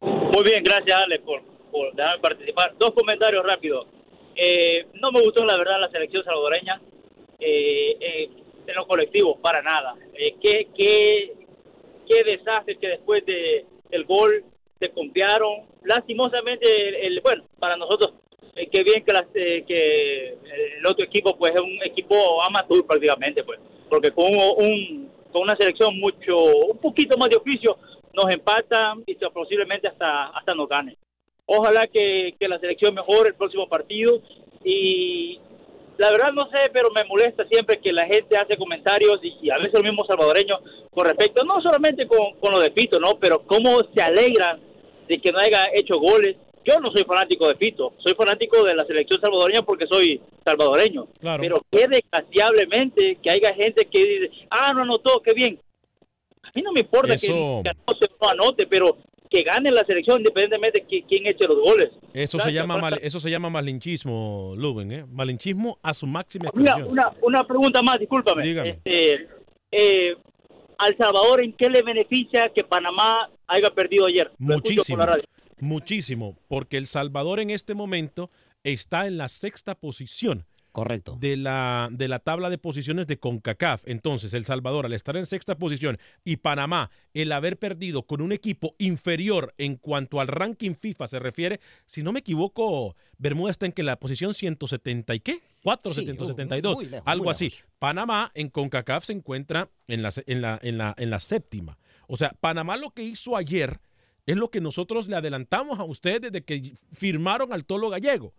Muy 0.00 0.44
bien, 0.44 0.62
gracias, 0.62 1.02
Alex, 1.02 1.24
por, 1.24 1.42
dejarme 1.96 2.22
participar. 2.22 2.76
Dos 2.78 2.92
comentarios 2.92 3.44
rápidos. 3.44 3.88
Eh, 4.36 4.86
no 4.94 5.10
me 5.10 5.20
gustó, 5.20 5.44
la 5.44 5.58
verdad, 5.58 5.80
la 5.80 5.90
selección 5.90 6.22
salvadoreña 6.22 6.80
eh, 7.40 7.96
eh, 8.00 8.30
en 8.68 8.74
lo 8.76 8.86
colectivo, 8.86 9.36
para 9.40 9.62
nada. 9.62 9.96
¿qué, 10.40 10.68
¿Qué 10.76 11.32
qué 12.08 12.22
desastre 12.24 12.76
que 12.76 12.86
después 12.86 13.24
de 13.26 13.66
el 13.90 14.04
gol 14.04 14.44
se 14.78 14.90
confiaron. 14.90 15.66
Lastimosamente, 15.88 17.06
el, 17.06 17.18
bueno, 17.22 17.44
para 17.58 17.74
nosotros, 17.74 18.12
eh, 18.54 18.68
qué 18.70 18.82
bien 18.82 19.02
que, 19.02 19.12
las, 19.12 19.24
eh, 19.34 19.64
que 19.66 20.36
el 20.78 20.86
otro 20.86 21.02
equipo, 21.02 21.34
pues 21.38 21.54
es 21.54 21.60
un 21.62 21.78
equipo 21.82 22.42
amateur 22.44 22.86
prácticamente, 22.86 23.42
pues, 23.42 23.58
porque 23.88 24.10
con, 24.10 24.26
un, 24.26 25.10
con 25.32 25.44
una 25.44 25.56
selección 25.56 25.98
mucho, 25.98 26.36
un 26.36 26.76
poquito 26.76 27.16
más 27.16 27.30
de 27.30 27.38
oficio, 27.38 27.78
nos 28.12 28.30
empatan 28.34 29.02
y 29.06 29.14
posiblemente 29.14 29.88
hasta, 29.88 30.26
hasta 30.26 30.54
nos 30.54 30.68
gane. 30.68 30.98
Ojalá 31.46 31.86
que, 31.86 32.34
que 32.38 32.48
la 32.48 32.58
selección 32.58 32.94
mejore 32.94 33.30
el 33.30 33.36
próximo 33.36 33.66
partido 33.66 34.20
y 34.62 35.40
la 35.96 36.10
verdad 36.10 36.32
no 36.34 36.50
sé, 36.50 36.68
pero 36.70 36.90
me 36.90 37.04
molesta 37.04 37.46
siempre 37.46 37.80
que 37.80 37.92
la 37.94 38.04
gente 38.04 38.36
hace 38.36 38.58
comentarios 38.58 39.20
y, 39.22 39.48
a 39.48 39.56
veces 39.56 39.72
los 39.72 39.84
mismos 39.84 40.06
salvadoreños 40.06 40.58
con 40.90 41.06
respecto, 41.06 41.44
no 41.44 41.62
solamente 41.62 42.06
con, 42.06 42.34
con 42.40 42.52
lo 42.52 42.60
de 42.60 42.72
Pito, 42.72 43.00
¿no? 43.00 43.18
Pero 43.18 43.42
cómo 43.46 43.80
se 43.94 44.02
alegran 44.02 44.67
de 45.08 45.20
que 45.20 45.32
no 45.32 45.38
haya 45.38 45.66
hecho 45.74 45.94
goles. 45.98 46.36
Yo 46.64 46.78
no 46.80 46.90
soy 46.90 47.02
fanático 47.04 47.48
de 47.48 47.54
Pito, 47.54 47.94
soy 47.98 48.14
fanático 48.14 48.62
de 48.62 48.74
la 48.74 48.84
selección 48.84 49.20
salvadoreña 49.20 49.62
porque 49.62 49.86
soy 49.90 50.20
salvadoreño. 50.44 51.08
Pero 51.20 51.64
qué 51.70 51.86
desgraciadamente 51.88 53.18
que 53.22 53.30
haya 53.30 53.54
gente 53.54 53.86
que 53.86 53.98
dice, 53.98 54.30
ah, 54.50 54.72
no 54.74 54.82
anotó, 54.82 55.22
qué 55.22 55.32
bien. 55.32 55.58
A 56.42 56.50
mí 56.54 56.62
no 56.62 56.72
me 56.72 56.80
importa 56.80 57.16
que, 57.16 57.28
no 57.28 57.62
se 57.62 58.10
no 58.20 58.28
anote, 58.28 58.66
pero 58.66 58.98
que 59.30 59.42
gane 59.42 59.70
la 59.70 59.84
selección 59.84 60.18
independientemente 60.18 60.80
de 60.80 61.04
quién 61.06 61.26
eche 61.26 61.46
los 61.46 61.58
goles. 61.58 61.90
Eso 62.12 62.38
se 62.38 62.52
llama 62.52 62.78
mal, 62.78 62.98
eso 63.02 63.20
se 63.20 63.30
llama 63.30 63.50
malinchismo, 63.50 64.54
Luben, 64.56 64.92
¿eh? 64.92 65.04
Malinchismo 65.10 65.78
a 65.82 65.94
su 65.94 66.06
máxima 66.06 66.48
expresión. 66.48 66.88
Una, 66.88 67.12
una, 67.22 67.44
pregunta 67.46 67.82
más, 67.82 67.98
discúlpame. 67.98 68.42
Este, 68.50 69.28
eh, 69.70 70.16
al 70.78 70.96
Salvador, 70.96 71.44
¿en 71.44 71.52
qué 71.52 71.68
le 71.68 71.82
beneficia 71.82 72.50
que 72.54 72.64
Panamá 72.64 73.28
haya 73.46 73.70
perdido 73.70 74.06
ayer? 74.06 74.30
Muchísimo. 74.38 75.04
Muchísimo, 75.60 76.38
porque 76.46 76.76
El 76.76 76.86
Salvador 76.86 77.40
en 77.40 77.50
este 77.50 77.74
momento 77.74 78.30
está 78.62 79.06
en 79.06 79.18
la 79.18 79.28
sexta 79.28 79.74
posición 79.74 80.46
Correcto. 80.72 81.16
De 81.18 81.36
la, 81.36 81.88
de 81.90 82.08
la 82.08 82.18
tabla 82.18 82.50
de 82.50 82.58
posiciones 82.58 83.06
de 83.06 83.18
CONCACAF. 83.18 83.82
Entonces, 83.86 84.34
El 84.34 84.44
Salvador, 84.44 84.86
al 84.86 84.92
estar 84.92 85.16
en 85.16 85.26
sexta 85.26 85.56
posición, 85.56 85.98
y 86.24 86.36
Panamá, 86.36 86.90
el 87.14 87.32
haber 87.32 87.58
perdido 87.58 88.04
con 88.04 88.20
un 88.20 88.32
equipo 88.32 88.74
inferior 88.78 89.54
en 89.58 89.76
cuanto 89.76 90.20
al 90.20 90.28
ranking 90.28 90.74
FIFA 90.74 91.08
se 91.08 91.18
refiere, 91.18 91.60
si 91.86 92.02
no 92.02 92.12
me 92.12 92.20
equivoco, 92.20 92.96
Bermuda 93.16 93.50
está 93.50 93.66
en 93.66 93.72
que 93.72 93.82
la 93.82 93.98
posición 93.98 94.34
170 94.34 95.14
y 95.14 95.20
qué? 95.20 95.40
4, 95.62 95.92
algo 97.04 97.30
así. 97.30 97.52
Panamá 97.78 98.30
en 98.34 98.48
CONCACAF 98.48 99.04
se 99.04 99.12
encuentra 99.12 99.70
en 99.88 100.02
la, 100.02 100.10
en, 100.26 100.42
la, 100.42 100.58
en, 100.62 100.78
la, 100.78 100.94
en 100.96 101.10
la 101.10 101.20
séptima. 101.20 101.78
O 102.06 102.16
sea, 102.16 102.34
Panamá 102.40 102.76
lo 102.76 102.90
que 102.90 103.02
hizo 103.02 103.36
ayer 103.36 103.80
es 104.26 104.36
lo 104.36 104.50
que 104.50 104.60
nosotros 104.60 105.08
le 105.08 105.16
adelantamos 105.16 105.78
a 105.78 105.84
ustedes 105.84 106.20
desde 106.20 106.44
que 106.44 106.74
firmaron 106.92 107.52
al 107.52 107.64
Tolo 107.64 107.88
Gallego. 107.88 108.34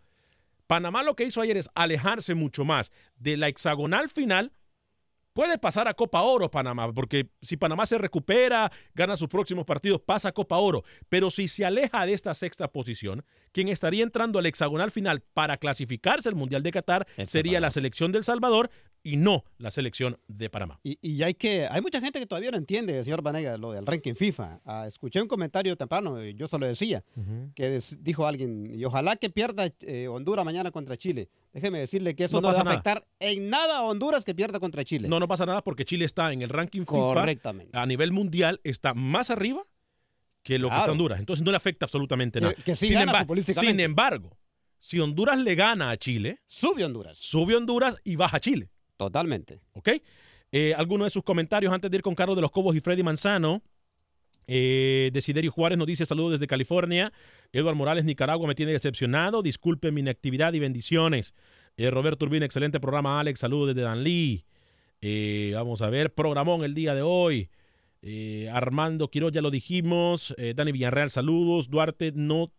Panamá 0.69 1.01
lo 1.01 1.15
que 1.15 1.23
hizo 1.23 1.41
ayer 1.41 1.57
es 1.57 1.67
alejarse 1.73 2.35
mucho 2.35 2.63
más 2.63 2.91
de 3.15 3.37
la 3.37 3.47
hexagonal 3.47 4.07
final. 4.07 4.51
Puede 5.33 5.57
pasar 5.57 5.87
a 5.87 5.95
Copa 5.95 6.21
Oro 6.21 6.51
Panamá, 6.51 6.93
porque 6.93 7.31
si 7.41 7.57
Panamá 7.57 7.87
se 7.87 7.97
recupera, 7.97 8.71
gana 8.93 9.17
sus 9.17 9.29
próximos 9.29 9.65
partidos, 9.65 9.99
pasa 9.99 10.29
a 10.29 10.31
Copa 10.31 10.57
Oro. 10.57 10.83
Pero 11.07 11.31
si 11.31 11.47
se 11.47 11.65
aleja 11.65 12.05
de 12.05 12.13
esta 12.13 12.35
sexta 12.35 12.67
posición, 12.67 13.25
quien 13.51 13.67
estaría 13.67 14.03
entrando 14.03 14.37
al 14.37 14.45
hexagonal 14.45 14.91
final 14.91 15.21
para 15.33 15.57
clasificarse 15.57 16.29
al 16.29 16.35
Mundial 16.35 16.61
de 16.61 16.71
Qatar 16.71 17.07
sería 17.25 17.59
la 17.59 17.71
selección 17.71 18.11
del 18.11 18.23
Salvador 18.23 18.69
y 19.03 19.17
no 19.17 19.43
la 19.57 19.71
selección 19.71 20.17
de 20.27 20.49
Panamá. 20.49 20.79
Y, 20.83 21.21
hay 21.23 21.33
que 21.33 21.67
hay 21.69 21.81
mucha 21.81 22.01
gente 22.01 22.19
que 22.19 22.25
todavía 22.25 22.51
no 22.51 22.57
entiende, 22.57 23.03
señor 23.03 23.21
Vanega, 23.21 23.57
lo 23.57 23.71
del 23.71 23.85
ranking 23.85 24.15
FIFA. 24.15 24.61
Ah, 24.65 24.85
escuché 24.87 25.21
un 25.21 25.27
comentario 25.27 25.75
temprano, 25.75 26.23
yo 26.23 26.47
solo 26.47 26.65
decía, 26.65 27.03
que 27.55 27.79
dijo 27.99 28.25
alguien, 28.25 28.71
y 28.73 28.83
ojalá 28.85 29.15
que 29.15 29.29
pierda 29.29 29.69
eh, 29.81 30.07
Honduras 30.07 30.45
mañana 30.45 30.71
contra 30.71 30.97
Chile. 30.97 31.29
Déjeme 31.53 31.79
decirle 31.79 32.15
que 32.15 32.25
eso 32.25 32.41
no, 32.41 32.49
va 32.49 32.57
a 32.57 32.61
afectar 32.61 33.07
en 33.19 33.49
nada 33.49 33.79
a 33.79 33.83
Honduras 33.83 34.23
que 34.23 34.35
pierda 34.35 34.59
contra 34.59 34.83
Chile. 34.83 35.07
No, 35.07 35.19
no 35.19 35.27
pasa 35.27 35.45
nada 35.45 35.63
porque 35.63 35.85
Chile 35.85 36.05
está 36.05 36.31
en 36.31 36.41
el 36.41 36.49
ranking 36.49 36.85
FIFA 36.85 37.25
a 37.73 37.85
nivel 37.85 38.11
mundial, 38.11 38.59
está 38.63 38.93
más 38.93 39.29
arriba 39.29 39.63
que 40.43 40.59
lo 40.59 40.69
que 40.69 40.77
está 40.77 40.91
Honduras. 40.91 41.19
Entonces 41.19 41.43
no 41.43 41.51
le 41.51 41.57
afecta 41.57 41.85
absolutamente 41.85 42.39
nada. 42.41 42.53
sin 42.75 43.79
embargo, 43.79 44.37
si 44.79 44.99
Honduras 44.99 45.37
le 45.37 45.55
gana 45.55 45.91
a 45.91 45.97
Chile, 45.97 46.39
sube 46.47 46.85
Honduras. 46.85 47.17
Sube 47.17 47.55
Honduras 47.55 47.97
y 48.03 48.15
baja 48.15 48.39
Chile. 48.39 48.69
Totalmente. 48.99 49.61
¿Ok? 49.71 49.89
Eh, 50.51 50.73
algunos 50.75 51.05
de 51.05 51.11
sus 51.11 51.23
comentarios 51.23 51.71
antes 51.71 51.89
de 51.89 51.95
ir 51.95 52.03
con 52.03 52.15
Carlos 52.15 52.35
de 52.35 52.41
los 52.41 52.51
Cobos 52.51 52.75
y 52.75 52.81
Freddy 52.81 53.01
Manzano. 53.01 53.63
Eh, 54.45 55.09
Desiderio 55.13 55.53
Juárez 55.53 55.77
nos 55.77 55.87
dice 55.87 56.05
saludos 56.05 56.33
desde 56.33 56.47
California. 56.47 57.13
Eduardo 57.53 57.77
Morales, 57.77 58.03
Nicaragua, 58.03 58.45
me 58.45 58.55
tiene 58.55 58.73
decepcionado. 58.73 59.41
Disculpe 59.41 59.93
mi 59.93 60.01
inactividad 60.01 60.51
y 60.51 60.59
bendiciones. 60.59 61.33
Eh, 61.77 61.89
Roberto 61.89 62.25
Urbina, 62.25 62.45
excelente 62.45 62.81
programa, 62.81 63.21
Alex. 63.21 63.39
Saludos 63.39 63.69
desde 63.69 63.83
Danlí. 63.83 64.43
Eh, 64.99 65.51
vamos 65.55 65.81
a 65.81 65.89
ver, 65.89 66.13
programón 66.13 66.65
el 66.65 66.73
día 66.73 66.93
de 66.93 67.01
hoy. 67.01 67.49
Armando 68.51 69.09
Quiroz, 69.09 69.31
ya 69.31 69.41
lo 69.41 69.49
dijimos. 69.49 70.35
Dani 70.55 70.73
Villarreal, 70.73 71.09
saludos. 71.09 71.69
Duarte 71.69 72.11
no 72.13 72.51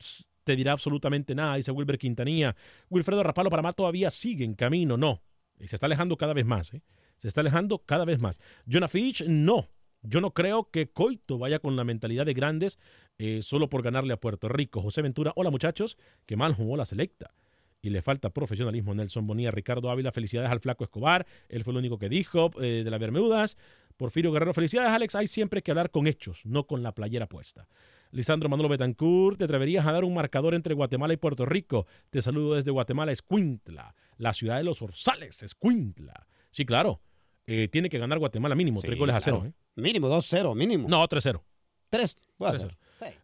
te 0.44 0.56
dirá 0.56 0.72
absolutamente 0.72 1.34
nada, 1.34 1.56
dice 1.56 1.70
Wilber 1.70 1.98
Quintanilla. 1.98 2.56
Wilfredo 2.88 3.22
Rapalo 3.22 3.50
Panamá 3.50 3.74
todavía 3.74 4.10
sigue 4.10 4.44
en 4.44 4.54
camino, 4.54 4.96
no. 4.96 5.20
Se 5.68 5.76
está 5.76 5.86
alejando 5.86 6.16
cada 6.16 6.32
vez 6.32 6.46
más, 6.46 6.72
¿eh? 6.74 6.82
Se 7.18 7.28
está 7.28 7.42
alejando 7.42 7.80
cada 7.80 8.04
vez 8.04 8.18
más. 8.18 8.40
Jonah 8.66 8.88
Fitch, 8.88 9.24
no. 9.26 9.68
Yo 10.02 10.20
no 10.20 10.32
creo 10.32 10.70
que 10.70 10.90
Coito 10.90 11.38
vaya 11.38 11.58
con 11.58 11.76
la 11.76 11.84
mentalidad 11.84 12.24
de 12.24 12.32
grandes 12.32 12.78
eh, 13.18 13.42
solo 13.42 13.68
por 13.68 13.82
ganarle 13.82 14.14
a 14.14 14.16
Puerto 14.16 14.48
Rico. 14.48 14.80
José 14.80 15.02
Ventura, 15.02 15.32
hola 15.36 15.50
muchachos, 15.50 15.98
que 16.24 16.36
mal 16.36 16.54
jugó 16.54 16.76
la 16.76 16.86
selecta. 16.86 17.34
Y 17.82 17.90
le 17.90 18.02
falta 18.02 18.30
profesionalismo. 18.30 18.94
Nelson 18.94 19.26
Bonilla, 19.26 19.50
Ricardo 19.50 19.90
Ávila, 19.90 20.12
felicidades 20.12 20.50
al 20.50 20.60
Flaco 20.60 20.84
Escobar. 20.84 21.26
Él 21.48 21.64
fue 21.64 21.72
el 21.72 21.78
único 21.78 21.98
que 21.98 22.08
dijo 22.08 22.50
eh, 22.60 22.82
de 22.84 22.90
las 22.90 23.00
Bermudas. 23.00 23.56
Porfirio 23.96 24.32
Guerrero, 24.32 24.54
felicidades 24.54 24.90
Alex. 24.92 25.14
Hay 25.14 25.26
siempre 25.26 25.62
que 25.62 25.70
hablar 25.70 25.90
con 25.90 26.06
hechos, 26.06 26.40
no 26.44 26.66
con 26.66 26.82
la 26.82 26.92
playera 26.92 27.26
puesta. 27.26 27.66
Lisandro 28.12 28.48
Manolo 28.48 28.68
Betancourt, 28.68 29.38
¿te 29.38 29.44
atreverías 29.44 29.86
a 29.86 29.92
dar 29.92 30.04
un 30.04 30.14
marcador 30.14 30.54
entre 30.54 30.74
Guatemala 30.74 31.12
y 31.12 31.16
Puerto 31.16 31.46
Rico? 31.46 31.86
Te 32.10 32.22
saludo 32.22 32.56
desde 32.56 32.70
Guatemala, 32.70 33.12
Escuintla, 33.12 33.94
la 34.20 34.34
ciudad 34.34 34.58
de 34.58 34.64
los 34.64 34.82
Orzales, 34.82 35.42
Escuintla. 35.42 36.26
Sí, 36.50 36.64
claro. 36.64 37.00
Eh, 37.46 37.68
tiene 37.68 37.88
que 37.88 37.98
ganar 37.98 38.18
Guatemala 38.18 38.54
mínimo, 38.54 38.80
tres 38.80 38.98
goles 38.98 39.16
a 39.16 39.20
cero. 39.20 39.42
¿eh? 39.46 39.52
Mínimo, 39.76 40.08
2-0, 40.08 40.54
mínimo. 40.54 40.88
No, 40.88 41.08
3-0. 41.08 41.42
3, 41.88 42.18
puede 42.36 42.58
ser. 42.58 42.78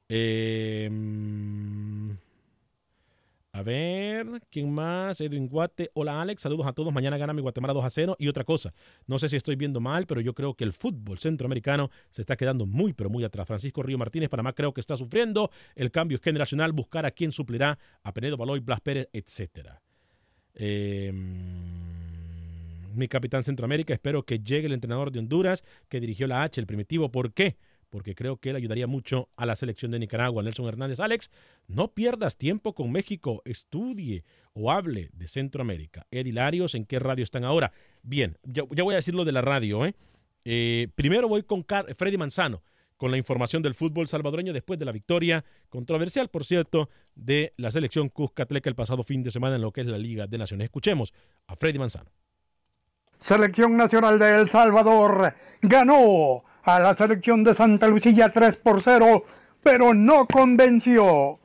Eh, 0.08 0.90
a 3.52 3.62
ver, 3.62 4.26
¿quién 4.50 4.70
más? 4.70 5.20
Edwin 5.20 5.48
Guate. 5.48 5.90
Hola 5.94 6.20
Alex, 6.20 6.42
saludos 6.42 6.66
a 6.66 6.72
todos. 6.72 6.92
Mañana 6.92 7.16
gana 7.16 7.32
mi 7.32 7.40
Guatemala 7.40 7.72
2 7.74 7.84
a 7.84 7.90
0. 7.90 8.16
Y 8.18 8.28
otra 8.28 8.44
cosa, 8.44 8.74
no 9.06 9.18
sé 9.18 9.28
si 9.28 9.36
estoy 9.36 9.56
viendo 9.56 9.80
mal, 9.80 10.06
pero 10.06 10.20
yo 10.20 10.34
creo 10.34 10.54
que 10.54 10.64
el 10.64 10.72
fútbol 10.72 11.18
centroamericano 11.18 11.90
se 12.10 12.20
está 12.22 12.36
quedando 12.36 12.66
muy, 12.66 12.92
pero 12.92 13.10
muy 13.10 13.24
atrás. 13.24 13.46
Francisco 13.46 13.82
Río 13.82 13.96
Martínez, 13.98 14.28
Panamá 14.28 14.52
creo 14.52 14.74
que 14.74 14.80
está 14.80 14.96
sufriendo. 14.96 15.50
El 15.74 15.90
cambio 15.90 16.16
es 16.16 16.22
generacional, 16.22 16.72
buscar 16.72 17.06
a 17.06 17.10
quién 17.10 17.32
suplirá 17.32 17.78
a 18.02 18.12
Penedo 18.12 18.36
Baloy, 18.36 18.60
Blas 18.60 18.80
Pérez, 18.80 19.08
etc. 19.12 19.70
Eh, 20.56 21.12
mi 22.94 23.08
capitán 23.08 23.44
Centroamérica, 23.44 23.94
espero 23.94 24.24
que 24.24 24.40
llegue 24.40 24.66
el 24.66 24.72
entrenador 24.72 25.12
de 25.12 25.18
Honduras 25.18 25.62
que 25.88 26.00
dirigió 26.00 26.26
la 26.26 26.42
H, 26.42 26.60
el 26.60 26.66
primitivo. 26.66 27.10
¿Por 27.10 27.32
qué? 27.32 27.56
porque 27.90 28.14
creo 28.14 28.36
que 28.36 28.50
él 28.50 28.56
ayudaría 28.56 28.86
mucho 28.86 29.30
a 29.36 29.46
la 29.46 29.56
selección 29.56 29.90
de 29.90 29.98
Nicaragua. 29.98 30.42
Nelson 30.42 30.66
Hernández, 30.66 31.00
Alex, 31.00 31.30
no 31.66 31.94
pierdas 31.94 32.36
tiempo 32.36 32.74
con 32.74 32.90
México, 32.92 33.42
estudie 33.44 34.24
o 34.52 34.70
hable 34.70 35.10
de 35.12 35.28
Centroamérica. 35.28 36.06
Ed 36.10 36.26
Hilarios, 36.26 36.74
¿en 36.74 36.84
qué 36.84 36.98
radio 36.98 37.24
están 37.24 37.44
ahora? 37.44 37.72
Bien, 38.02 38.36
ya, 38.42 38.64
voy 38.64 38.94
a 38.94 38.96
decir 38.96 39.14
lo 39.14 39.24
de 39.24 39.32
la 39.32 39.40
radio. 39.40 39.86
¿eh? 39.86 39.94
Eh, 40.44 40.88
primero 40.94 41.28
voy 41.28 41.42
con 41.42 41.64
Freddy 41.96 42.18
Manzano 42.18 42.62
con 42.96 43.10
la 43.10 43.16
información 43.16 43.62
del 43.62 43.74
fútbol 43.74 44.08
salvadoreño 44.08 44.52
después 44.52 44.78
de 44.78 44.84
la 44.84 44.92
victoria 44.92 45.44
controversial, 45.68 46.28
por 46.28 46.44
cierto, 46.44 46.88
de 47.14 47.52
la 47.56 47.70
selección 47.70 48.08
Cuscatleca 48.08 48.70
el 48.70 48.76
pasado 48.76 49.02
fin 49.02 49.22
de 49.22 49.30
semana 49.30 49.56
en 49.56 49.62
lo 49.62 49.72
que 49.72 49.82
es 49.82 49.86
la 49.86 49.98
Liga 49.98 50.26
de 50.26 50.38
Naciones. 50.38 50.64
Escuchemos 50.66 51.12
a 51.46 51.56
Freddy 51.56 51.78
Manzano. 51.78 52.10
Selección 53.18 53.76
Nacional 53.76 54.18
de 54.18 54.40
El 54.40 54.48
Salvador 54.48 55.34
ganó 55.62 56.44
a 56.62 56.80
la 56.80 56.94
selección 56.94 57.44
de 57.44 57.54
Santa 57.54 57.88
Lucía 57.88 58.30
3 58.30 58.56
por 58.56 58.82
0, 58.82 59.24
pero 59.62 59.94
no 59.94 60.26
convenció. 60.26 61.38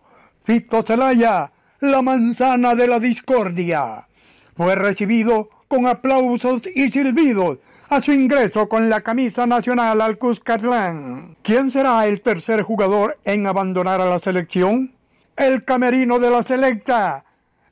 Fito 0.43 0.81
Celaya, 0.83 1.51
la 1.79 2.01
manzana 2.01 2.75
de 2.75 2.87
la 2.87 2.99
discordia, 2.99 4.07
fue 4.55 4.75
recibido 4.75 5.49
con 5.67 5.87
aplausos 5.87 6.63
y 6.75 6.91
silbidos 6.91 7.59
a 7.91 7.99
su 7.99 8.13
ingreso 8.13 8.69
con 8.69 8.89
la 8.89 9.01
camisa 9.01 9.45
nacional 9.45 9.99
al 9.99 10.17
Cuscatlán. 10.17 11.35
¿Quién 11.43 11.69
será 11.69 12.07
el 12.07 12.21
tercer 12.21 12.61
jugador 12.61 13.19
en 13.25 13.45
abandonar 13.45 13.99
a 13.99 14.05
la 14.05 14.17
selección? 14.17 14.95
El 15.35 15.65
camerino 15.65 16.17
de 16.17 16.31
la 16.31 16.41
selecta 16.41 17.25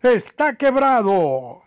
está 0.03 0.55
quebrado. 0.55 1.61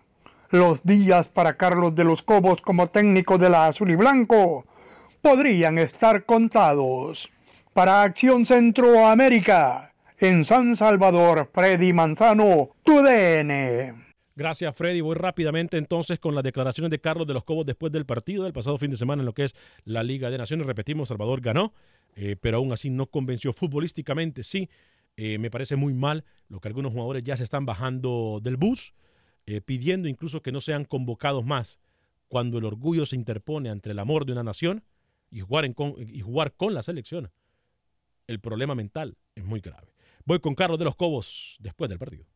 Los 0.50 0.84
días 0.84 1.30
para 1.30 1.56
Carlos 1.56 1.94
de 1.94 2.04
los 2.04 2.20
Cobos 2.22 2.60
como 2.60 2.88
técnico 2.88 3.38
de 3.38 3.48
la 3.48 3.68
Azul 3.68 3.90
y 3.90 3.94
Blanco 3.94 4.66
podrían 5.22 5.78
estar 5.78 6.26
contados. 6.26 7.30
Para 7.72 8.02
Acción 8.02 8.44
Centroamérica, 8.44 9.94
en 10.18 10.44
San 10.44 10.76
Salvador, 10.76 11.48
Freddy 11.54 11.94
Manzano, 11.94 12.68
tu 12.82 13.00
DN. 13.00 14.01
Gracias, 14.34 14.74
Freddy. 14.74 15.02
Voy 15.02 15.14
rápidamente 15.14 15.76
entonces 15.76 16.18
con 16.18 16.34
las 16.34 16.42
declaraciones 16.42 16.90
de 16.90 17.00
Carlos 17.00 17.26
de 17.26 17.34
los 17.34 17.44
Cobos 17.44 17.66
después 17.66 17.92
del 17.92 18.06
partido 18.06 18.44
del 18.44 18.54
pasado 18.54 18.78
fin 18.78 18.90
de 18.90 18.96
semana 18.96 19.20
en 19.20 19.26
lo 19.26 19.34
que 19.34 19.44
es 19.44 19.54
la 19.84 20.02
Liga 20.02 20.30
de 20.30 20.38
Naciones. 20.38 20.66
Repetimos, 20.66 21.08
Salvador 21.08 21.42
ganó, 21.42 21.74
eh, 22.14 22.36
pero 22.40 22.56
aún 22.56 22.72
así 22.72 22.88
no 22.88 23.06
convenció 23.06 23.52
futbolísticamente. 23.52 24.42
Sí, 24.42 24.70
eh, 25.16 25.38
me 25.38 25.50
parece 25.50 25.76
muy 25.76 25.92
mal 25.92 26.24
lo 26.48 26.60
que 26.60 26.68
algunos 26.68 26.92
jugadores 26.92 27.22
ya 27.24 27.36
se 27.36 27.44
están 27.44 27.66
bajando 27.66 28.40
del 28.42 28.56
bus, 28.56 28.94
eh, 29.44 29.60
pidiendo 29.60 30.08
incluso 30.08 30.40
que 30.40 30.52
no 30.52 30.62
sean 30.62 30.86
convocados 30.86 31.44
más 31.44 31.78
cuando 32.28 32.56
el 32.56 32.64
orgullo 32.64 33.04
se 33.04 33.16
interpone 33.16 33.68
ante 33.68 33.90
el 33.90 33.98
amor 33.98 34.24
de 34.24 34.32
una 34.32 34.42
nación 34.42 34.82
y 35.30 35.40
jugar, 35.40 35.66
en 35.66 35.74
con, 35.74 35.94
y 35.98 36.20
jugar 36.20 36.54
con 36.54 36.72
la 36.72 36.82
selección, 36.82 37.30
el 38.26 38.40
problema 38.40 38.74
mental 38.74 39.18
es 39.34 39.44
muy 39.44 39.60
grave. 39.60 39.92
Voy 40.24 40.38
con 40.38 40.54
Carlos 40.54 40.78
de 40.78 40.86
los 40.86 40.96
Cobos 40.96 41.58
después 41.60 41.90
del 41.90 41.98
partido. 41.98 42.31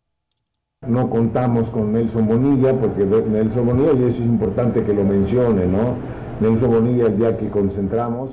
No 0.87 1.09
contamos 1.09 1.70
con 1.70 1.95
Nelson 1.95 2.29
Bonilla, 2.29 2.79
porque 2.79 3.07
Nelson 3.07 3.66
Bonilla, 3.66 3.93
y 3.95 4.05
eso 4.05 4.22
es 4.22 4.27
importante 4.29 4.85
que 4.85 4.93
lo 4.93 5.05
mencione, 5.05 5.66
¿no? 5.66 5.95
Nelson 6.41 6.70
Bonilla, 6.70 7.09
día 7.09 7.39
que 7.39 7.49
concentramos, 7.49 8.31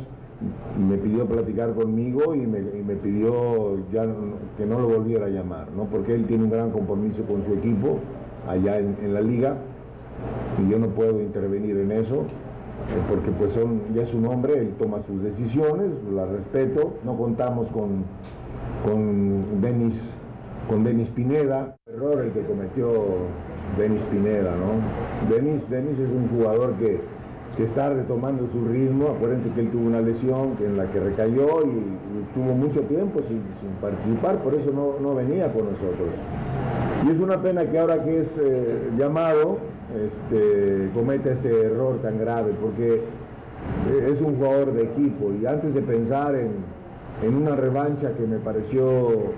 me 0.78 0.98
pidió 0.98 1.26
platicar 1.26 1.74
conmigo 1.74 2.36
y 2.36 2.40
me, 2.46 2.60
pidió 2.96 3.78
ya 3.94 4.06
que 4.58 4.66
no 4.66 4.78
lo 4.78 4.90
volviera 4.90 5.28
a 5.28 5.30
llamar, 5.30 5.68
¿no? 5.76 5.86
Porque 5.86 6.14
él 6.14 6.26
tiene 6.26 6.44
un 6.44 6.50
gran 6.50 6.72
compromiso 6.72 7.24
con 7.24 7.46
su 7.46 7.54
equipo 7.54 8.00
allá 8.48 8.78
en 8.78 9.14
la 9.14 9.22
liga 9.22 9.56
y 10.62 10.70
yo 10.70 10.80
no 10.80 10.88
puedo 10.88 11.22
intervenir 11.22 11.78
en 11.78 11.94
eso 11.94 12.26
porque 13.10 13.32
pues 13.32 13.54
son, 13.54 13.82
ya 13.96 14.04
es 14.04 14.14
un 14.14 14.26
hombre, 14.26 14.60
él 14.60 14.74
toma 14.78 15.00
sus 15.08 15.24
decisiones, 15.24 15.92
las 16.14 16.30
respeto, 16.30 16.96
no 17.06 17.16
contamos 17.16 17.68
con, 17.72 18.04
con 18.86 19.62
Denis 19.62 19.94
con 20.70 20.84
Denis 20.84 21.10
Pineda, 21.10 21.76
error 21.88 22.22
el 22.22 22.32
que 22.32 22.42
cometió 22.42 22.92
Denis 23.78 24.02
Pineda, 24.04 24.52
¿no? 24.56 25.34
Denis, 25.34 25.70
Denis 25.70 26.00
es 26.00 26.10
un 26.10 26.30
jugador 26.30 26.74
que, 26.74 27.00
que, 27.58 27.64
está 27.64 27.90
retomando 27.90 28.48
su 28.52 28.66
ritmo, 28.66 29.10
acuérdense 29.16 29.50
que 29.52 29.62
él 29.62 29.72
tuvo 29.72 29.88
una 29.88 30.02
lesión 30.02 30.56
en 30.64 30.78
la 30.78 30.90
que 30.92 31.00
recayó 31.00 31.66
y, 31.66 32.04
tuvo 32.34 32.54
mucho 32.54 32.82
tiempo 32.82 33.22
sin, 33.28 33.42
participar, 33.82 34.42
por 34.42 34.56
eso 34.56 34.72
no, 34.72 34.96
no, 35.00 35.16
venía 35.16 35.52
con 35.52 35.66
nosotros. 35.66 36.10
Y 37.06 37.12
es 37.12 37.20
una 37.20 37.42
pena 37.42 37.66
que 37.66 37.78
ahora 37.78 38.04
que 38.04 38.22
es 38.22 38.28
eh, 38.40 38.90
llamado, 38.98 39.58
este, 39.94 40.90
comete 40.96 41.34
ese 41.34 41.66
error 41.66 42.02
tan 42.02 42.18
grave, 42.18 42.54
porque 42.62 43.02
es 44.10 44.22
un 44.22 44.36
jugador 44.38 44.74
de 44.74 44.84
equipo 44.84 45.32
y 45.40 45.46
antes 45.46 45.74
de 45.74 45.82
pensar 45.82 46.36
en, 46.36 46.74
una 47.24 47.56
revancha 47.56 48.12
que 48.18 48.28
me 48.28 48.38
pareció 48.38 49.32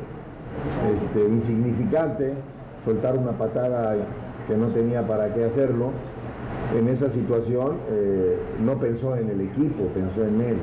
este, 0.93 1.27
insignificante, 1.27 2.33
soltar 2.83 3.17
una 3.17 3.31
patada 3.31 3.95
que 4.47 4.55
no 4.55 4.67
tenía 4.67 5.05
para 5.05 5.33
qué 5.33 5.45
hacerlo, 5.45 5.91
en 6.77 6.87
esa 6.87 7.09
situación 7.09 7.77
eh, 7.89 8.37
no 8.63 8.77
pensó 8.79 9.15
en 9.15 9.29
el 9.29 9.41
equipo, 9.41 9.85
pensó 9.93 10.25
en 10.25 10.41
él. 10.41 10.57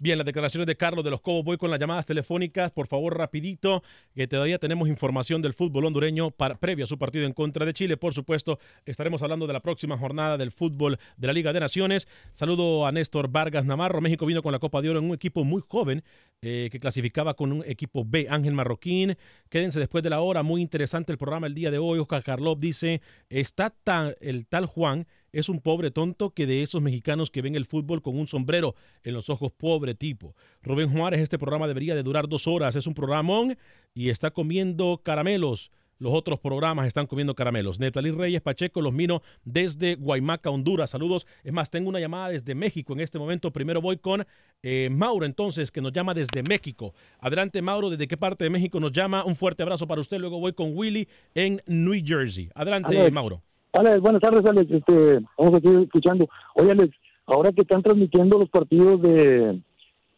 Bien, 0.00 0.16
las 0.16 0.24
declaraciones 0.24 0.68
de 0.68 0.76
Carlos 0.76 1.04
de 1.04 1.10
los 1.10 1.20
Cobos. 1.20 1.44
Voy 1.44 1.56
con 1.56 1.72
las 1.72 1.80
llamadas 1.80 2.06
telefónicas. 2.06 2.70
Por 2.70 2.86
favor, 2.86 3.18
rapidito, 3.18 3.82
que 4.14 4.28
todavía 4.28 4.60
tenemos 4.60 4.88
información 4.88 5.42
del 5.42 5.54
fútbol 5.54 5.86
hondureño 5.86 6.30
previo 6.30 6.84
a 6.84 6.88
su 6.88 6.98
partido 6.98 7.26
en 7.26 7.32
contra 7.32 7.66
de 7.66 7.74
Chile. 7.74 7.96
Por 7.96 8.14
supuesto, 8.14 8.60
estaremos 8.86 9.22
hablando 9.22 9.48
de 9.48 9.54
la 9.54 9.60
próxima 9.60 9.98
jornada 9.98 10.38
del 10.38 10.52
fútbol 10.52 11.00
de 11.16 11.26
la 11.26 11.32
Liga 11.32 11.52
de 11.52 11.58
Naciones. 11.58 12.06
Saludo 12.30 12.86
a 12.86 12.92
Néstor 12.92 13.28
Vargas 13.28 13.64
Navarro. 13.64 14.00
México 14.00 14.24
vino 14.24 14.40
con 14.40 14.52
la 14.52 14.60
Copa 14.60 14.80
de 14.80 14.90
Oro 14.90 15.00
en 15.00 15.06
un 15.06 15.14
equipo 15.14 15.42
muy 15.42 15.64
joven 15.66 16.04
eh, 16.42 16.68
que 16.70 16.78
clasificaba 16.78 17.34
con 17.34 17.50
un 17.50 17.64
equipo 17.66 18.04
B. 18.06 18.28
Ángel 18.30 18.54
Marroquín. 18.54 19.16
Quédense 19.48 19.80
después 19.80 20.04
de 20.04 20.10
la 20.10 20.20
hora. 20.20 20.44
Muy 20.44 20.62
interesante 20.62 21.10
el 21.10 21.18
programa 21.18 21.48
el 21.48 21.54
día 21.54 21.72
de 21.72 21.78
hoy. 21.78 21.98
Oscar 21.98 22.22
Carlov 22.22 22.60
dice, 22.60 23.00
está 23.30 23.70
tan, 23.70 24.14
el 24.20 24.46
tal 24.46 24.66
Juan 24.66 25.08
es 25.32 25.48
un 25.48 25.60
pobre 25.60 25.90
tonto 25.90 26.30
que 26.30 26.46
de 26.46 26.62
esos 26.62 26.82
mexicanos 26.82 27.30
que 27.30 27.42
ven 27.42 27.54
el 27.54 27.66
fútbol 27.66 28.02
con 28.02 28.18
un 28.18 28.28
sombrero 28.28 28.74
en 29.02 29.14
los 29.14 29.30
ojos, 29.30 29.52
pobre 29.52 29.94
tipo. 29.94 30.34
Rubén 30.62 30.90
Juárez, 30.90 31.20
este 31.20 31.38
programa 31.38 31.66
debería 31.66 31.94
de 31.94 32.02
durar 32.02 32.28
dos 32.28 32.46
horas, 32.46 32.76
es 32.76 32.86
un 32.86 32.94
programón 32.94 33.56
y 33.94 34.10
está 34.10 34.30
comiendo 34.30 35.00
caramelos. 35.02 35.70
Los 35.98 36.12
otros 36.14 36.38
programas 36.38 36.86
están 36.86 37.06
comiendo 37.06 37.34
caramelos. 37.34 37.80
Netalí 37.80 38.12
Reyes 38.12 38.40
Pacheco, 38.40 38.80
los 38.80 38.92
mino 38.92 39.20
desde 39.44 39.96
Guaymaca, 39.96 40.48
Honduras. 40.48 40.90
Saludos. 40.90 41.26
Es 41.42 41.52
más, 41.52 41.70
tengo 41.70 41.88
una 41.88 41.98
llamada 41.98 42.28
desde 42.28 42.54
México 42.54 42.92
en 42.92 43.00
este 43.00 43.18
momento. 43.18 43.52
Primero 43.52 43.80
voy 43.80 43.96
con 43.96 44.24
eh, 44.62 44.88
Mauro, 44.90 45.26
entonces, 45.26 45.72
que 45.72 45.80
nos 45.80 45.92
llama 45.92 46.14
desde 46.14 46.44
México. 46.44 46.94
Adelante, 47.18 47.60
Mauro. 47.62 47.90
¿Desde 47.90 48.06
qué 48.06 48.16
parte 48.16 48.44
de 48.44 48.50
México 48.50 48.78
nos 48.78 48.92
llama? 48.92 49.24
Un 49.24 49.34
fuerte 49.34 49.64
abrazo 49.64 49.88
para 49.88 50.00
usted. 50.00 50.18
Luego 50.18 50.38
voy 50.38 50.52
con 50.52 50.70
Willy 50.76 51.08
en 51.34 51.60
New 51.66 52.00
Jersey. 52.04 52.48
Adelante, 52.54 53.10
Mauro. 53.10 53.42
Alex, 53.78 54.00
buenas 54.00 54.20
tardes, 54.20 54.44
Alex. 54.44 54.70
Este, 54.70 55.20
vamos 55.36 55.54
a 55.54 55.60
seguir 55.60 55.80
escuchando. 55.80 56.28
Oye, 56.54 56.72
Alex, 56.72 56.96
ahora 57.26 57.52
que 57.52 57.62
están 57.62 57.82
transmitiendo 57.82 58.38
los 58.38 58.48
partidos 58.48 59.00
de 59.02 59.60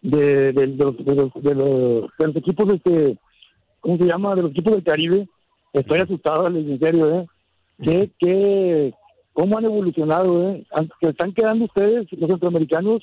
de, 0.03 0.53
de, 0.53 0.67
los, 0.69 0.97
de, 1.05 1.15
los, 1.15 1.33
de, 1.35 1.55
los, 1.55 2.37
equipos, 2.37 2.73
este, 2.73 3.19
¿cómo 3.81 3.99
se 3.99 4.05
llama? 4.05 4.35
De 4.35 4.43
los 4.43 4.51
equipos 4.53 4.73
del 4.73 4.85
Caribe, 4.85 5.29
estoy 5.73 5.99
asustado, 5.99 6.47
Alex, 6.47 6.69
en 6.69 6.79
serio, 6.79 7.15
¿eh? 7.15 7.27
¿Qué, 7.83 8.11
qué, 8.19 8.95
¿Cómo 9.33 9.59
han 9.59 9.65
evolucionado, 9.65 10.51
eh? 10.51 10.67
Que 11.01 11.09
están 11.09 11.33
quedando 11.33 11.65
ustedes, 11.65 12.07
los 12.13 12.31
centroamericanos, 12.31 13.03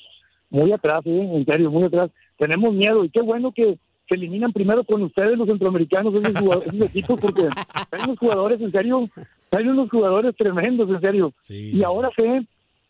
muy 0.50 0.72
atrás, 0.72 1.00
¿eh? 1.04 1.30
En 1.34 1.44
serio, 1.44 1.70
muy 1.70 1.84
atrás. 1.84 2.10
Tenemos 2.36 2.72
miedo 2.72 3.04
y 3.04 3.10
qué 3.10 3.20
bueno 3.20 3.52
que 3.52 3.78
se 4.08 4.14
eliminan 4.14 4.52
primero 4.52 4.84
con 4.84 5.02
ustedes 5.02 5.36
los 5.36 5.48
centroamericanos, 5.48 6.14
esos, 6.14 6.66
esos 6.66 6.80
equipos, 6.86 7.20
porque 7.20 7.42
hay 7.90 8.00
unos 8.04 8.18
jugadores, 8.18 8.60
en 8.60 8.72
serio, 8.72 9.08
hay 9.50 9.66
unos 9.66 9.90
jugadores 9.90 10.34
tremendos, 10.36 10.88
en 10.88 11.00
serio. 11.00 11.32
y 11.48 11.82
ahora 11.82 12.10
sé 12.16 12.46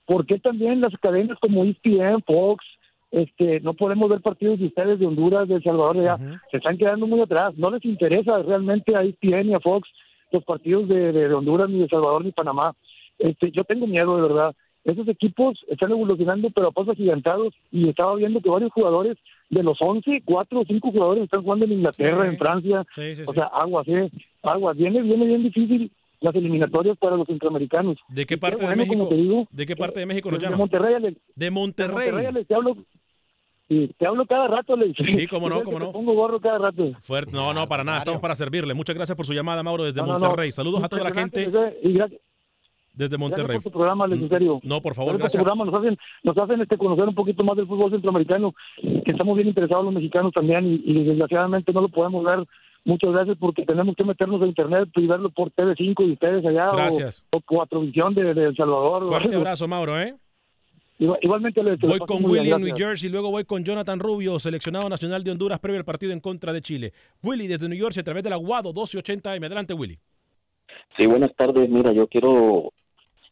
por 0.06 0.26
qué 0.26 0.38
también 0.38 0.80
las 0.80 0.94
cadenas 1.00 1.38
como 1.40 1.64
ESPN, 1.64 2.22
Fox, 2.26 2.64
este, 3.10 3.60
no 3.60 3.74
podemos 3.74 4.08
ver 4.08 4.20
partidos 4.20 4.58
de 4.58 4.66
ustedes 4.66 4.98
de 4.98 5.06
Honduras, 5.06 5.48
de 5.48 5.56
El 5.56 5.62
Salvador, 5.62 6.02
ya 6.02 6.40
se 6.50 6.58
están 6.58 6.76
quedando 6.76 7.06
muy 7.06 7.20
atrás. 7.20 7.54
No 7.56 7.70
les 7.70 7.84
interesa 7.84 8.42
realmente 8.42 8.94
a 8.96 9.02
ESPN 9.02 9.50
y 9.50 9.54
a 9.54 9.60
Fox 9.60 9.88
los 10.30 10.44
partidos 10.44 10.88
de, 10.88 11.12
de, 11.12 11.32
Honduras, 11.32 11.68
ni 11.68 11.78
de 11.78 11.84
El 11.84 11.90
Salvador, 11.90 12.24
ni 12.24 12.32
Panamá. 12.32 12.74
Este, 13.18 13.50
yo 13.50 13.64
tengo 13.64 13.86
miedo, 13.86 14.16
de 14.16 14.22
verdad. 14.22 14.54
Esos 14.84 15.08
equipos 15.08 15.58
están 15.68 15.90
evolucionando, 15.90 16.50
pero 16.50 16.68
a 16.68 16.72
pasos 16.72 16.92
agigantados, 16.92 17.54
y 17.70 17.88
estaba 17.88 18.14
viendo 18.14 18.40
que 18.40 18.48
varios 18.48 18.72
jugadores 18.72 19.16
de 19.50 19.62
los 19.62 19.76
11, 19.80 20.22
cuatro 20.24 20.60
o 20.60 20.64
cinco 20.64 20.90
jugadores 20.90 21.24
están 21.24 21.42
jugando 21.42 21.64
en 21.64 21.72
Inglaterra, 21.72 22.26
en 22.26 22.38
Francia. 22.38 22.86
o 23.26 23.32
sea, 23.32 23.44
aguas, 23.46 23.88
¿eh? 23.88 24.10
Aguas. 24.42 24.76
Viene, 24.76 25.02
viene 25.02 25.26
bien 25.26 25.42
difícil 25.42 25.90
las 26.20 26.34
eliminatorias 26.34 26.96
para 26.98 27.16
los 27.16 27.26
centroamericanos. 27.26 27.96
¿De 28.08 28.26
qué 28.26 28.36
parte 28.38 28.66
de 28.66 28.76
México? 28.76 29.08
¿De 29.50 29.66
qué 29.66 29.76
parte 29.76 30.00
de 30.00 30.06
México 30.06 30.30
nos? 30.30 30.56
Monterrey, 30.56 30.94
Alex. 30.94 31.18
De 31.34 31.50
Monterrey. 31.50 31.96
De 31.96 32.02
Monterrey, 32.12 32.26
Alex, 32.26 32.48
te 32.48 32.54
hablo. 32.54 32.76
Sí, 33.68 33.94
te 33.98 34.08
hablo 34.08 34.24
cada 34.26 34.48
rato, 34.48 34.74
Alex. 34.74 34.94
Sí, 35.06 35.26
cómo 35.30 35.48
no, 35.48 35.62
cómo 35.62 35.78
no. 35.78 35.86
Te 35.88 35.92
pongo 35.92 36.14
gorro 36.14 36.40
cada 36.40 36.58
rato. 36.58 36.92
Fuerte. 37.02 37.32
No, 37.32 37.52
no, 37.52 37.66
para 37.68 37.84
nada. 37.84 37.98
Estamos 37.98 38.20
para 38.20 38.34
servirle. 38.34 38.72
Muchas 38.74 38.96
gracias 38.96 39.14
por 39.16 39.26
su 39.26 39.34
llamada, 39.34 39.62
Mauro, 39.62 39.84
desde 39.84 40.00
No, 40.00 40.06
no, 40.06 40.18
Monterrey. 40.18 40.48
no. 40.48 40.52
Saludos 40.52 40.82
a 40.82 40.88
toda 40.88 41.04
la 41.04 41.12
gente 41.12 41.50
Y 41.82 41.92
gracias, 41.92 42.20
desde 42.94 43.18
Monterrey. 43.18 43.44
gracias 43.46 43.62
por 43.64 43.72
tu 43.72 43.78
programa, 43.78 44.04
Alex, 44.06 44.22
en 44.22 44.28
serio. 44.30 44.60
No, 44.64 44.80
por 44.80 44.94
favor, 44.94 45.18
Gracias 45.18 45.18
por 45.18 45.20
gracias. 45.20 45.42
tu 45.42 45.44
programa. 45.44 45.64
Nos 45.70 45.78
hacen, 45.80 45.98
nos 46.24 46.36
hacen 46.38 46.60
este, 46.62 46.78
conocer 46.78 47.04
un 47.08 47.14
poquito 47.14 47.44
más 47.44 47.56
del 47.56 47.66
fútbol 47.66 47.90
centroamericano, 47.90 48.54
que 48.80 49.02
estamos 49.12 49.36
bien 49.36 49.48
interesados 49.48 49.84
los 49.84 49.94
mexicanos 49.94 50.32
también 50.32 50.66
y, 50.66 50.82
y 50.84 51.04
desgraciadamente 51.04 51.72
no 51.72 51.82
lo 51.82 51.88
podemos 51.90 52.24
ver. 52.24 52.44
Muchas 52.88 53.12
gracias 53.12 53.36
porque 53.38 53.64
tenemos 53.66 53.94
que 53.96 54.02
meternos 54.04 54.40
a 54.40 54.46
internet 54.46 54.88
y 54.96 55.06
verlo 55.06 55.28
por 55.30 55.50
TV5 55.50 56.06
y 56.08 56.12
ustedes 56.12 56.44
allá 56.46 56.70
o- 56.70 56.76
Gracias. 56.76 57.22
o, 57.30 57.40
Cuatrovisión 57.42 58.14
de, 58.14 58.32
de 58.32 58.44
El 58.46 58.56
Salvador. 58.56 59.04
o 59.04 59.08
Fuerte 59.08 59.36
abrazo, 59.36 59.68
Mauro, 59.68 60.00
¿eh? 60.00 60.14
Igual- 60.98 61.18
Igualmente, 61.20 61.62
lo 61.62 61.76
Voy 61.76 61.98
con 62.00 62.16
en 62.16 62.62
New. 62.68 62.76
Jersey, 62.76 63.10
luego 63.10 63.30
voy 63.30 63.44
con 63.44 63.62
Jonathan 63.62 64.00
Rubio, 64.00 64.38
seleccionado 64.38 64.88
nacional 64.88 65.22
de 65.22 65.30
Honduras 65.32 65.58
previo 65.60 65.78
al 65.78 65.84
partido 65.84 66.12
en 66.12 66.20
contra 66.20 66.52
de 66.54 66.62
Chile. 66.62 66.92
Willy 67.22 67.46
desde 67.46 67.68
New 67.68 67.78
Jersey 67.78 68.00
a 68.00 68.04
través 68.04 68.24
del 68.24 68.32
Aguado 68.32 68.72
1280M. 68.72 69.44
Adelante, 69.46 69.74
Willy. 69.74 69.98
Sí, 70.96 71.06
buenas 71.06 71.34
tardes. 71.36 71.68
Mira, 71.68 71.92
yo 71.92 72.06
quiero 72.08 72.72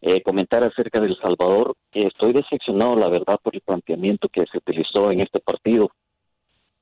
eh, 0.02 0.20
comentar 0.22 0.62
acerca 0.64 1.00
del 1.00 1.16
Salvador. 1.16 1.74
que 1.90 2.00
estoy 2.00 2.34
decepcionado, 2.34 2.94
la 2.96 3.08
verdad, 3.08 3.38
por 3.42 3.54
el 3.54 3.62
planteamiento 3.62 4.28
que 4.28 4.44
se 4.52 4.58
utilizó 4.58 5.10
en 5.10 5.20
este 5.20 5.40
partido. 5.40 5.90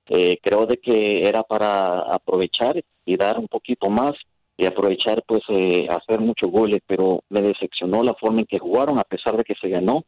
Eh, 0.09 0.38
creo 0.42 0.66
de 0.66 0.76
que 0.78 1.26
era 1.26 1.42
para 1.42 2.00
aprovechar 2.00 2.82
y 3.07 3.16
dar 3.16 3.38
un 3.38 3.48
poquito 3.48 3.88
más 3.88 4.12
y 4.57 4.66
aprovechar, 4.66 5.22
pues, 5.26 5.42
eh, 5.48 5.86
hacer 5.90 6.20
muchos 6.20 6.50
goles, 6.50 6.80
pero 6.86 7.22
me 7.28 7.42
decepcionó 7.42 8.02
la 8.02 8.14
forma 8.14 8.40
en 8.40 8.46
que 8.46 8.59
jugaron, 8.59 8.98
a 8.98 9.05
pesar 9.05 9.36
de 9.36 9.44
que 9.44 9.55
se 9.61 9.68
ganó. 9.68 10.05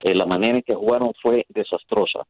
eh, 0.00 0.14
la 0.14 0.26
manera 0.26 0.56
en 0.56 0.62
que 0.62 0.74
jugaron 0.74 1.12
fue 1.22 1.46
desastrosa. 1.48 2.20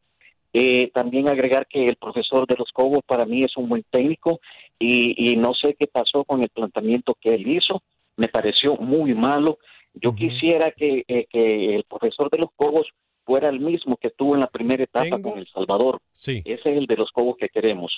Eh, 0.52 0.90
también 0.94 1.28
agregar 1.28 1.66
que 1.66 1.84
el 1.84 1.96
profesor 1.96 2.46
de 2.46 2.56
los 2.56 2.70
Cobos 2.72 3.00
para 3.06 3.26
mí 3.26 3.40
es 3.40 3.56
un 3.56 3.68
buen 3.68 3.84
técnico 3.90 4.40
y, 4.78 5.32
y 5.32 5.36
no 5.36 5.52
sé 5.52 5.74
qué 5.78 5.86
pasó 5.86 6.24
con 6.24 6.42
el 6.42 6.48
planteamiento 6.48 7.16
que 7.20 7.34
él 7.34 7.46
hizo. 7.46 7.82
Me 8.16 8.28
pareció 8.28 8.76
muy 8.76 9.14
malo. 9.14 9.58
Yo 9.94 10.14
quisiera 10.14 10.70
que, 10.70 11.04
eh, 11.08 11.26
que 11.28 11.74
el 11.74 11.84
profesor 11.84 12.30
de 12.30 12.38
los 12.38 12.50
Cobos 12.56 12.86
fuera 13.26 13.50
el 13.50 13.60
mismo 13.60 13.96
que 13.96 14.10
tuvo 14.10 14.34
en 14.34 14.40
la 14.40 14.46
primera 14.46 14.84
etapa 14.84 15.20
con 15.20 15.38
El 15.38 15.48
Salvador. 15.48 16.00
Sí. 16.14 16.42
Ese 16.44 16.70
es 16.70 16.78
el 16.78 16.86
de 16.86 16.96
los 16.96 17.10
Cobos 17.10 17.36
que 17.36 17.48
queremos. 17.48 17.92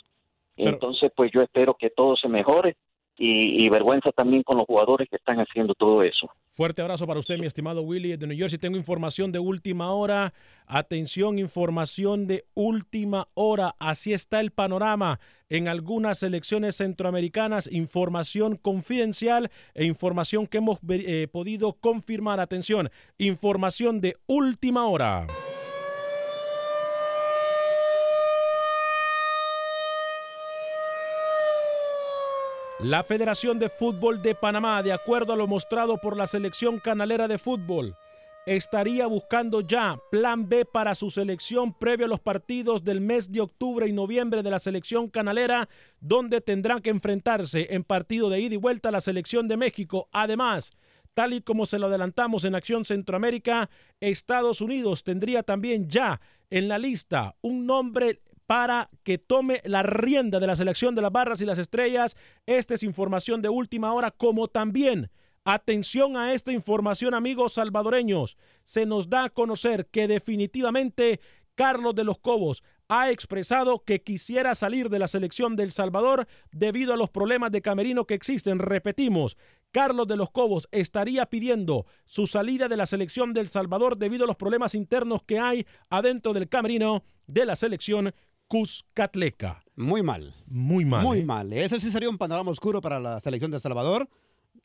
Entonces, 0.56 1.12
pues 1.14 1.30
yo 1.32 1.42
espero 1.42 1.76
que 1.78 1.90
todo 1.90 2.16
se 2.16 2.28
mejore 2.28 2.76
y, 3.18 3.68
vergüenza 3.68 4.10
también 4.12 4.42
con 4.42 4.56
los 4.58 4.66
jugadores 4.66 5.08
que 5.08 5.16
están 5.16 5.38
haciendo 5.38 5.74
todo 5.74 6.02
eso. 6.02 6.30
Fuerte 6.50 6.82
abrazo 6.82 7.06
para 7.06 7.20
usted, 7.20 7.38
mi 7.38 7.46
estimado 7.46 7.82
Willy 7.82 8.16
de 8.16 8.26
New 8.26 8.36
Jersey. 8.36 8.58
Tengo 8.58 8.76
información 8.76 9.32
de 9.32 9.38
última 9.38 9.92
hora. 9.92 10.32
Atención, 10.66 11.38
información 11.38 12.26
de 12.26 12.44
última 12.54 13.28
hora. 13.34 13.74
Así 13.78 14.12
está 14.12 14.40
el 14.40 14.52
panorama 14.52 15.20
en 15.48 15.68
algunas 15.68 16.18
selecciones 16.18 16.76
centroamericanas. 16.76 17.68
Información 17.70 18.56
confidencial 18.56 19.50
e 19.74 19.84
información 19.84 20.46
que 20.46 20.58
hemos 20.58 20.78
eh, 20.88 21.26
podido 21.30 21.74
confirmar. 21.74 22.40
Atención, 22.40 22.90
información 23.18 24.00
de 24.00 24.16
última 24.26 24.86
hora. 24.86 25.26
La 32.80 33.02
Federación 33.02 33.58
de 33.58 33.70
Fútbol 33.70 34.22
de 34.22 34.36
Panamá, 34.36 34.84
de 34.84 34.92
acuerdo 34.92 35.32
a 35.32 35.36
lo 35.36 35.48
mostrado 35.48 35.98
por 35.98 36.16
la 36.16 36.28
selección 36.28 36.78
canalera 36.78 37.26
de 37.26 37.36
fútbol, 37.36 37.96
estaría 38.46 39.08
buscando 39.08 39.62
ya 39.62 39.98
plan 40.12 40.48
B 40.48 40.64
para 40.64 40.94
su 40.94 41.10
selección 41.10 41.74
previo 41.74 42.06
a 42.06 42.08
los 42.08 42.20
partidos 42.20 42.84
del 42.84 43.00
mes 43.00 43.32
de 43.32 43.40
octubre 43.40 43.88
y 43.88 43.92
noviembre 43.92 44.44
de 44.44 44.52
la 44.52 44.60
selección 44.60 45.08
canalera, 45.08 45.68
donde 45.98 46.40
tendrán 46.40 46.80
que 46.80 46.90
enfrentarse 46.90 47.66
en 47.70 47.82
partido 47.82 48.30
de 48.30 48.38
ida 48.38 48.54
y 48.54 48.58
vuelta 48.58 48.90
a 48.90 48.92
la 48.92 49.00
selección 49.00 49.48
de 49.48 49.56
México. 49.56 50.08
Además, 50.12 50.70
tal 51.14 51.32
y 51.32 51.40
como 51.40 51.66
se 51.66 51.80
lo 51.80 51.88
adelantamos 51.88 52.44
en 52.44 52.54
Acción 52.54 52.84
Centroamérica, 52.84 53.70
Estados 53.98 54.60
Unidos 54.60 55.02
tendría 55.02 55.42
también 55.42 55.88
ya 55.88 56.20
en 56.48 56.68
la 56.68 56.78
lista 56.78 57.34
un 57.42 57.66
nombre 57.66 58.20
para 58.48 58.88
que 59.02 59.18
tome 59.18 59.60
la 59.66 59.82
rienda 59.82 60.40
de 60.40 60.46
la 60.46 60.56
selección 60.56 60.94
de 60.94 61.02
las 61.02 61.12
barras 61.12 61.42
y 61.42 61.44
las 61.44 61.58
estrellas. 61.58 62.16
Esta 62.46 62.72
es 62.72 62.82
información 62.82 63.42
de 63.42 63.50
última 63.50 63.92
hora, 63.92 64.10
como 64.10 64.48
también, 64.48 65.10
atención 65.44 66.16
a 66.16 66.32
esta 66.32 66.50
información, 66.50 67.12
amigos 67.12 67.52
salvadoreños, 67.52 68.38
se 68.64 68.86
nos 68.86 69.10
da 69.10 69.24
a 69.24 69.28
conocer 69.28 69.86
que 69.88 70.08
definitivamente 70.08 71.20
Carlos 71.56 71.94
de 71.94 72.04
los 72.04 72.20
Cobos 72.20 72.62
ha 72.88 73.10
expresado 73.10 73.84
que 73.84 74.02
quisiera 74.02 74.54
salir 74.54 74.88
de 74.88 74.98
la 74.98 75.08
selección 75.08 75.54
del 75.54 75.70
Salvador 75.70 76.26
debido 76.50 76.94
a 76.94 76.96
los 76.96 77.10
problemas 77.10 77.52
de 77.52 77.60
camerino 77.60 78.06
que 78.06 78.14
existen. 78.14 78.60
Repetimos, 78.60 79.36
Carlos 79.72 80.06
de 80.06 80.16
los 80.16 80.30
Cobos 80.30 80.68
estaría 80.72 81.26
pidiendo 81.26 81.84
su 82.06 82.26
salida 82.26 82.68
de 82.68 82.78
la 82.78 82.86
selección 82.86 83.34
del 83.34 83.48
Salvador 83.48 83.98
debido 83.98 84.24
a 84.24 84.26
los 84.26 84.36
problemas 84.36 84.74
internos 84.74 85.22
que 85.22 85.38
hay 85.38 85.66
adentro 85.90 86.32
del 86.32 86.48
camerino 86.48 87.04
de 87.26 87.44
la 87.44 87.56
selección 87.56 88.14
Cuscatleca. 88.48 89.62
Muy 89.76 90.02
mal. 90.02 90.34
Muy 90.46 90.84
mal. 90.84 91.04
Muy 91.04 91.20
¿eh? 91.20 91.24
mal. 91.24 91.52
Ese 91.52 91.78
sí 91.78 91.90
sería 91.90 92.10
un 92.10 92.18
panorama 92.18 92.50
oscuro 92.50 92.80
para 92.80 92.98
la 92.98 93.20
selección 93.20 93.50
de 93.50 93.58
El 93.58 93.62
Salvador. 93.62 94.08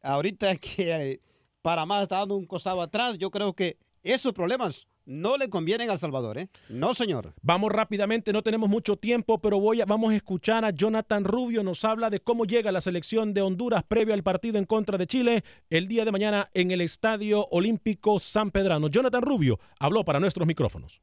Ahorita 0.02 0.56
que 0.56 1.12
eh, 1.12 1.22
Panamá 1.62 2.02
está 2.02 2.18
dando 2.18 2.36
un 2.36 2.46
costado 2.46 2.82
atrás, 2.82 3.18
yo 3.18 3.30
creo 3.30 3.54
que 3.54 3.78
esos 4.02 4.34
problemas 4.34 4.88
no 5.06 5.38
le 5.38 5.50
convienen 5.50 5.90
al 5.90 6.00
Salvador, 6.00 6.38
¿eh? 6.38 6.50
No, 6.70 6.94
señor. 6.94 7.34
Vamos 7.42 7.72
rápidamente, 7.72 8.32
no 8.32 8.42
tenemos 8.42 8.70
mucho 8.70 8.96
tiempo, 8.96 9.40
pero 9.40 9.60
voy 9.60 9.82
a, 9.82 9.86
vamos 9.86 10.14
a 10.14 10.16
escuchar 10.16 10.64
a 10.64 10.72
Jonathan 10.72 11.26
Rubio. 11.26 11.64
Nos 11.64 11.84
habla 11.84 12.10
de 12.10 12.22
cómo 12.22 12.46
llega 12.46 12.72
la 12.72 12.82
selección 12.82 13.34
de 13.34 13.42
Honduras 13.42 13.84
previo 13.84 14.14
al 14.14 14.24
partido 14.24 14.58
en 14.58 14.66
contra 14.66 14.98
de 14.98 15.08
Chile 15.08 15.44
el 15.70 15.88
día 15.88 16.06
de 16.06 16.12
mañana 16.12 16.50
en 16.54 16.72
el 16.72 16.82
Estadio 16.82 17.46
Olímpico 17.52 18.20
San 18.20 18.52
Pedrano. 18.52 18.88
Jonathan 18.88 19.22
Rubio 19.22 19.60
habló 19.78 20.06
para 20.06 20.20
nuestros 20.20 20.48
micrófonos. 20.48 21.02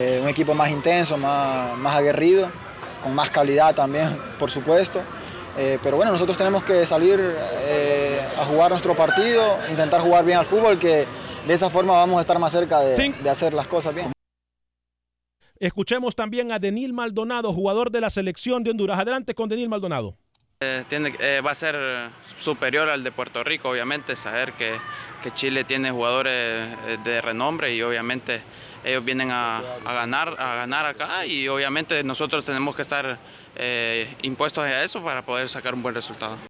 Eh, 0.00 0.18
un 0.18 0.30
equipo 0.30 0.54
más 0.54 0.70
intenso, 0.70 1.18
más, 1.18 1.76
más 1.76 1.94
aguerrido, 1.94 2.50
con 3.02 3.14
más 3.14 3.28
calidad 3.28 3.74
también, 3.74 4.18
por 4.38 4.50
supuesto. 4.50 5.02
Eh, 5.58 5.78
pero 5.82 5.98
bueno, 5.98 6.10
nosotros 6.10 6.38
tenemos 6.38 6.64
que 6.64 6.86
salir 6.86 7.20
eh, 7.20 8.26
a 8.34 8.46
jugar 8.46 8.70
nuestro 8.70 8.96
partido, 8.96 9.58
intentar 9.68 10.00
jugar 10.00 10.24
bien 10.24 10.38
al 10.38 10.46
fútbol, 10.46 10.78
que 10.78 11.06
de 11.46 11.52
esa 11.52 11.68
forma 11.68 11.92
vamos 11.92 12.16
a 12.16 12.22
estar 12.22 12.38
más 12.38 12.50
cerca 12.50 12.80
de, 12.80 13.12
de 13.12 13.28
hacer 13.28 13.52
las 13.52 13.66
cosas 13.66 13.94
bien. 13.94 14.10
Escuchemos 15.58 16.16
también 16.16 16.50
a 16.50 16.58
Denil 16.58 16.94
Maldonado, 16.94 17.52
jugador 17.52 17.90
de 17.90 18.00
la 18.00 18.08
selección 18.08 18.64
de 18.64 18.70
Honduras. 18.70 18.98
Adelante 18.98 19.34
con 19.34 19.50
Denil 19.50 19.68
Maldonado. 19.68 20.16
Eh, 20.60 20.84
tiene, 20.88 21.14
eh, 21.20 21.42
va 21.44 21.50
a 21.50 21.54
ser 21.54 21.76
superior 22.38 22.88
al 22.88 23.04
de 23.04 23.12
Puerto 23.12 23.44
Rico, 23.44 23.68
obviamente, 23.68 24.16
saber 24.16 24.54
que, 24.54 24.76
que 25.22 25.30
Chile 25.32 25.64
tiene 25.64 25.90
jugadores 25.90 26.70
de 27.04 27.20
renombre 27.20 27.74
y 27.74 27.82
obviamente 27.82 28.40
ellos 28.84 29.04
vienen 29.04 29.30
a, 29.30 29.62
ganar, 29.84 30.36
a 30.38 30.54
ganar 30.54 30.86
acá 30.86 31.26
y 31.26 31.48
obviamente 31.48 32.02
nosotros 32.02 32.44
tenemos 32.44 32.74
que 32.74 32.82
estar 32.82 33.18
eh, 33.56 34.14
impuestos 34.22 34.64
a 34.64 34.82
eso 34.82 35.02
para 35.02 35.22
poder 35.22 35.48
sacar 35.48 35.74
un 35.74 35.82
buen 35.82 35.94
resultado. 35.94 36.49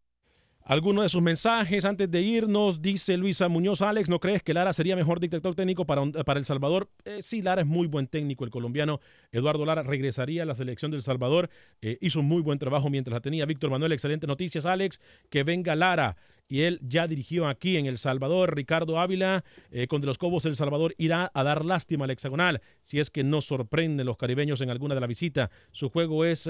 Algunos 0.62 1.04
de 1.04 1.08
sus 1.08 1.22
mensajes 1.22 1.84
antes 1.84 2.10
de 2.10 2.20
irnos, 2.20 2.82
dice 2.82 3.16
Luisa 3.16 3.48
Muñoz, 3.48 3.82
Alex, 3.82 4.08
¿no 4.08 4.20
crees 4.20 4.42
que 4.42 4.54
Lara 4.54 4.72
sería 4.72 4.94
mejor 4.94 5.18
director 5.18 5.54
técnico 5.54 5.84
para, 5.86 6.06
para 6.24 6.38
El 6.38 6.44
Salvador? 6.44 6.90
Eh, 7.04 7.22
sí, 7.22 7.42
Lara 7.42 7.62
es 7.62 7.66
muy 7.66 7.88
buen 7.88 8.06
técnico, 8.06 8.44
el 8.44 8.50
colombiano 8.50 9.00
Eduardo 9.32 9.64
Lara 9.64 9.82
regresaría 9.82 10.42
a 10.42 10.46
la 10.46 10.54
selección 10.54 10.90
del 10.90 11.02
Salvador, 11.02 11.48
eh, 11.80 11.98
hizo 12.02 12.20
un 12.20 12.26
muy 12.26 12.42
buen 12.42 12.58
trabajo 12.58 12.90
mientras 12.90 13.14
la 13.14 13.20
tenía. 13.20 13.46
Víctor 13.46 13.70
Manuel, 13.70 13.92
excelentes 13.92 14.28
noticias, 14.28 14.66
Alex, 14.66 15.00
que 15.28 15.44
venga 15.44 15.74
Lara. 15.74 16.16
Y 16.46 16.62
él 16.62 16.78
ya 16.82 17.06
dirigió 17.06 17.48
aquí 17.48 17.76
en 17.76 17.86
El 17.86 17.96
Salvador, 17.96 18.54
Ricardo 18.54 19.00
Ávila, 19.00 19.44
eh, 19.70 19.86
con 19.86 20.00
de 20.00 20.08
los 20.08 20.18
Cobos 20.18 20.44
El 20.44 20.56
Salvador 20.56 20.94
irá 20.98 21.30
a 21.32 21.42
dar 21.42 21.64
lástima 21.64 22.04
al 22.04 22.10
hexagonal, 22.10 22.60
si 22.82 23.00
es 23.00 23.10
que 23.10 23.24
no 23.24 23.40
sorprenden 23.40 24.06
los 24.06 24.16
caribeños 24.16 24.60
en 24.60 24.70
alguna 24.70 24.94
de 24.94 25.00
la 25.00 25.06
visita, 25.06 25.50
su 25.72 25.88
juego 25.88 26.24
es... 26.24 26.48